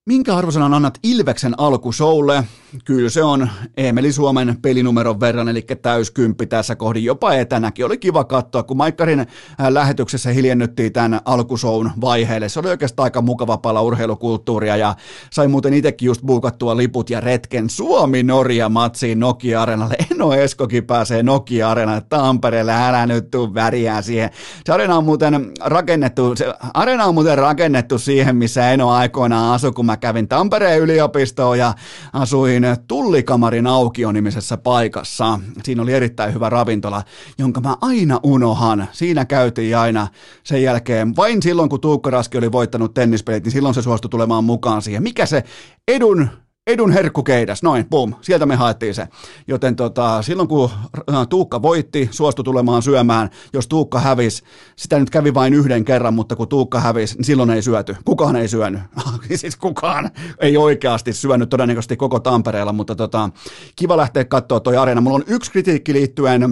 Minkä 0.09 0.37
arvosanan 0.37 0.75
annat 0.75 0.99
Ilveksen 1.03 1.55
alkusoulle? 1.61 2.45
Kyllä 2.85 3.09
se 3.09 3.23
on 3.23 3.49
Emeli 3.77 4.13
Suomen 4.13 4.57
pelinumeron 4.63 5.21
verran, 5.21 5.49
eli 5.49 5.63
täyskymppi 5.63 6.47
tässä 6.47 6.77
kohdin 6.77 7.05
jopa 7.05 7.35
etänäkin. 7.35 7.85
Oli 7.87 7.99
kiva 7.99 8.25
katsoa, 8.25 8.63
kun 8.63 8.77
Maikkarin 8.77 9.21
äh, 9.21 9.27
lähetyksessä 9.69 10.31
hiljennyttiin 10.31 10.93
tämän 10.93 11.21
alkusoun 11.25 11.91
vaiheelle. 12.01 12.49
Se 12.49 12.61
oli 12.61 12.69
oikeastaan 12.69 13.05
aika 13.05 13.23
mukava 13.23 13.59
pala 13.59 13.83
urheilukulttuuria 13.83 14.77
ja 14.77 14.95
sai 15.31 15.49
muuten 15.49 15.75
itsekin 15.75 16.07
just 16.07 16.23
buukattua 16.23 16.77
liput 16.77 17.11
ja 17.11 17.21
retken 17.21 17.71
Suomi-Norja-matsiin 17.71 19.21
Nokia-areenalle. 19.21 19.97
Eno 20.11 20.33
Eskokin 20.33 20.85
pääsee 20.85 21.23
Nokia-areenalle 21.23 22.03
Tampereelle, 22.09 22.73
älä 22.73 23.07
nyt 23.07 23.31
tuu 23.31 23.55
väriään 23.55 24.03
siihen. 24.03 24.31
Se 24.67 24.73
areena 24.73 24.97
on 24.97 25.05
muuten 25.05 25.53
rakennettu, 25.61 26.37
se 26.37 26.55
areena 26.75 27.05
on 27.05 27.15
muuten 27.15 27.39
rakennettu 27.39 27.99
siihen, 27.99 28.37
missä 28.37 28.71
Eno 28.71 28.91
aikoinaan 28.91 29.55
asui, 29.55 29.73
kun 29.73 29.87
mä 29.87 29.94
kävin 29.97 30.29
Tampereen 30.29 30.81
yliopistoon 30.81 31.59
ja 31.59 31.75
asuin 32.13 32.63
Tullikamarin 32.89 33.67
aukio-nimisessä 33.67 34.57
paikassa. 34.57 35.41
Siinä 35.63 35.83
oli 35.83 35.93
erittäin 35.93 36.35
hyvä 36.35 36.51
ravintola, 36.51 37.03
jonka 37.39 37.61
mä 37.61 37.77
aina 37.81 38.21
unohan. 38.23 38.89
Siinä 38.93 39.25
käytiin 39.25 39.77
aina 39.77 40.09
sen 40.45 40.63
jälkeen, 40.63 41.17
vain 41.17 41.43
silloin 41.43 41.69
kun 41.69 41.81
Tuukka 41.81 42.11
Raski 42.11 42.39
oli 42.39 42.53
voittanut 42.53 42.95
tennispelit, 42.95 43.45
niin 43.45 43.53
silloin 43.53 43.75
se 43.75 43.83
suostui 43.83 44.09
tulemaan 44.09 44.45
mukaan 44.45 44.83
siihen. 44.83 45.03
Mikä 45.03 45.27
se 45.27 45.45
edun 45.89 46.29
edun 46.67 46.93
herkkukeidas, 46.93 47.63
noin, 47.63 47.87
pum, 47.91 48.15
sieltä 48.21 48.47
me 48.47 48.57
haettiin 48.57 48.95
se. 48.95 49.09
Joten 49.47 49.77
tota, 49.77 50.23
silloin 50.23 50.49
kun 50.49 50.71
äh, 51.13 51.29
Tuukka 51.29 51.63
voitti, 51.63 52.09
suostui 52.11 52.45
tulemaan 52.45 52.83
syömään, 52.83 53.31
jos 53.53 53.69
Tuukka 53.69 54.01
hävisi, 54.01 54.43
sitä 54.77 54.99
nyt 54.99 55.11
kävi 55.11 55.35
vain 55.35 55.55
yhden 55.55 55.85
kerran, 55.85 56.15
mutta 56.15 56.37
kun 56.37 56.49
Tuukka 56.49 56.81
hävisi, 56.81 57.17
niin 57.17 57.25
silloin 57.25 57.51
ei 57.51 57.63
syöty. 57.63 57.97
Kukaan 58.05 58.37
ei 58.37 58.49
syönyt. 58.49 58.81
siis 59.35 59.57
kukaan 59.57 60.11
ei 60.41 60.57
oikeasti 60.57 61.13
syönyt 61.13 61.49
todennäköisesti 61.49 61.97
koko 61.97 62.21
Tampereella, 62.21 62.73
mutta 62.73 62.95
tota, 62.97 63.31
kiva 63.77 63.97
lähteä 63.97 64.25
katsoa 64.25 64.61
toi 64.61 64.77
areena. 64.77 65.01
Mulla 65.01 65.17
on 65.17 65.25
yksi 65.27 65.51
kritiikki 65.51 65.93
liittyen 65.93 66.43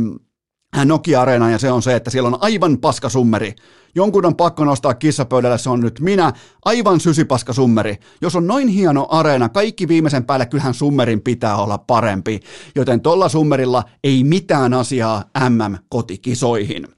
Nokia-areena 0.85 1.51
ja 1.51 1.59
se 1.59 1.73
on 1.73 1.82
se, 1.82 1.97
että 1.97 2.11
siellä 2.11 2.28
on 2.28 2.39
aivan 2.40 2.78
paska 2.78 3.09
summeri. 3.09 3.55
Jonkun 3.94 4.27
on 4.27 4.36
pakko 4.36 4.65
nostaa 4.65 4.94
kissapöydälle, 4.94 5.59
se 5.59 5.70
on 5.70 5.81
nyt 5.81 6.01
minä, 6.01 6.32
aivan 6.65 7.01
sysipaska 7.01 7.53
summeri. 7.53 7.97
Jos 8.20 8.36
on 8.36 8.47
noin 8.47 8.69
hieno 8.69 9.07
areena, 9.11 9.49
kaikki 9.49 9.89
viimeisen 9.89 10.24
päälle, 10.24 10.47
kyllähän 10.47 10.74
summerin 10.74 11.20
pitää 11.20 11.57
olla 11.57 11.78
parempi. 11.78 12.40
Joten 12.74 13.01
tolla 13.01 13.28
summerilla 13.28 13.85
ei 14.05 14.24
mitään 14.24 14.74
asiaa 14.74 15.24
MM-kotikisoihin. 15.49 16.89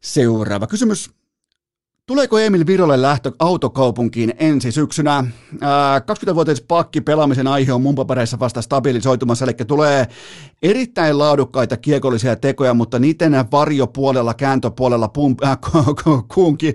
Seuraava 0.00 0.66
kysymys. 0.66 1.19
Tuleeko 2.10 2.38
Emil 2.38 2.66
Virolle 2.66 3.02
lähtö 3.02 3.32
autokaupunkiin 3.38 4.34
ensi 4.38 4.72
syksynä? 4.72 5.24
20-vuotias 6.30 6.60
pakki 6.60 7.00
pelaamisen 7.00 7.46
aihe 7.46 7.72
on 7.72 7.82
mun 7.82 7.94
papereissa 7.94 8.38
vasta 8.38 8.62
stabilisoitumassa, 8.62 9.44
eli 9.44 9.52
tulee 9.66 10.06
erittäin 10.62 11.18
laadukkaita 11.18 11.76
kiekollisia 11.76 12.36
tekoja, 12.36 12.74
mutta 12.74 12.98
niiden 12.98 13.32
varjopuolella, 13.52 14.34
kääntöpuolella, 14.34 15.08
pum, 15.08 15.36
äh, 15.44 15.58
kuunkin, 16.34 16.74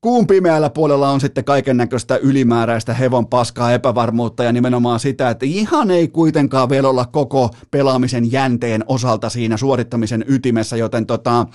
Kuun 0.00 0.26
pimeällä 0.26 0.70
puolella 0.70 1.10
on 1.10 1.20
sitten 1.20 1.44
kaiken 1.44 1.76
näköistä 1.76 2.16
ylimääräistä 2.16 2.94
hevon 2.94 3.26
paskaa 3.26 3.72
epävarmuutta 3.72 4.44
ja 4.44 4.52
nimenomaan 4.52 5.00
sitä, 5.00 5.30
että 5.30 5.46
ihan 5.46 5.90
ei 5.90 6.08
kuitenkaan 6.08 6.68
vielä 6.68 6.88
olla 6.88 7.06
koko 7.06 7.50
pelaamisen 7.70 8.32
jänteen 8.32 8.84
osalta 8.86 9.28
siinä 9.28 9.56
suorittamisen 9.56 10.24
ytimessä, 10.28 10.76
joten 10.76 11.06
tota, 11.06 11.46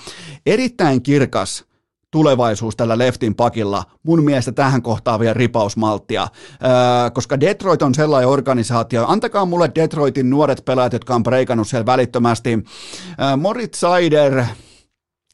erittäin 0.46 1.02
kirkas 1.02 1.67
tulevaisuus 2.12 2.76
tällä 2.76 2.98
leftin 2.98 3.36
pakilla. 3.36 3.84
Mun 4.04 4.24
mielestä 4.24 4.52
tähän 4.52 4.82
kohtaan 4.82 5.20
vielä 5.20 5.34
ripausmalttia, 5.34 6.22
öö, 6.64 7.10
koska 7.14 7.40
Detroit 7.40 7.82
on 7.82 7.96
sellainen 7.96 8.30
organisaatio. 8.30 9.06
Antakaa 9.08 9.46
mulle 9.46 9.72
Detroitin 9.76 10.30
nuoret 10.30 10.66
pelaajat, 10.66 10.94
jotka 10.94 11.16
on 11.16 11.24
breikannut 11.24 11.68
siellä 11.68 11.86
välittömästi. 11.86 12.50
Öö, 12.54 13.38
Moritz 13.38 13.80
Seider, 13.80 14.44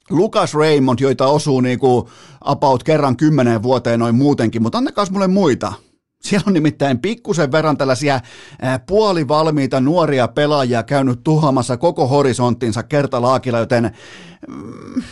Lukas 0.09 0.53
Raymond, 0.53 0.99
joita 0.99 1.27
osuu 1.27 1.61
niinku 1.61 2.09
about 2.41 2.83
kerran 2.83 3.17
kymmenen 3.17 3.63
vuoteen 3.63 3.99
noin 3.99 4.15
muutenkin, 4.15 4.61
mutta 4.61 4.77
antakaa 4.77 5.05
mulle 5.11 5.27
muita. 5.27 5.73
Siellä 6.23 6.43
on 6.47 6.53
nimittäin 6.53 6.99
pikkusen 6.99 7.51
verran 7.51 7.77
tällaisia 7.77 8.19
puolivalmiita 8.87 9.81
nuoria 9.81 10.27
pelaajia 10.27 10.83
käynyt 10.83 11.23
tuhoamassa 11.23 11.77
koko 11.77 12.07
horisonttinsa 12.07 12.83
kertalaakilla, 12.83 13.59
joten 13.59 13.91
mm, 14.47 15.03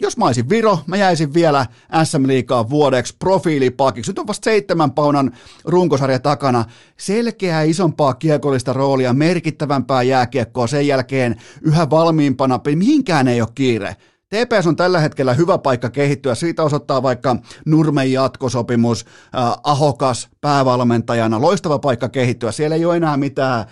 jos 0.00 0.16
mä 0.16 0.26
olisin 0.26 0.48
Viro, 0.48 0.78
mä 0.86 0.96
jäisin 0.96 1.34
vielä 1.34 1.66
SM 2.04 2.26
Liikaa 2.26 2.70
vuodeksi 2.70 3.16
profiilipakiksi. 3.18 4.10
Nyt 4.10 4.18
on 4.18 4.26
vasta 4.26 4.44
seitsemän 4.44 4.90
paunan 4.90 5.32
runkosarja 5.64 6.18
takana. 6.18 6.64
Selkeää 6.96 7.62
isompaa 7.62 8.14
kiekollista 8.14 8.72
roolia, 8.72 9.12
merkittävämpää 9.12 10.02
jääkiekkoa 10.02 10.66
sen 10.66 10.86
jälkeen 10.86 11.36
yhä 11.62 11.90
valmiimpana. 11.90 12.60
Mihinkään 12.74 13.28
ei 13.28 13.40
ole 13.40 13.48
kiire. 13.54 13.96
TPS 14.32 14.66
on 14.66 14.76
tällä 14.76 15.00
hetkellä 15.00 15.34
hyvä 15.34 15.58
paikka 15.58 15.90
kehittyä. 15.90 16.34
Siitä 16.34 16.62
osoittaa 16.62 17.02
vaikka 17.02 17.36
Nurmen 17.66 18.12
jatkosopimus, 18.12 19.04
äh, 19.06 19.52
Ahokas 19.64 20.28
päävalmentajana. 20.40 21.40
Loistava 21.40 21.78
paikka 21.78 22.08
kehittyä. 22.08 22.52
Siellä 22.52 22.76
ei 22.76 22.84
ole 22.84 22.96
enää 22.96 23.16
mitään 23.16 23.64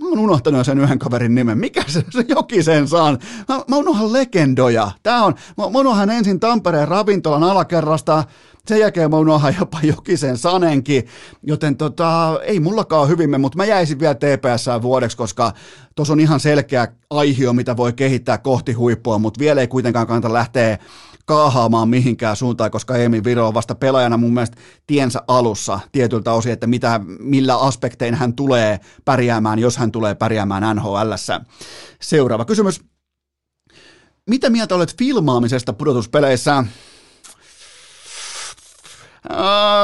Mä 0.00 0.08
oon 0.08 0.18
unohtanut 0.18 0.66
sen 0.66 0.78
yhden 0.78 0.98
kaverin 0.98 1.34
nimen. 1.34 1.58
Mikä 1.58 1.84
se, 1.86 2.04
se 2.10 2.62
sen 2.62 2.88
saan? 2.88 3.18
Mä, 3.48 3.60
mä 3.68 3.76
unohan 3.76 4.12
legendoja. 4.12 4.90
Tää 5.02 5.24
on, 5.24 5.34
mä, 5.56 5.70
mä 5.70 5.78
unohan 5.78 6.10
ensin 6.10 6.40
Tampereen 6.40 6.88
ravintolan 6.88 7.44
alakerrasta, 7.44 8.24
sen 8.66 8.80
jälkeen 8.80 9.10
mä 9.10 9.16
unohan 9.16 9.54
jopa 9.58 9.78
Jokisen 9.82 10.36
Sanenkin, 10.36 11.06
joten 11.42 11.76
tota, 11.76 12.38
ei 12.42 12.60
mullakaan 12.60 13.08
hyvin 13.08 13.40
mutta 13.40 13.56
mä 13.56 13.64
jäisin 13.64 14.00
vielä 14.00 14.14
TPS 14.14 14.66
vuodeksi, 14.82 15.16
koska 15.16 15.52
tuossa 15.94 16.12
on 16.12 16.20
ihan 16.20 16.40
selkeä 16.40 16.88
aihio, 17.10 17.52
mitä 17.52 17.76
voi 17.76 17.92
kehittää 17.92 18.38
kohti 18.38 18.72
huippua, 18.72 19.18
mutta 19.18 19.40
vielä 19.40 19.60
ei 19.60 19.68
kuitenkaan 19.68 20.06
kannata 20.06 20.32
lähteä 20.32 20.78
kaahaamaan 21.28 21.88
mihinkään 21.88 22.36
suuntaan, 22.36 22.70
koska 22.70 22.96
Emil 22.96 23.24
Viro 23.24 23.48
on 23.48 23.54
vasta 23.54 23.74
pelaajana 23.74 24.16
mun 24.16 24.34
mielestä 24.34 24.56
tiensä 24.86 25.22
alussa 25.28 25.80
tietyltä 25.92 26.32
osin, 26.32 26.52
että 26.52 26.66
mitä, 26.66 27.00
millä 27.18 27.56
aspektein 27.56 28.14
hän 28.14 28.34
tulee 28.34 28.80
pärjäämään, 29.04 29.58
jos 29.58 29.76
hän 29.76 29.92
tulee 29.92 30.14
pärjäämään 30.14 30.76
NHLssä. 30.76 31.40
Seuraava 32.00 32.44
kysymys. 32.44 32.80
Mitä 34.30 34.50
mieltä 34.50 34.74
olet 34.74 34.96
filmaamisesta 34.98 35.72
pudotuspeleissä? 35.72 36.64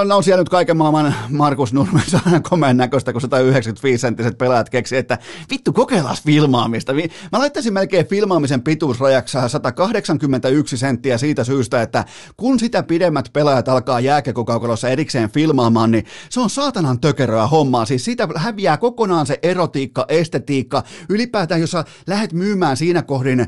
No 0.05 0.23
siellä 0.23 0.41
nyt 0.41 0.49
kaiken 0.49 0.77
maailman 0.77 1.15
Markus 1.29 1.73
Nurmen 1.73 2.03
komeen 2.43 2.77
näköistä, 2.77 3.13
kun 3.13 3.23
195-senttiset 3.23 4.39
pelaajat 4.39 4.71
keksi, 4.71 4.97
että 4.97 5.19
vittu 5.51 5.73
kokeillaan 5.73 6.17
filmaamista. 6.27 6.93
Mä 7.33 7.39
laittaisin 7.39 7.73
melkein 7.73 8.07
filmaamisen 8.07 8.63
pituusrajaksi 8.63 9.39
181 9.47 10.77
senttiä 10.77 11.19
siitä 11.19 11.45
syystä, 11.45 11.83
että 11.83 12.05
kun 12.37 12.59
sitä 12.59 12.83
pidemmät 12.83 13.31
pelaajat 13.33 13.69
alkaa 13.69 14.01
jääkekokaukalossa 14.01 14.89
erikseen 14.89 15.31
filmaamaan, 15.31 15.91
niin 15.91 16.05
se 16.29 16.41
on 16.41 16.51
saatanan 16.51 17.01
tökeröä 17.01 17.47
hommaa. 17.47 17.85
Siis 17.85 18.05
siitä 18.05 18.29
häviää 18.37 18.77
kokonaan 18.77 19.27
se 19.27 19.39
erotiikka, 19.43 20.05
estetiikka. 20.09 20.83
Ylipäätään, 21.09 21.61
jos 21.61 21.71
sä 21.71 21.85
lähdet 22.07 22.33
myymään 22.33 22.77
siinä 22.77 23.03
kohdin 23.03 23.47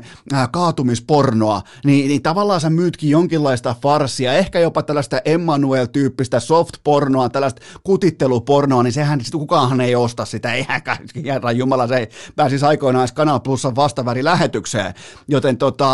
kaatumispornoa, 0.51 1.61
niin, 1.85 2.07
niin 2.07 2.21
tavallaan 2.21 2.61
sä 2.61 2.69
myytkin 2.69 3.09
jonkinlaista 3.09 3.75
farssia, 3.81 4.33
ehkä 4.33 4.59
jopa 4.59 4.83
tällaista 4.83 5.19
Emmanuel 5.25 5.76
tyyppistä 5.87 6.39
soft-pornoa, 6.39 7.29
tällaista 7.29 7.61
kutittelupornoa, 7.83 8.83
niin 8.83 8.93
sehän 8.93 9.19
kukaanhan 9.31 9.81
ei 9.81 9.95
osta 9.95 10.25
sitä, 10.25 10.53
eihän 10.53 10.81
herran 11.25 11.57
jumala, 11.57 11.87
se 11.87 11.95
ei 11.95 12.07
pääsisi 12.35 12.65
aikoinaan 12.65 13.07
Kanal 13.13 13.39
Plusan 13.39 13.75
vastaväri 13.75 14.23
lähetykseen. 14.23 14.93
Joten 15.27 15.57
tota, 15.57 15.87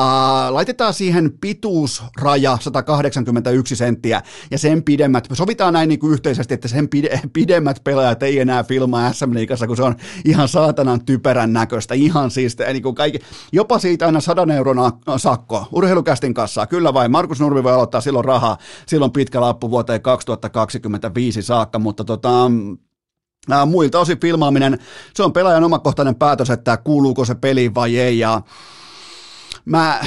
laitetaan 0.54 0.94
siihen 0.94 1.32
pituusraja 1.42 2.58
181 2.62 3.76
senttiä 3.76 4.22
ja 4.52 4.58
sen 4.58 4.84
pidemmät, 4.84 5.28
sovitaan 5.34 5.74
näin 5.74 5.90
niin 5.90 6.00
kuin 6.00 6.14
yhteisesti, 6.14 6.54
että 6.54 6.68
sen 6.68 6.90
pide, 6.90 7.22
pidemmät 7.34 7.84
pelaajat 7.84 8.24
ei 8.24 8.40
enää 8.40 8.64
filmaa 8.64 9.14
SM 9.14 9.34
Liigassa, 9.34 9.68
kun 9.68 9.78
se 9.78 9.84
on 9.84 9.96
ihan 10.26 10.48
saatanan 10.48 11.06
typerän 11.06 11.54
näköistä, 11.54 11.94
ihan 11.94 12.32
siis 12.32 12.58
niin 12.58 12.84
kuin 12.84 12.96
kaikki, 12.96 13.20
jopa 13.52 13.80
siitä 13.80 14.06
aina 14.06 14.22
sadan 14.22 14.52
euron 14.52 14.92
sakko, 15.18 15.68
urheilukästin 15.72 16.34
kanssa, 16.34 16.68
kyllä 16.68 16.94
vai, 16.94 17.10
Markus 17.10 17.40
Nurmi 17.40 17.64
voi 17.64 17.74
aloittaa 17.74 18.02
silloin 18.02 18.26
rahaa, 18.26 18.58
silloin 18.86 19.12
pitkä 19.12 19.42
lappu 19.42 19.72
vuoteen 19.74 20.02
2025 20.02 21.42
saakka, 21.42 21.80
mutta 21.80 22.04
tota, 22.04 22.52
muilta 23.66 24.00
osin 24.00 24.20
filmaaminen, 24.20 24.80
se 25.14 25.24
on 25.24 25.34
pelaajan 25.34 25.64
omakohtainen 25.64 26.16
päätös, 26.16 26.50
että 26.50 26.78
kuuluuko 26.78 27.26
se 27.26 27.36
peli 27.36 27.74
vai 27.74 27.98
ei. 27.98 28.20
Ja 28.20 28.42
mä, 29.66 30.02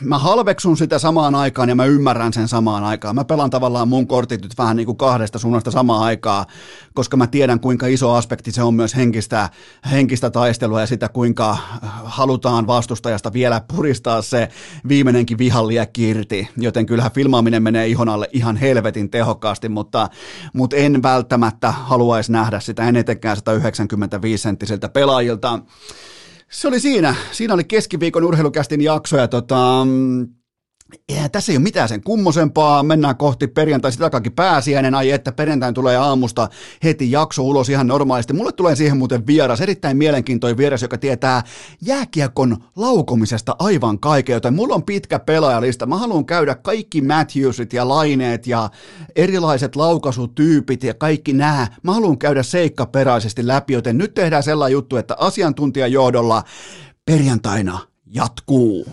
mä 0.00 0.18
halveksun 0.18 0.76
sitä 0.76 0.98
samaan 0.98 1.34
aikaan 1.34 1.68
ja 1.68 1.74
mä 1.74 1.84
ymmärrän 1.84 2.32
sen 2.32 2.48
samaan 2.48 2.84
aikaan. 2.84 3.14
Mä 3.14 3.24
pelan 3.24 3.50
tavallaan 3.50 3.88
mun 3.88 4.06
kortit 4.06 4.42
nyt 4.42 4.58
vähän 4.58 4.76
niin 4.76 4.86
kuin 4.86 4.98
kahdesta 4.98 5.38
suunnasta 5.38 5.70
samaan 5.70 6.02
aikaan, 6.02 6.46
koska 6.94 7.16
mä 7.16 7.26
tiedän 7.26 7.60
kuinka 7.60 7.86
iso 7.86 8.12
aspekti 8.12 8.52
se 8.52 8.62
on 8.62 8.74
myös 8.74 8.96
henkistä, 8.96 9.50
henkistä 9.90 10.30
taistelua 10.30 10.80
ja 10.80 10.86
sitä 10.86 11.08
kuinka 11.08 11.56
halutaan 12.04 12.66
vastustajasta 12.66 13.32
vielä 13.32 13.60
puristaa 13.76 14.22
se 14.22 14.48
viimeinenkin 14.88 15.38
vihalliäkki 15.38 16.08
irti. 16.08 16.48
Joten 16.56 16.86
kyllähän 16.86 17.12
filmaaminen 17.12 17.62
menee 17.62 17.86
ihon 17.86 18.08
alle 18.08 18.28
ihan 18.32 18.56
helvetin 18.56 19.10
tehokkaasti, 19.10 19.68
mutta, 19.68 20.08
mutta 20.52 20.76
en 20.76 21.02
välttämättä 21.02 21.70
haluaisi 21.70 22.32
nähdä 22.32 22.60
sitä, 22.60 22.88
en 22.88 22.96
etenkään 22.96 23.36
195 23.36 24.42
senttisiltä 24.42 24.88
pelaajilta. 24.88 25.58
Se 26.50 26.68
oli 26.68 26.80
siinä. 26.80 27.14
Siinä 27.32 27.54
oli 27.54 27.64
keskiviikon 27.64 28.24
urheilukästin 28.24 28.80
jakso 28.80 29.16
ja 29.16 29.28
tota, 29.28 29.86
ja 31.08 31.28
tässä 31.28 31.52
ei 31.52 31.56
ole 31.56 31.62
mitään 31.62 31.88
sen 31.88 32.02
kummosempaa, 32.02 32.82
mennään 32.82 33.16
kohti 33.16 33.46
perjantai, 33.46 33.92
sitä 33.92 34.10
kaikki 34.10 34.30
pääsiäinen, 34.30 34.94
ai 34.94 35.10
että 35.10 35.32
perjantain 35.32 35.74
tulee 35.74 35.96
aamusta 35.96 36.48
heti 36.84 37.10
jakso 37.10 37.42
ulos 37.42 37.68
ihan 37.68 37.86
normaalisti. 37.86 38.32
Mulle 38.32 38.52
tulee 38.52 38.76
siihen 38.76 38.96
muuten 38.96 39.26
vieras, 39.26 39.60
erittäin 39.60 39.96
mielenkiintoinen 39.96 40.56
vieras, 40.56 40.82
joka 40.82 40.98
tietää 40.98 41.42
jääkiekon 41.82 42.56
laukomisesta 42.76 43.56
aivan 43.58 44.00
kaiken, 44.00 44.34
joten 44.34 44.54
mulla 44.54 44.74
on 44.74 44.82
pitkä 44.82 45.18
pelaajalista. 45.18 45.86
Mä 45.86 45.96
haluan 45.96 46.26
käydä 46.26 46.54
kaikki 46.54 47.00
Matthewsit 47.00 47.72
ja 47.72 47.88
Laineet 47.88 48.46
ja 48.46 48.70
erilaiset 49.16 49.76
laukaisutyypit 49.76 50.84
ja 50.84 50.94
kaikki 50.94 51.32
nämä. 51.32 51.66
Mä 51.82 51.94
haluan 51.94 52.18
käydä 52.18 52.42
seikkaperäisesti 52.42 53.46
läpi, 53.46 53.72
joten 53.72 53.98
nyt 53.98 54.14
tehdään 54.14 54.42
sellainen 54.42 54.72
juttu, 54.72 54.96
että 54.96 55.16
asiantuntijajohdolla 55.18 56.42
perjantaina 57.04 57.78
jatkuu. 58.06 58.86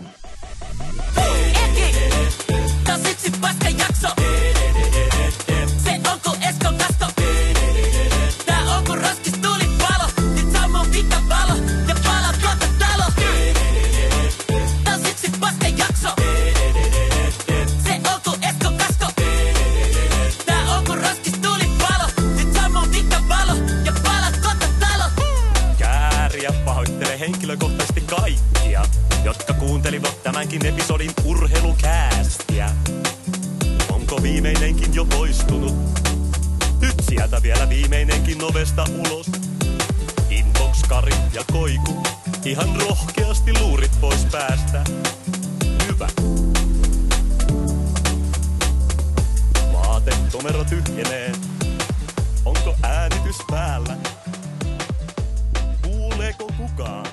kuuntelivat 29.86 30.22
tämänkin 30.22 30.66
episodin 30.66 31.10
urheilukäästiä. 31.24 32.70
Onko 33.90 34.22
viimeinenkin 34.22 34.94
jo 34.94 35.04
poistunut? 35.04 35.74
Nyt 36.80 36.94
sieltä 37.08 37.42
vielä 37.42 37.68
viimeinenkin 37.68 38.44
ovesta 38.44 38.84
ulos. 38.98 39.30
Inbox, 40.30 40.82
Kari 40.88 41.12
ja 41.32 41.42
Koiku, 41.52 42.02
ihan 42.44 42.76
rohkeasti 42.80 43.60
luurit 43.60 44.00
pois 44.00 44.24
päästä. 44.32 44.84
Hyvä. 45.86 46.08
Vaate 49.72 50.16
komero 50.32 50.64
tyhjenee. 50.64 51.32
Onko 52.44 52.74
äänitys 52.82 53.36
päällä? 53.50 53.96
Kuuleeko 55.82 56.50
kukaan? 56.56 57.06